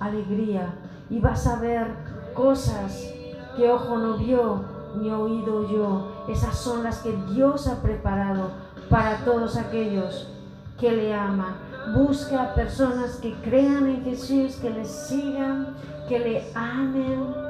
[0.00, 0.74] alegría.
[1.08, 1.86] Y vas a ver
[2.34, 3.14] cosas
[3.56, 4.62] que ojo no vio
[4.96, 6.24] ni oído yo.
[6.28, 8.50] Esas son las que Dios ha preparado
[8.88, 10.28] para todos aquellos
[10.78, 11.54] que le aman.
[11.94, 15.74] Busca personas que crean en Jesús, que le sigan,
[16.08, 17.44] que le amen.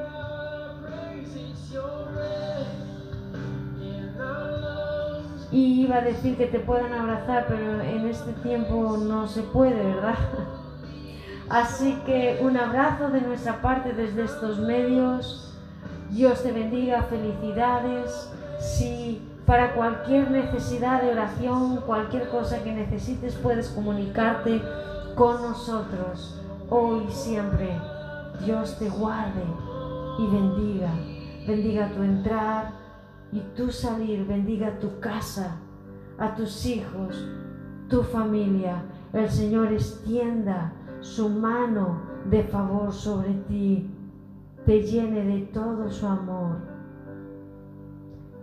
[5.51, 9.81] Y iba a decir que te puedan abrazar, pero en este tiempo no se puede,
[9.85, 10.15] ¿verdad?
[11.49, 15.44] Así que un abrazo de nuestra parte desde estos medios.
[16.11, 18.29] Dios te bendiga, felicidades.
[18.59, 24.61] Si para cualquier necesidad de oración, cualquier cosa que necesites, puedes comunicarte
[25.15, 27.69] con nosotros hoy y siempre.
[28.43, 29.43] Dios te guarde
[30.19, 30.93] y bendiga.
[31.47, 32.71] Bendiga tu entrar
[33.31, 34.25] y tu salir.
[34.25, 35.57] Bendiga tu casa,
[36.17, 37.23] a tus hijos,
[37.87, 38.83] tu familia.
[39.13, 43.94] El Señor extienda su mano de favor sobre ti.
[44.65, 46.57] Te llene de todo su amor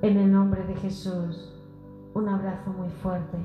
[0.02, 1.52] en el nombre de Jesús.
[2.14, 3.38] Un abrazo muy fuerte.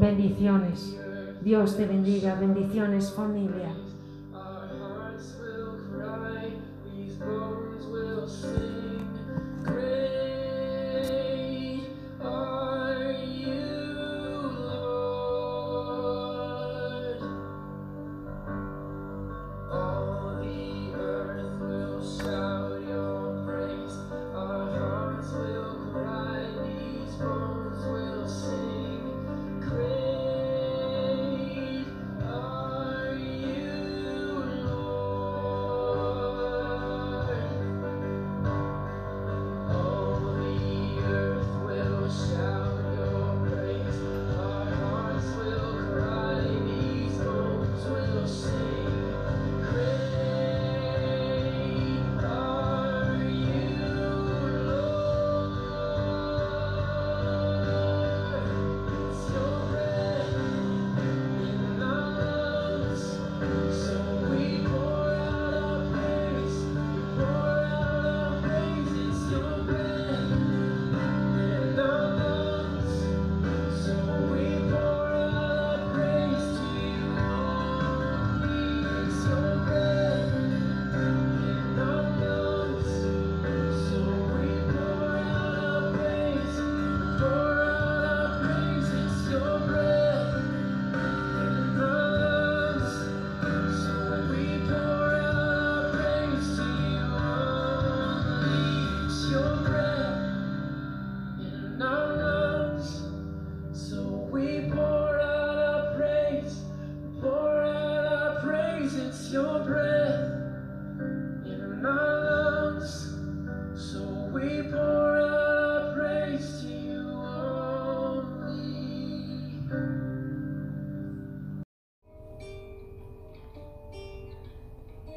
[0.00, 0.98] Bendiciones.
[1.42, 2.34] Dios te bendiga.
[2.34, 3.72] Bendiciones familia.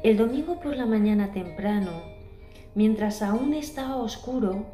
[0.02, 1.90] El domingo por la mañana temprano,
[2.74, 4.64] mientras aún estaba oscuro,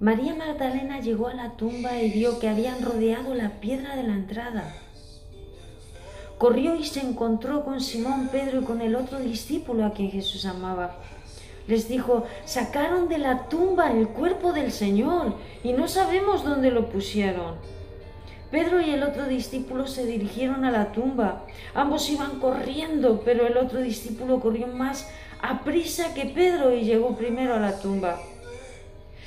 [0.00, 4.14] María Magdalena llegó a la tumba y vio que habían rodeado la piedra de la
[4.14, 4.74] entrada.
[6.38, 10.44] Corrió y se encontró con Simón Pedro y con el otro discípulo a quien Jesús
[10.44, 10.96] amaba.
[11.68, 15.34] Les dijo, sacaron de la tumba el cuerpo del Señor
[15.64, 17.56] y no sabemos dónde lo pusieron.
[18.50, 21.44] Pedro y el otro discípulo se dirigieron a la tumba.
[21.74, 25.08] Ambos iban corriendo, pero el otro discípulo corrió más
[25.42, 28.20] a prisa que Pedro y llegó primero a la tumba.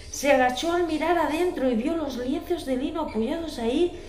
[0.10, 3.99] Se agachó al mirar adentro y vio los lienzos de lino apoyados ahí,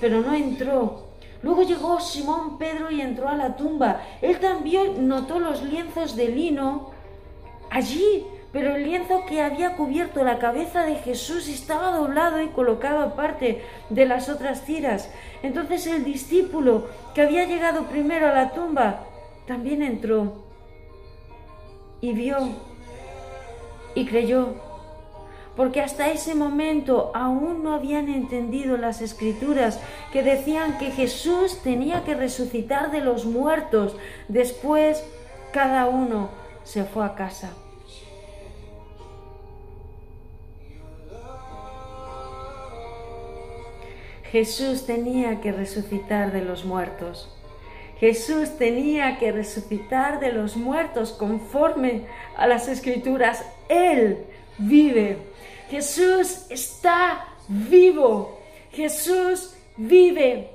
[0.00, 1.06] pero no entró.
[1.42, 4.02] Luego llegó Simón Pedro y entró a la tumba.
[4.20, 6.91] Él también notó los lienzos de lino
[7.72, 13.00] allí, pero el lienzo que había cubierto la cabeza de Jesús estaba doblado y colocado
[13.00, 15.10] aparte de las otras tiras.
[15.42, 19.06] Entonces el discípulo que había llegado primero a la tumba
[19.46, 20.44] también entró
[22.02, 22.36] y vio
[23.94, 24.54] y creyó,
[25.56, 29.80] porque hasta ese momento aún no habían entendido las escrituras
[30.12, 33.96] que decían que Jesús tenía que resucitar de los muertos.
[34.28, 35.02] Después
[35.52, 36.30] cada uno
[36.64, 37.52] se fue a casa.
[44.32, 47.28] Jesús tenía que resucitar de los muertos.
[48.00, 53.44] Jesús tenía que resucitar de los muertos conforme a las escrituras.
[53.68, 54.24] Él
[54.56, 55.18] vive.
[55.68, 58.40] Jesús está vivo.
[58.72, 60.48] Jesús vive.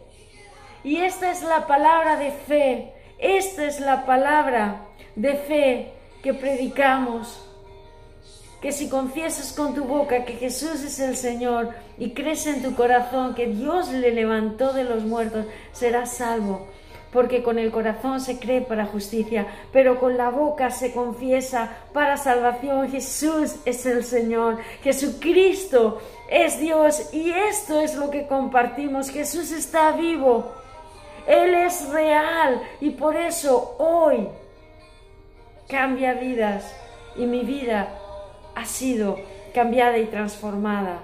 [0.84, 2.94] Y esta es la palabra de fe.
[3.20, 5.94] Esta es la palabra de fe
[6.24, 7.47] que predicamos.
[8.62, 12.74] Que si confiesas con tu boca que Jesús es el Señor y crees en tu
[12.76, 16.68] corazón que Dios le levantó de los muertos, serás salvo
[17.12, 22.18] porque con el corazón se cree para justicia, pero con la boca se confiesa para
[22.18, 22.90] salvación.
[22.90, 29.10] Jesús es el Señor, Jesucristo es Dios y esto es lo que compartimos.
[29.10, 30.52] Jesús está vivo,
[31.26, 34.28] Él es real y por eso hoy
[35.68, 36.72] cambia vidas
[37.16, 38.00] y mi vida
[38.58, 39.20] ha sido
[39.54, 41.04] cambiada y transformada.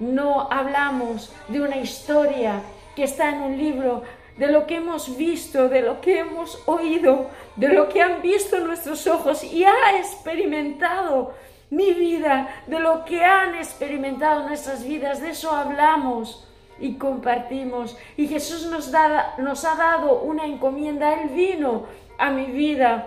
[0.00, 2.60] No hablamos de una historia
[2.96, 4.02] que está en un libro,
[4.36, 8.58] de lo que hemos visto, de lo que hemos oído, de lo que han visto
[8.60, 11.34] nuestros ojos y ha experimentado
[11.70, 16.48] mi vida, de lo que han experimentado nuestras vidas, de eso hablamos
[16.80, 17.96] y compartimos.
[18.16, 21.84] Y Jesús nos, ha dado una encomienda, Él vino
[22.18, 23.06] a mi vida,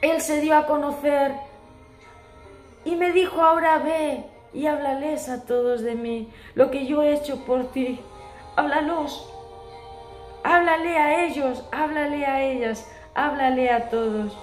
[0.00, 1.32] Él se dio a conocer
[2.84, 7.14] y me dijo, ahora ve y háblales a todos de mí, lo que yo he
[7.14, 8.00] hecho por ti,
[8.56, 9.30] háblalos
[10.46, 14.36] Háblale a ellos, háblale a ellas, háblale a todos.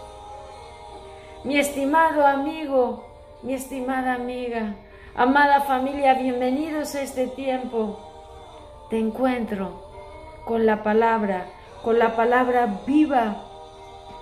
[1.44, 3.06] Mi estimado amigo,
[3.44, 4.74] mi estimada amiga,
[5.14, 8.00] amada familia, bienvenidos a este tiempo.
[8.90, 9.92] Te encuentro
[10.46, 11.46] con la palabra,
[11.84, 13.36] con la palabra viva,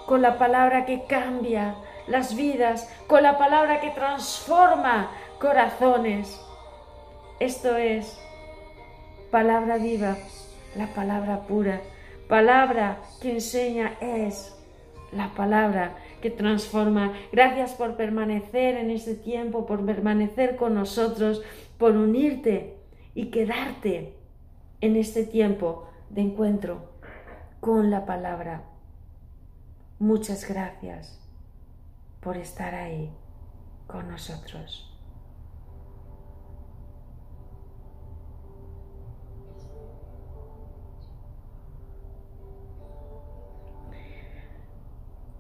[0.06, 1.76] con la palabra que cambia
[2.10, 6.40] las vidas, con la palabra que transforma corazones.
[7.40, 8.20] Esto es
[9.32, 10.18] palabra viva
[10.76, 11.82] la palabra pura.
[12.28, 14.56] Palabra que enseña es
[15.12, 17.14] la palabra que transforma.
[17.32, 21.42] Gracias por permanecer en este tiempo, por permanecer con nosotros,
[21.78, 22.76] por unirte
[23.16, 24.14] y quedarte
[24.82, 26.90] en este tiempo de encuentro
[27.60, 28.64] con la palabra.
[29.98, 31.19] Muchas gracias
[32.22, 33.12] por estar ahí
[33.88, 34.90] con nosotros.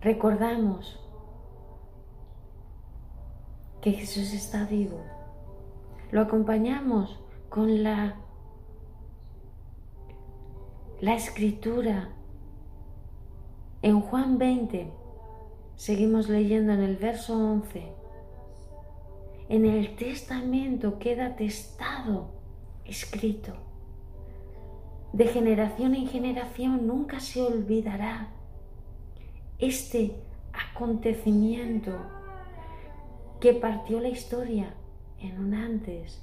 [0.01, 0.99] recordamos
[3.81, 5.03] que Jesús está vivo.
[6.11, 7.19] Lo acompañamos
[7.49, 8.15] con la,
[11.01, 12.09] la escritura.
[13.81, 14.91] En Juan 20,
[15.79, 17.93] seguimos leyendo en el verso 11,
[19.47, 22.31] en el testamento queda testado,
[22.83, 23.53] escrito.
[25.13, 28.27] De generación en generación nunca se olvidará
[29.57, 31.93] este acontecimiento
[33.39, 34.73] que partió la historia
[35.19, 36.21] en un antes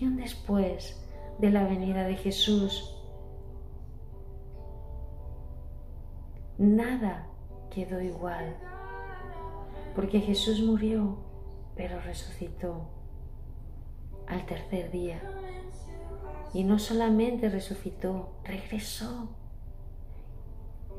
[0.00, 1.06] y un después
[1.40, 2.96] de la venida de Jesús.
[6.56, 7.28] Nada
[7.70, 8.56] quedó igual,
[9.94, 11.18] porque Jesús murió,
[11.76, 12.88] pero resucitó
[14.26, 15.22] al tercer día.
[16.52, 19.28] Y no solamente resucitó, regresó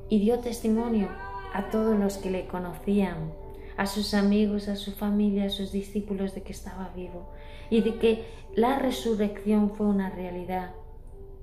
[0.10, 1.10] y dio testimonio
[1.54, 3.34] a todos los que le conocían,
[3.78, 7.30] a sus amigos, a su familia, a sus discípulos de que estaba vivo
[7.70, 10.72] y de que la resurrección fue una realidad.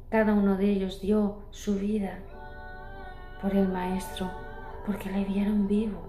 [0.09, 2.19] Cada uno de ellos dio su vida
[3.41, 4.31] por el Maestro,
[4.87, 6.01] porque le vieron vivo.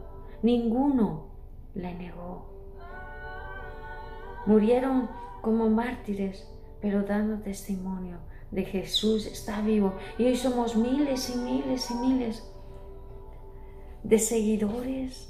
[0.41, 1.32] Ninguno
[1.76, 2.45] le negó.
[4.45, 5.10] Murieron
[5.41, 6.48] como mártires,
[6.82, 8.18] pero dando testimonio
[8.52, 9.94] de Jesús está vivo.
[10.18, 12.44] Y hoy somos miles y miles y miles
[14.04, 15.30] de seguidores,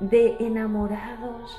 [0.00, 1.58] de enamorados,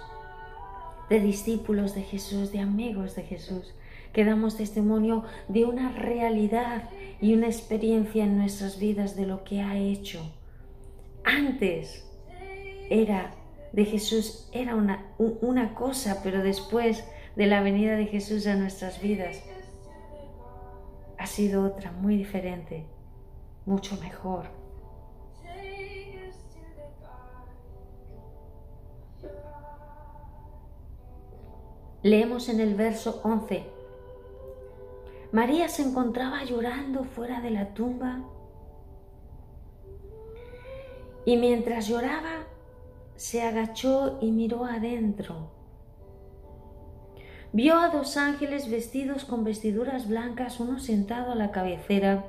[1.09, 3.73] de discípulos de Jesús, de amigos de Jesús,
[4.13, 6.89] que damos testimonio de una realidad
[7.19, 10.21] y una experiencia en nuestras vidas de lo que ha hecho.
[11.23, 12.05] Antes
[12.89, 13.33] era
[13.71, 17.03] de Jesús, era una, una cosa, pero después
[17.35, 19.43] de la venida de Jesús a nuestras vidas,
[21.17, 22.85] ha sido otra muy diferente,
[23.65, 24.45] mucho mejor.
[32.03, 33.65] Leemos en el verso 11.
[35.31, 38.21] María se encontraba llorando fuera de la tumba
[41.25, 42.47] y mientras lloraba
[43.17, 45.51] se agachó y miró adentro.
[47.51, 52.25] Vio a dos ángeles vestidos con vestiduras blancas, uno sentado a la cabecera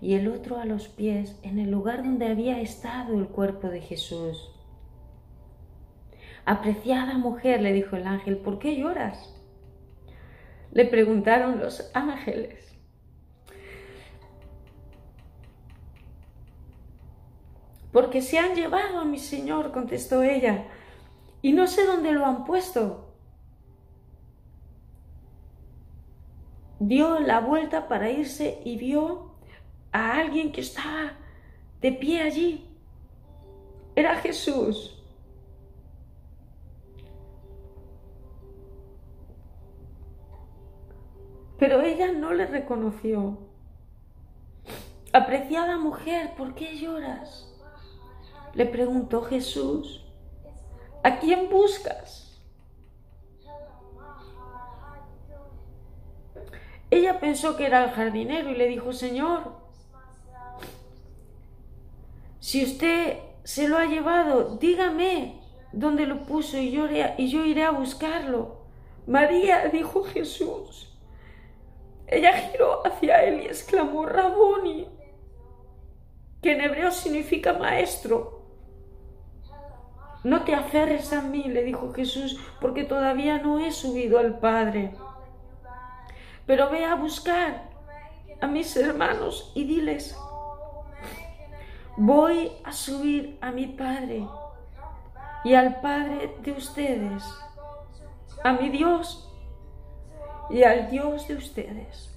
[0.00, 3.80] y el otro a los pies, en el lugar donde había estado el cuerpo de
[3.80, 4.50] Jesús.
[6.44, 9.32] Apreciada mujer, le dijo el ángel, ¿por qué lloras?
[10.72, 12.71] Le preguntaron los ángeles.
[17.92, 20.64] Porque se han llevado a mi señor, contestó ella,
[21.42, 23.08] y no sé dónde lo han puesto.
[26.78, 29.32] Dio la vuelta para irse y vio
[29.92, 31.12] a alguien que estaba
[31.80, 32.66] de pie allí.
[33.94, 34.98] Era Jesús.
[41.58, 43.38] Pero ella no le reconoció.
[45.12, 47.51] Apreciada mujer, ¿por qué lloras?
[48.54, 50.04] Le preguntó Jesús.
[51.02, 52.40] ¿A quién buscas?
[56.90, 59.62] Ella pensó que era el jardinero y le dijo, Señor,
[62.38, 65.40] si usted se lo ha llevado, dígame
[65.72, 66.86] dónde lo puso y yo,
[67.46, 68.66] iré a buscarlo.
[69.06, 70.94] María, dijo Jesús.
[72.06, 74.86] Ella giró hacia él y exclamó, Raboni,
[76.42, 78.41] que en hebreo significa maestro.
[80.24, 84.94] No te aferres a mí, le dijo Jesús, porque todavía no he subido al Padre.
[86.46, 87.64] Pero ve a buscar
[88.40, 90.16] a mis hermanos y diles,
[91.96, 94.26] voy a subir a mi Padre
[95.44, 97.24] y al Padre de ustedes,
[98.44, 99.28] a mi Dios
[100.50, 102.11] y al Dios de ustedes.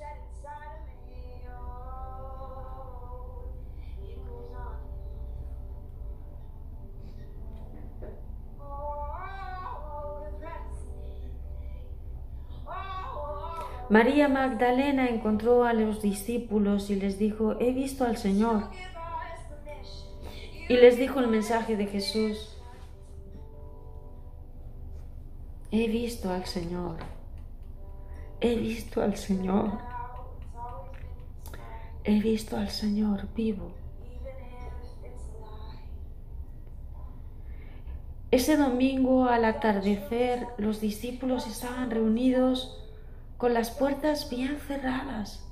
[13.89, 18.69] María Magdalena encontró a los discípulos y les dijo, he visto al Señor.
[20.67, 22.57] Y les dijo el mensaje de Jesús,
[25.71, 26.97] he visto al Señor
[28.45, 29.79] he visto al Señor.
[32.03, 33.71] He visto al Señor vivo.
[38.29, 42.84] Ese domingo al atardecer los discípulos estaban reunidos
[43.45, 45.47] con las puertas bien cerradas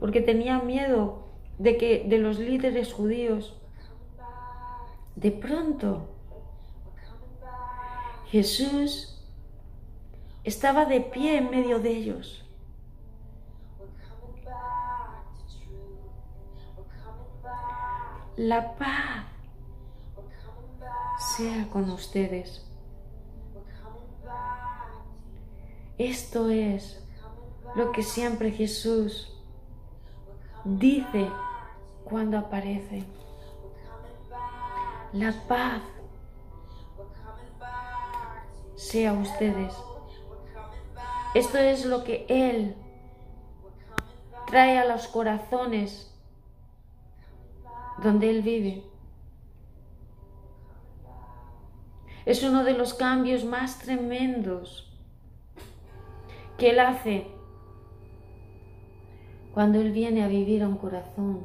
[0.00, 3.56] porque tenían miedo de que de los líderes judíos
[5.14, 6.08] de pronto
[8.26, 9.24] Jesús
[10.42, 12.44] estaba de pie en medio de ellos.
[18.36, 19.26] La paz
[21.36, 22.66] sea con ustedes.
[25.98, 27.07] Esto es
[27.78, 29.32] lo que siempre Jesús
[30.64, 31.30] dice
[32.02, 33.04] cuando aparece.
[35.12, 35.82] La paz
[38.74, 39.72] sea ustedes.
[41.36, 42.74] Esto es lo que Él
[44.48, 46.12] trae a los corazones
[48.02, 48.82] donde Él vive.
[52.26, 54.92] Es uno de los cambios más tremendos
[56.56, 57.37] que Él hace
[59.58, 61.40] cuando Él viene a vivir a un corazón.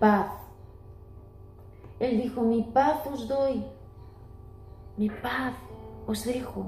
[0.00, 0.32] Paz.
[2.00, 3.62] Él dijo, mi paz os doy
[4.96, 5.54] mi paz
[6.08, 6.66] os dejo,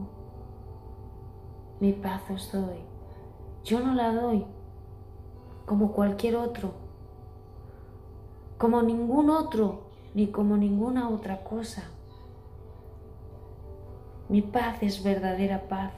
[1.81, 2.79] mi paz os doy.
[3.65, 4.47] Yo no la doy
[5.67, 6.71] como cualquier otro,
[8.59, 11.83] como ningún otro, ni como ninguna otra cosa.
[14.31, 15.93] Mi paz es verdadera paz.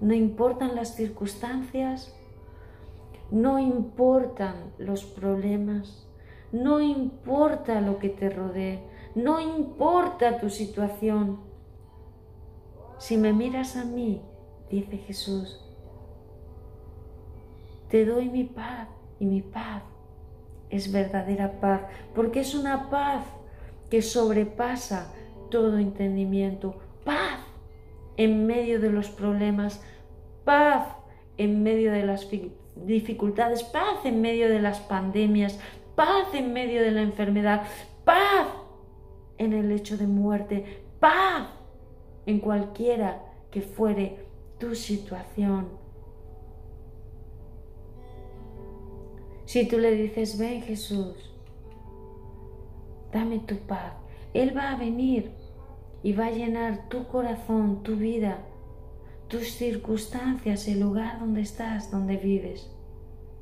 [0.00, 2.14] No importan las circunstancias,
[3.32, 6.08] no importan los problemas,
[6.52, 8.80] no importa lo que te rodee,
[9.16, 11.40] no importa tu situación.
[12.98, 14.22] Si me miras a mí,
[14.70, 15.60] dice Jesús,
[17.88, 18.86] te doy mi paz
[19.18, 19.82] y mi paz
[20.70, 21.80] es verdadera paz,
[22.14, 23.24] porque es una paz
[23.90, 25.12] que sobrepasa
[25.50, 26.76] todo entendimiento.
[27.04, 27.40] Paz
[28.16, 29.82] en medio de los problemas,
[30.44, 30.86] paz
[31.36, 32.28] en medio de las
[32.74, 35.58] dificultades, paz en medio de las pandemias,
[35.94, 37.62] paz en medio de la enfermedad,
[38.04, 38.48] paz
[39.38, 41.48] en el hecho de muerte, paz
[42.26, 44.26] en cualquiera que fuere
[44.58, 45.68] tu situación.
[49.44, 51.32] Si tú le dices, ven Jesús,
[53.12, 53.94] dame tu paz,
[54.34, 55.30] Él va a venir
[56.02, 58.38] y va a llenar tu corazón, tu vida,
[59.28, 62.70] tus circunstancias, el lugar donde estás, donde vives,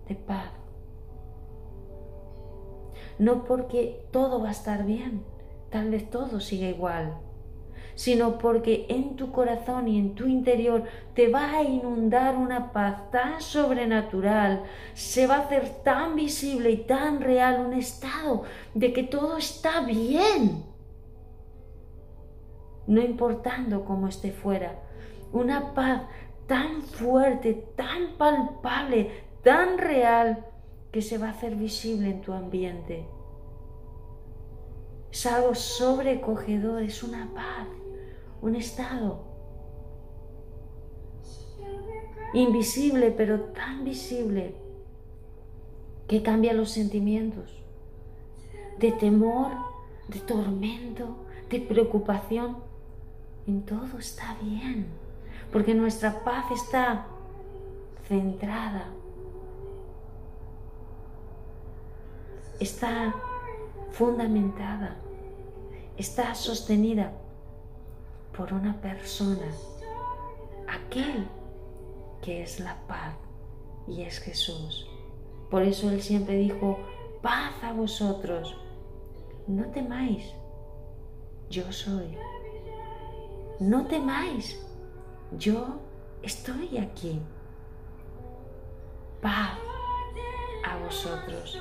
[0.08, 0.50] de paz.
[3.18, 5.22] no porque todo va a estar bien,
[5.70, 7.18] tal vez todo siga igual,
[7.94, 10.84] sino porque en tu corazón y en tu interior
[11.14, 16.76] te va a inundar una paz tan sobrenatural, se va a hacer tan visible y
[16.78, 18.42] tan real un estado
[18.74, 20.62] de que todo está bien,
[22.86, 24.80] no importando cómo esté fuera,
[25.32, 26.02] una paz
[26.46, 29.10] tan fuerte, tan palpable,
[29.42, 30.46] tan real,
[30.92, 33.06] que se va a hacer visible en tu ambiente.
[35.10, 37.66] Es algo sobrecogedor, es una paz
[38.42, 39.24] un estado
[42.34, 44.54] invisible, pero tan visible
[46.06, 47.50] que cambia los sentimientos
[48.78, 49.50] de temor,
[50.08, 51.16] de tormento,
[51.50, 52.58] de preocupación.
[53.46, 54.86] En todo está bien,
[55.52, 57.06] porque nuestra paz está
[58.08, 58.88] centrada,
[62.58, 63.14] está
[63.92, 64.96] fundamentada,
[65.96, 67.12] está sostenida
[68.36, 69.46] por una persona,
[70.68, 71.28] aquel
[72.22, 73.14] que es la paz
[73.86, 74.88] y es Jesús.
[75.50, 76.78] Por eso Él siempre dijo,
[77.22, 78.56] paz a vosotros,
[79.46, 80.32] no temáis,
[81.48, 82.16] yo soy.
[83.58, 84.60] No temáis,
[85.38, 85.80] yo
[86.22, 87.20] estoy aquí.
[89.22, 89.58] Paz
[90.64, 91.58] a vosotros.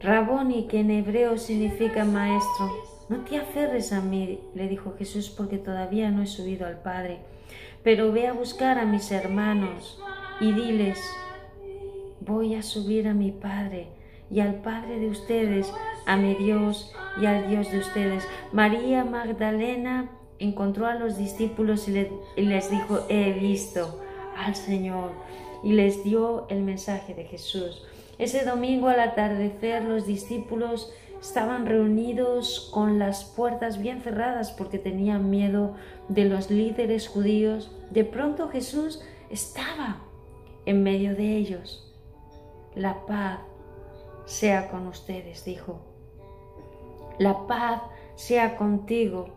[0.00, 5.58] Raboni, que en hebreo significa maestro, no te aferres a mí, le dijo Jesús, porque
[5.58, 7.18] todavía no he subido al Padre,
[7.82, 10.00] pero ve a buscar a mis hermanos
[10.40, 10.98] y diles,
[12.20, 13.88] voy a subir a mi Padre
[14.30, 15.72] y al Padre de ustedes,
[16.06, 18.26] a mi Dios y al Dios de ustedes.
[18.52, 21.92] María Magdalena encontró a los discípulos y,
[22.42, 24.00] les dijo, he visto
[24.36, 25.12] al Señor,
[25.62, 27.86] y les dio el mensaje de Jesús.
[28.18, 30.92] Ese domingo al atardecer los discípulos
[31.24, 35.74] estaban reunidos con las puertas bien cerradas porque tenían miedo
[36.08, 37.74] de los líderes judíos.
[37.90, 40.02] De pronto Jesús estaba
[40.66, 41.90] en medio de ellos.
[42.74, 43.40] La paz
[44.26, 45.80] sea con ustedes, dijo.
[47.18, 47.80] La paz
[48.16, 49.28] sea contigo.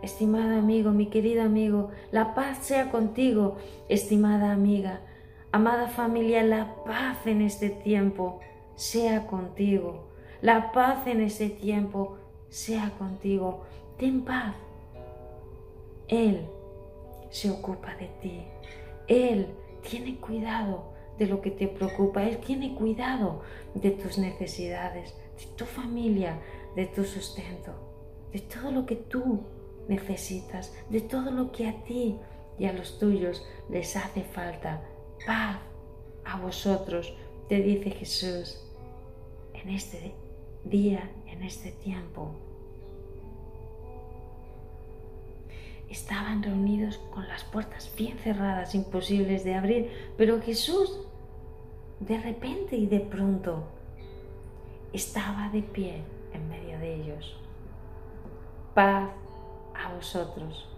[0.00, 3.56] Estimado amigo, mi querido amigo, la paz sea contigo,
[3.88, 5.00] estimada amiga.
[5.50, 8.38] Amada familia, la paz en este tiempo
[8.76, 10.13] sea contigo.
[10.44, 12.18] La paz en este tiempo
[12.50, 13.62] sea contigo.
[13.96, 14.54] Ten paz.
[16.06, 16.46] Él
[17.30, 18.44] se ocupa de ti.
[19.08, 19.46] Él
[19.80, 22.24] tiene cuidado de lo que te preocupa.
[22.24, 23.40] Él tiene cuidado
[23.72, 26.38] de tus necesidades, de tu familia,
[26.76, 27.72] de tu sustento,
[28.30, 29.44] de todo lo que tú
[29.88, 32.18] necesitas, de todo lo que a ti
[32.58, 34.84] y a los tuyos les hace falta
[35.24, 35.56] paz
[36.26, 37.16] a vosotros,
[37.48, 38.60] te dice Jesús,
[39.54, 40.23] en este
[40.64, 42.34] día, en este tiempo.
[45.88, 51.00] Estaban reunidos con las puertas bien cerradas, imposibles de abrir, pero Jesús,
[52.00, 53.64] de repente y de pronto,
[54.92, 57.36] estaba de pie en medio de ellos.
[58.74, 59.10] Paz
[59.74, 60.68] a vosotros.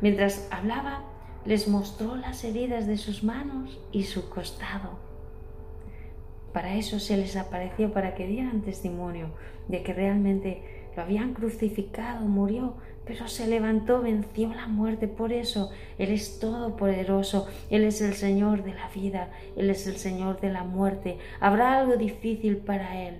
[0.00, 1.04] Mientras hablaba,
[1.44, 5.07] les mostró las heridas de sus manos y su costado.
[6.58, 9.30] Para eso se les apareció, para que dieran testimonio
[9.68, 12.74] de que realmente lo habían crucificado, murió,
[13.04, 15.06] pero se levantó, venció la muerte.
[15.06, 19.98] Por eso Él es todopoderoso, Él es el Señor de la vida, Él es el
[19.98, 21.18] Señor de la muerte.
[21.38, 23.18] Habrá algo difícil para Él.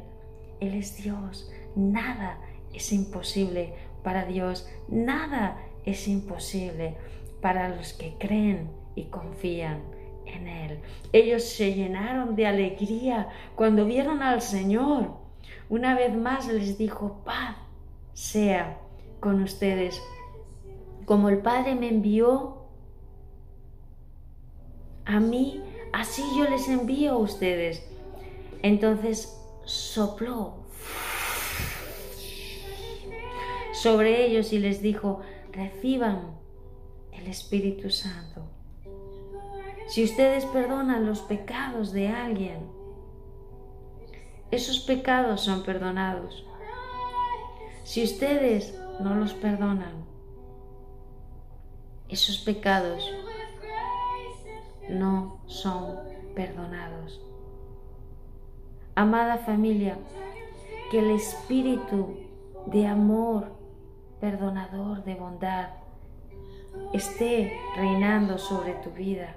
[0.59, 2.40] Él es Dios, nada
[2.74, 6.97] es imposible para Dios, nada es imposible
[7.40, 9.97] para los que creen y confían
[10.34, 10.80] en Él.
[11.12, 15.16] Ellos se llenaron de alegría cuando vieron al Señor.
[15.68, 17.56] Una vez más les dijo, paz
[18.12, 18.78] sea
[19.20, 20.02] con ustedes.
[21.05, 22.66] Como el Padre me envió
[25.05, 27.86] a mí, así yo les envío a ustedes.
[28.62, 30.55] Entonces sopló
[33.72, 35.20] sobre ellos y les dijo,
[35.52, 36.36] reciban
[37.12, 38.47] el Espíritu Santo.
[39.89, 42.70] Si ustedes perdonan los pecados de alguien,
[44.51, 46.44] esos pecados son perdonados.
[47.85, 50.05] Si ustedes no los perdonan,
[52.10, 53.10] esos pecados
[54.90, 55.97] no son
[56.35, 57.23] perdonados.
[58.94, 59.97] Amada familia,
[60.90, 62.15] que el espíritu
[62.66, 63.52] de amor,
[64.20, 65.70] perdonador, de bondad,
[66.93, 69.35] esté reinando sobre tu vida.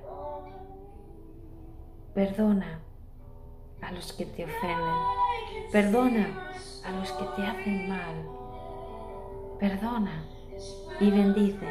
[2.13, 2.79] Perdona
[3.81, 4.95] a los que te ofenden.
[5.71, 6.51] Perdona
[6.85, 8.15] a los que te hacen mal.
[9.59, 10.23] Perdona
[10.99, 11.67] y bendice.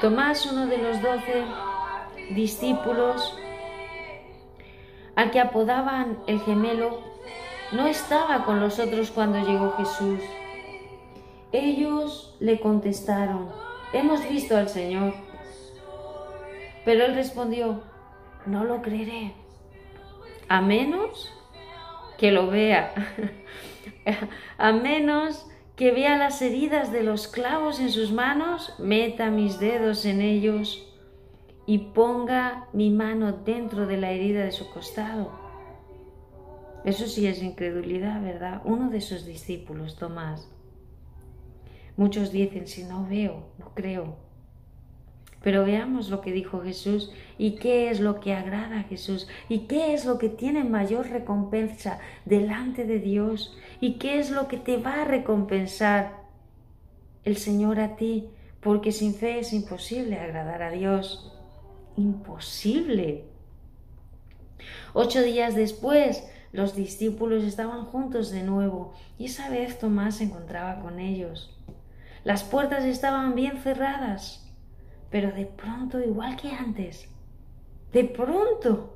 [0.00, 1.44] Tomás, uno de los doce
[2.34, 3.36] discípulos,
[5.14, 7.00] al que apodaban el gemelo,
[7.72, 10.20] no estaba con los otros cuando llegó Jesús.
[11.52, 13.50] Ellos le contestaron,
[13.92, 15.14] hemos visto al Señor.
[16.84, 17.82] Pero él respondió,
[18.46, 19.34] no lo creeré,
[20.48, 21.32] a menos
[22.18, 22.92] que lo vea,
[24.58, 25.46] a menos
[25.76, 30.86] que vea las heridas de los clavos en sus manos, meta mis dedos en ellos
[31.66, 35.30] y ponga mi mano dentro de la herida de su costado.
[36.84, 38.62] Eso sí es incredulidad, ¿verdad?
[38.64, 40.50] Uno de sus discípulos, Tomás.
[42.00, 44.16] Muchos dicen, si no veo, no creo.
[45.42, 49.66] Pero veamos lo que dijo Jesús y qué es lo que agrada a Jesús y
[49.66, 54.56] qué es lo que tiene mayor recompensa delante de Dios y qué es lo que
[54.56, 56.22] te va a recompensar
[57.24, 58.30] el Señor a ti,
[58.60, 61.38] porque sin fe es imposible agradar a Dios.
[61.98, 63.24] Imposible.
[64.94, 70.80] Ocho días después, los discípulos estaban juntos de nuevo y esa vez Tomás se encontraba
[70.80, 71.54] con ellos.
[72.24, 74.40] Las puertas estaban bien cerradas
[75.10, 77.08] pero de pronto, igual que antes,
[77.92, 78.94] de pronto,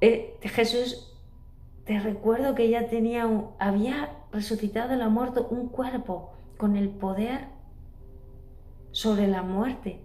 [0.00, 1.14] eh, Jesús,
[1.84, 3.28] te recuerdo que ya tenía,
[3.58, 7.48] había resucitado de la muerte un cuerpo con el poder
[8.92, 10.00] sobre la muerte.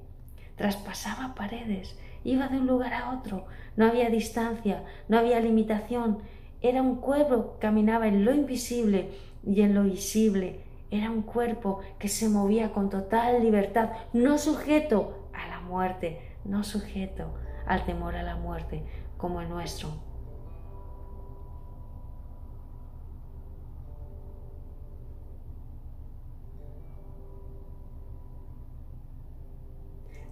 [0.58, 3.46] Traspasaba paredes, iba de un lugar a otro,
[3.78, 6.20] no había distancia, no había limitación.
[6.62, 9.12] Era un cuerpo, caminaba en lo invisible
[9.46, 15.30] y en lo visible, era un cuerpo que se movía con total libertad, no sujeto
[15.34, 17.34] a la muerte, no sujeto
[17.66, 18.84] al temor a la muerte
[19.18, 19.90] como el nuestro.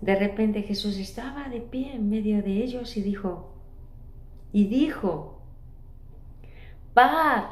[0.02, 3.54] De repente Jesús estaba de pie en medio de ellos y dijo,
[4.52, 5.42] y dijo,
[6.94, 7.46] paz,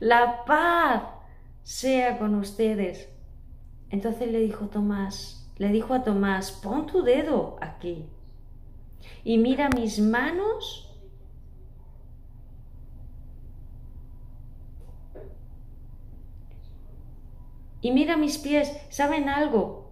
[0.00, 1.02] la paz
[1.62, 3.08] sea con ustedes.
[3.90, 8.06] Entonces le dijo Tomás, le dijo a Tomás, pon tu dedo aquí
[9.24, 10.88] y mira mis manos
[17.80, 18.72] y mira mis pies.
[18.88, 19.90] ¿Saben algo?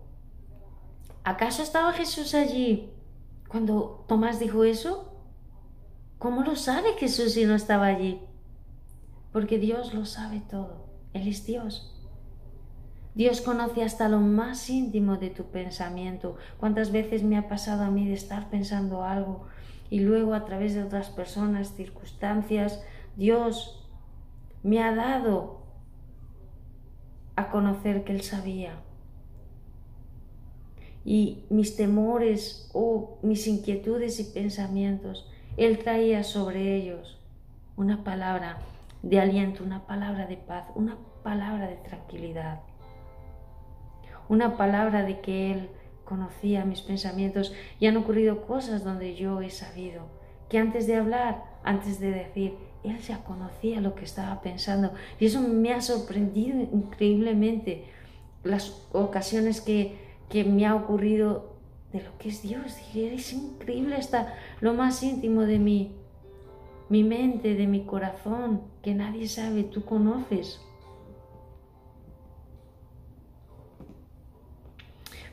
[1.25, 2.93] ¿Acaso estaba Jesús allí
[3.49, 5.13] cuando Tomás dijo eso?
[6.19, 8.21] ¿Cómo lo sabe Jesús si no estaba allí?
[9.35, 10.87] Porque Dios lo sabe todo.
[11.13, 11.93] Él es Dios.
[13.17, 16.37] Dios conoce hasta lo más íntimo de tu pensamiento.
[16.57, 19.49] ¿Cuántas veces me ha pasado a mí de estar pensando algo
[19.91, 22.85] y luego a través de otras personas, circunstancias,
[23.17, 23.85] Dios
[24.63, 25.65] me ha dado
[27.35, 28.85] a conocer que Él sabía?
[31.05, 37.21] Y mis temores o mis inquietudes y pensamientos, Él traía sobre ellos
[37.77, 38.63] una palabra
[39.05, 42.61] de aliento, una palabra de paz, una palabra de tranquilidad,
[44.31, 45.69] una palabra de que Él
[46.05, 50.07] conocía mis pensamientos y han ocurrido cosas donde yo he sabido
[50.49, 55.27] que antes de hablar, antes de decir, Él ya conocía lo que estaba pensando y
[55.27, 57.85] eso me ha sorprendido increíblemente
[58.43, 59.99] las ocasiones que,
[60.31, 61.57] que me ha ocurrido
[61.93, 62.79] de lo que es Dios.
[62.95, 65.97] Es increíble hasta lo más íntimo de mí
[66.89, 70.61] mi mente, de mi corazón, que nadie sabe, tú conoces.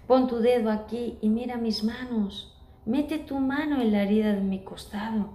[0.08, 2.58] Pon tu dedo aquí y mira mis manos.
[2.86, 5.30] Mete tu mano en la herida de mi costado.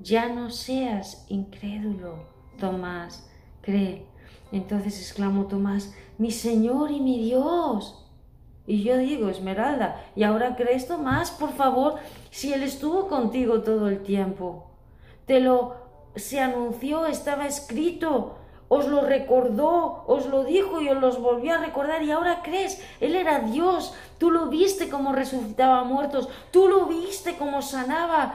[0.00, 2.24] Ya no seas incrédulo,
[2.58, 3.30] Tomás,
[3.60, 4.06] cree.
[4.50, 8.10] Entonces exclamó Tomás, mi Señor y mi Dios.
[8.66, 11.30] Y yo digo, Esmeralda, ¿y ahora crees Tomás?
[11.30, 11.96] Por favor,
[12.30, 14.70] si Él estuvo contigo todo el tiempo
[15.30, 15.76] te lo
[16.16, 18.36] se anunció, estaba escrito,
[18.68, 22.02] os lo recordó, os lo dijo y os los volvió a recordar.
[22.02, 27.36] Y ahora crees, Él era Dios, tú lo viste como resucitaba muertos, tú lo viste
[27.36, 28.34] como sanaba,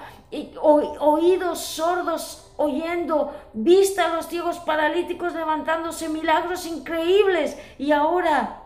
[0.60, 7.58] oídos sordos oyendo, viste a los ciegos paralíticos levantándose, milagros increíbles.
[7.78, 8.64] Y ahora,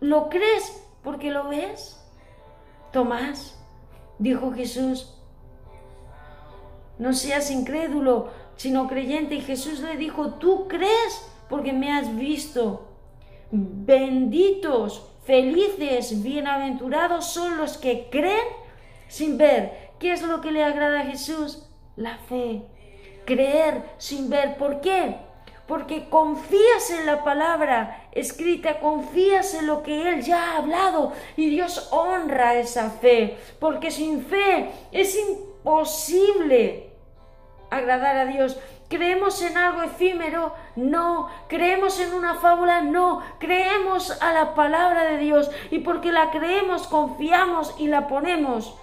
[0.00, 0.82] ¿lo crees?
[1.06, 2.04] porque lo ves.
[2.92, 3.56] Tomás,
[4.18, 5.15] dijo Jesús,
[6.98, 9.34] no seas incrédulo, sino creyente.
[9.36, 12.88] Y Jesús le dijo, tú crees porque me has visto.
[13.50, 18.46] Benditos, felices, bienaventurados son los que creen
[19.08, 19.90] sin ver.
[19.98, 21.68] ¿Qué es lo que le agrada a Jesús?
[21.96, 22.62] La fe.
[23.24, 24.56] Creer sin ver.
[24.56, 25.16] ¿Por qué?
[25.66, 31.48] Porque confías en la palabra escrita, confías en lo que Él ya ha hablado y
[31.50, 33.36] Dios honra esa fe.
[33.58, 36.85] Porque sin fe es imposible
[37.70, 38.58] agradar a Dios.
[38.88, 40.54] ¿Creemos en algo efímero?
[40.76, 41.28] No.
[41.48, 42.82] ¿Creemos en una fábula?
[42.82, 43.22] No.
[43.38, 48.76] Creemos a la palabra de Dios y porque la creemos, confiamos y la ponemos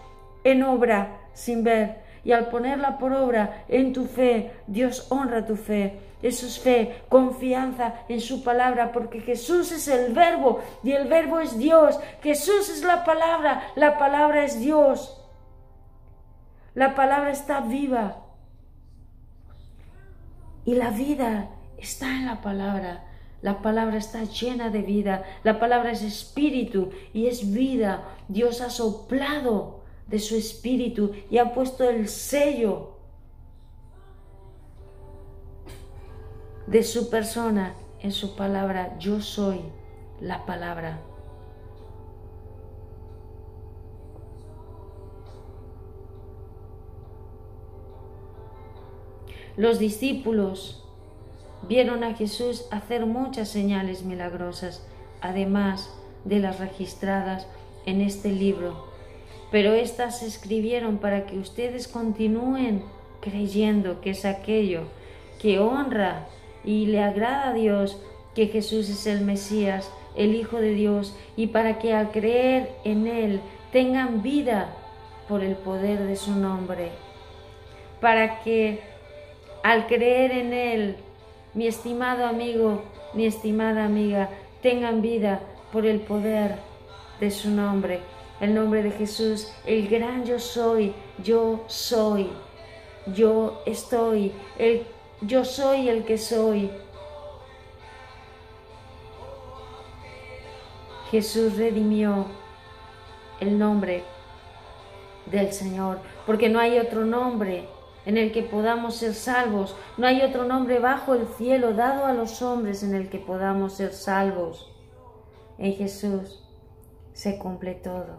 [0.44, 2.04] en obra sin ver.
[2.26, 6.00] Y al ponerla por obra en tu fe, Dios honra tu fe.
[6.22, 11.42] Eso es fe, confianza en su palabra, porque Jesús es el verbo y el verbo
[11.42, 12.00] es Dios.
[12.22, 15.22] Jesús es la palabra, la palabra es Dios.
[16.76, 18.23] La palabra está viva.
[20.66, 23.06] Y la vida está en la palabra.
[23.42, 25.24] La palabra está llena de vida.
[25.44, 28.04] La palabra es espíritu y es vida.
[28.30, 32.98] Dios ha soplado de su espíritu y ha puesto el sello
[36.68, 38.98] de su persona en su palabra.
[39.00, 39.60] Yo soy
[40.22, 41.02] la palabra.
[49.56, 50.84] Los discípulos
[51.68, 54.84] vieron a Jesús hacer muchas señales milagrosas,
[55.22, 55.94] además
[56.26, 57.48] de las registradas
[57.86, 58.88] en este libro.
[59.52, 62.84] Pero éstas se escribieron para que ustedes continúen
[63.22, 64.82] creyendo que es aquello
[65.40, 66.26] que honra
[66.64, 68.02] y le agrada a Dios,
[68.34, 73.06] que Jesús es el Mesías, el Hijo de Dios, y para que al creer en
[73.06, 73.40] Él
[73.72, 74.74] tengan vida
[75.28, 76.90] por el poder de su nombre.
[78.02, 78.93] Para que
[79.64, 80.98] al creer en Él,
[81.54, 82.84] mi estimado amigo,
[83.14, 84.30] mi estimada amiga,
[84.62, 85.40] tengan vida
[85.72, 86.58] por el poder
[87.20, 88.02] de su nombre,
[88.42, 90.94] el nombre de Jesús, el gran yo soy,
[91.24, 92.30] yo soy,
[93.16, 94.84] yo estoy, el,
[95.22, 96.70] yo soy el que soy.
[101.10, 102.26] Jesús redimió
[103.40, 104.04] el nombre
[105.28, 107.68] del Señor, porque no hay otro nombre
[108.06, 109.76] en el que podamos ser salvos.
[109.98, 113.74] No hay otro nombre bajo el cielo dado a los hombres en el que podamos
[113.74, 114.72] ser salvos.
[115.58, 116.44] En Jesús
[117.14, 118.18] se cumple todo.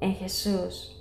[0.00, 0.92] En Jesús.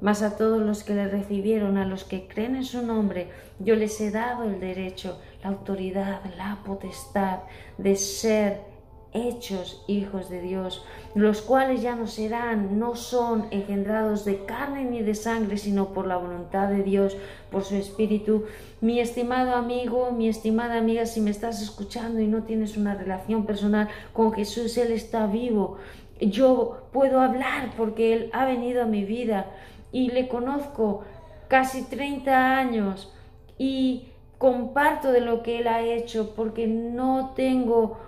[0.00, 3.76] Mas a todos los que le recibieron, a los que creen en su nombre, yo
[3.76, 7.40] les he dado el derecho, la autoridad, la potestad
[7.78, 8.71] de ser
[9.12, 10.84] hechos hijos de Dios,
[11.14, 16.06] los cuales ya no serán, no son engendrados de carne ni de sangre, sino por
[16.06, 17.16] la voluntad de Dios,
[17.50, 18.44] por su Espíritu.
[18.80, 23.44] Mi estimado amigo, mi estimada amiga, si me estás escuchando y no tienes una relación
[23.44, 25.76] personal con Jesús, Él está vivo.
[26.20, 29.46] Yo puedo hablar porque Él ha venido a mi vida
[29.92, 31.04] y le conozco
[31.48, 33.12] casi 30 años
[33.58, 34.08] y
[34.38, 37.98] comparto de lo que Él ha hecho porque no tengo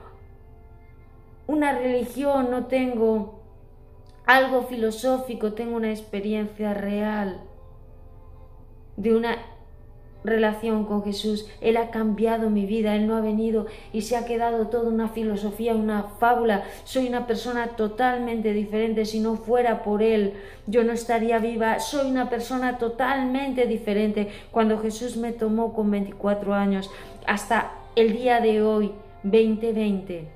[1.47, 3.40] una religión, no tengo
[4.26, 7.40] algo filosófico, tengo una experiencia real
[8.97, 9.36] de una
[10.24, 11.47] relación con Jesús.
[11.60, 15.08] Él ha cambiado mi vida, Él no ha venido y se ha quedado toda una
[15.10, 16.64] filosofía, una fábula.
[16.84, 19.05] Soy una persona totalmente diferente.
[19.05, 20.32] Si no fuera por Él,
[20.66, 21.78] yo no estaría viva.
[21.78, 24.28] Soy una persona totalmente diferente.
[24.50, 26.90] Cuando Jesús me tomó con 24 años
[27.26, 28.92] hasta el día de hoy,
[29.23, 30.33] 2020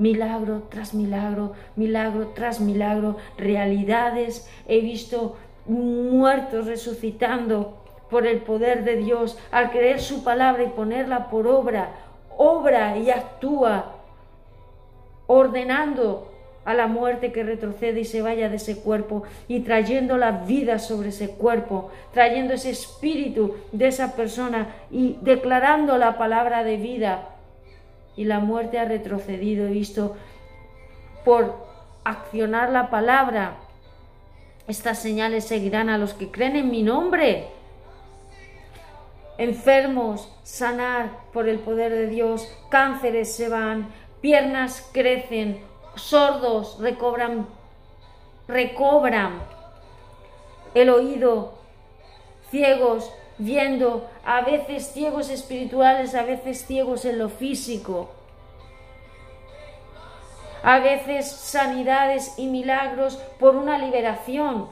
[0.00, 4.50] milagro tras milagro, milagro tras milagro, realidades.
[4.66, 11.30] He visto muertos resucitando por el poder de Dios al creer su palabra y ponerla
[11.30, 11.90] por obra.
[12.36, 13.96] Obra y actúa
[15.26, 16.32] ordenando
[16.64, 20.78] a la muerte que retrocede y se vaya de ese cuerpo y trayendo la vida
[20.78, 27.36] sobre ese cuerpo, trayendo ese espíritu de esa persona y declarando la palabra de vida
[28.16, 29.66] y la muerte ha retrocedido.
[29.66, 30.16] He visto
[31.24, 31.54] por
[32.04, 33.56] accionar la palabra.
[34.66, 37.48] Estas señales seguirán a los que creen en mi nombre.
[39.38, 42.46] Enfermos, sanar por el poder de Dios.
[42.68, 43.88] Cánceres se van,
[44.20, 45.60] piernas crecen,
[45.94, 47.46] sordos recobran,
[48.48, 49.40] recobran
[50.74, 51.54] el oído,
[52.50, 58.10] ciegos viendo a veces ciegos espirituales, a veces ciegos en lo físico.
[60.62, 64.68] A veces sanidades y milagros por una liberación,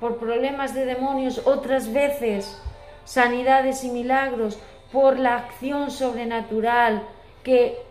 [0.00, 1.42] por problemas de demonios.
[1.44, 2.58] Otras veces
[3.04, 4.58] sanidades y milagros
[4.90, 7.02] por la acción sobrenatural
[7.44, 7.82] que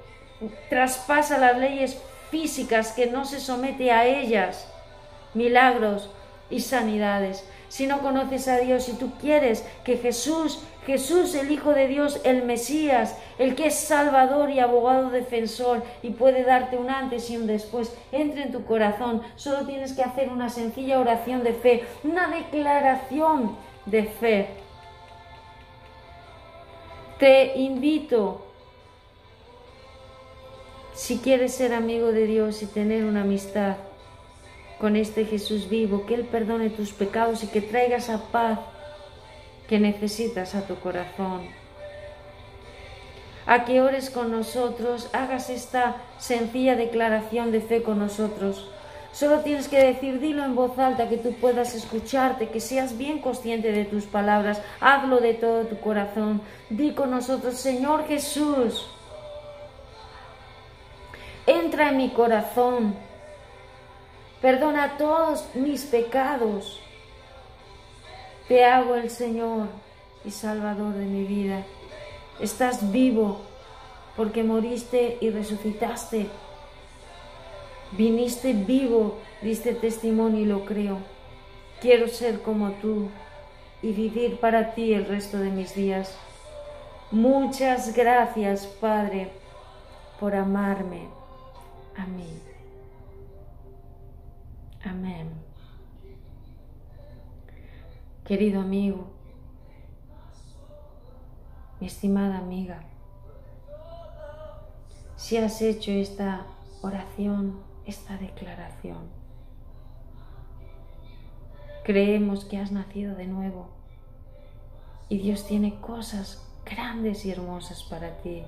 [0.72, 2.02] traspasa las leyes
[2.32, 4.68] físicas, que no se somete a ellas.
[5.36, 6.10] Milagros
[6.50, 7.48] y sanidades.
[7.70, 12.20] Si no conoces a Dios, si tú quieres que Jesús, Jesús el Hijo de Dios,
[12.26, 17.38] el Mesías, el que es Salvador y abogado defensor y puede darte un antes y
[17.38, 21.86] un después, entre en tu corazón, solo tienes que hacer una sencilla oración de fe,
[22.04, 23.56] una declaración
[23.86, 24.48] de fe.
[27.20, 28.46] Te invito,
[30.94, 33.78] si quieres ser amigo de Dios y tener una amistad,
[34.78, 38.60] con este Jesús vivo, que Él perdone tus pecados y que traiga esa paz
[39.72, 41.48] que necesitas a tu corazón.
[43.46, 48.70] A que ores con nosotros, hagas esta sencilla declaración de fe con nosotros.
[49.14, 53.20] Solo tienes que decir, dilo en voz alta, que tú puedas escucharte, que seas bien
[53.20, 54.62] consciente de tus palabras.
[54.82, 56.42] Hazlo de todo tu corazón.
[56.70, 58.90] Di con nosotros, Señor Jesús,
[61.48, 62.94] entra en mi corazón
[64.42, 66.81] Perdona todos mis pecados.
[68.48, 69.68] Te hago el Señor
[70.26, 71.64] y Salvador de mi vida.
[72.40, 73.42] Estás vivo
[74.16, 76.28] porque moriste y resucitaste.
[77.92, 81.00] Viniste vivo, diste testimonio y lo creo.
[81.82, 83.10] Quiero ser como tú
[83.82, 86.18] y vivir para ti el resto de mis días.
[87.12, 89.32] Muchas gracias, Padre,
[90.20, 91.08] por amarme
[91.98, 92.40] a mí.
[94.84, 95.41] Amén.
[98.26, 99.08] Querido amigo,
[101.80, 102.84] mi estimada amiga,
[105.16, 106.46] si has hecho esta
[106.82, 109.10] oración, esta declaración,
[111.84, 113.70] creemos que has nacido de nuevo
[115.10, 118.44] y Dios tiene cosas grandes y hermosas para ti.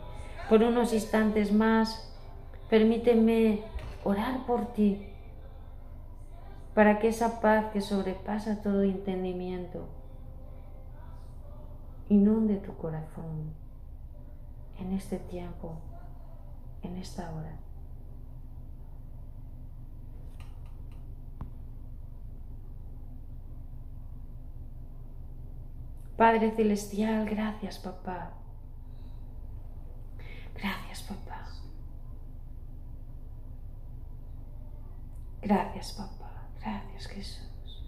[0.49, 2.13] Por unos instantes más,
[2.69, 3.63] permíteme
[4.03, 5.12] orar por ti
[6.73, 9.87] para que esa paz que sobrepasa todo entendimiento
[12.09, 13.53] inunde tu corazón
[14.79, 15.77] en este tiempo,
[16.81, 17.57] en esta hora.
[26.17, 28.31] Padre Celestial, gracias papá.
[30.55, 31.47] Gracias papá.
[35.41, 36.22] Gracias papá.
[36.63, 37.83] Gracias Jesús.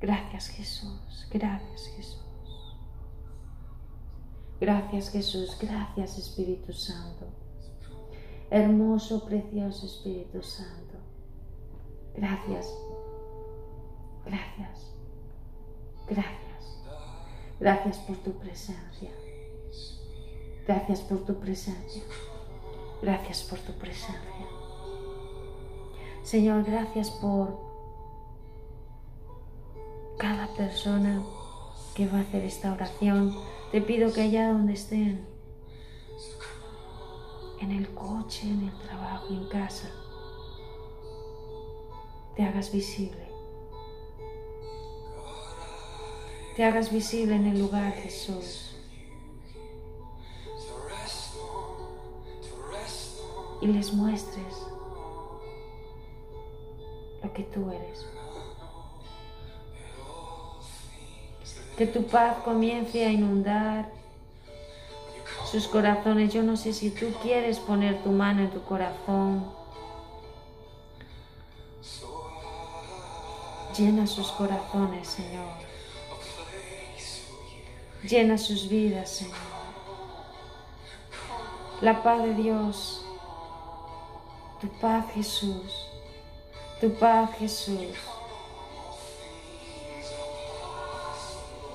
[0.00, 1.28] Gracias Jesús.
[1.30, 2.24] Gracias Jesús.
[4.60, 5.58] Gracias Jesús.
[5.60, 7.26] Gracias Espíritu Santo.
[8.50, 10.94] Hermoso, precioso Espíritu Santo.
[12.14, 12.72] Gracias.
[14.24, 14.94] Gracias.
[16.08, 16.84] Gracias.
[17.60, 19.10] Gracias por tu presencia.
[20.66, 22.02] Gracias por tu presencia.
[23.02, 24.57] Gracias por tu presencia.
[26.28, 27.58] Señor, gracias por
[30.18, 31.22] cada persona
[31.94, 33.34] que va a hacer esta oración.
[33.72, 35.26] Te pido que allá donde estén,
[37.62, 39.90] en el coche, en el trabajo, en casa,
[42.36, 43.26] te hagas visible.
[46.56, 48.76] Te hagas visible en el lugar, Jesús.
[53.62, 54.67] Y les muestres
[57.32, 58.06] que tú eres.
[61.76, 63.90] Que tu paz comience a inundar
[65.50, 66.32] sus corazones.
[66.32, 69.46] Yo no sé si tú quieres poner tu mano en tu corazón.
[73.76, 75.52] Llena sus corazones, Señor.
[78.02, 79.36] Llena sus vidas, Señor.
[81.80, 83.04] La paz de Dios,
[84.60, 85.87] tu paz, Jesús
[86.80, 87.96] tu paz, Jesús.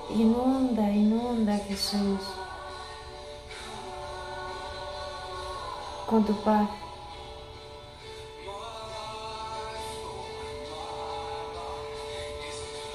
[0.09, 2.19] Inunda, inunda, Jesús,
[6.07, 6.69] con tu paz.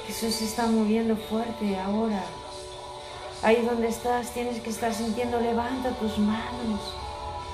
[0.07, 2.23] Jesús se está moviendo fuerte ahora.
[3.43, 6.81] Ahí donde estás tienes que estar sintiendo, levanta tus manos.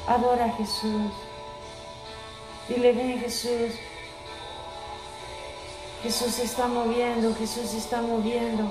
[0.06, 1.12] Adora a Jesús.
[2.68, 3.72] Dile, ven Jesús,
[6.04, 8.70] Jesús se está moviendo, Jesús se está moviendo.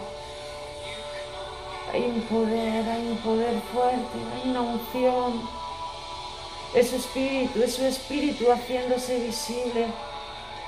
[1.91, 5.41] Hay un poder, hay un poder fuerte, hay una unción.
[6.75, 9.87] Es su espíritu, es su espíritu haciéndose visible.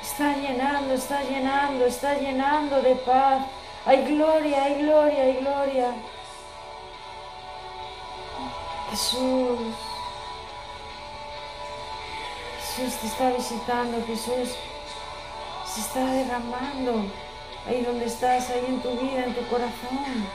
[0.02, 3.46] Está llenando, está llenando, está llenando de paz.
[3.86, 5.94] Hay gloria, hay gloria, hay gloria.
[8.90, 9.60] Jesús.
[12.58, 14.58] Jesús te está visitando, Jesús
[15.76, 17.04] se está derramando
[17.68, 20.26] ahí donde estás, ahí en tu vida, en tu corazón.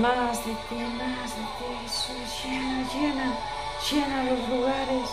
[0.00, 3.34] Más de ti, más de ti, Jesús, llena, llena,
[3.90, 5.10] llena los lugares.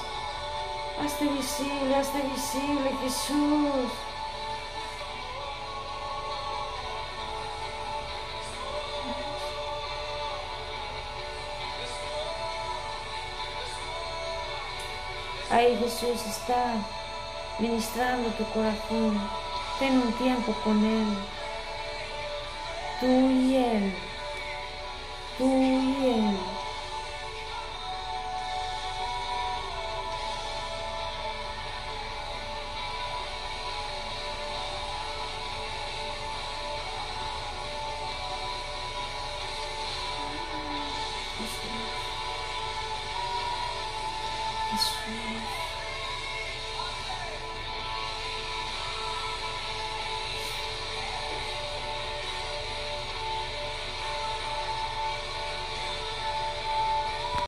[1.03, 4.10] Hazte visible, hazte visible, Jesús.
[15.51, 16.75] Ahí Jesús está
[17.59, 19.19] ministrando tu corazón.
[19.79, 21.17] Ten un tiempo con Él.
[23.01, 23.93] Tú y Él.
[25.37, 26.60] Tú y Él.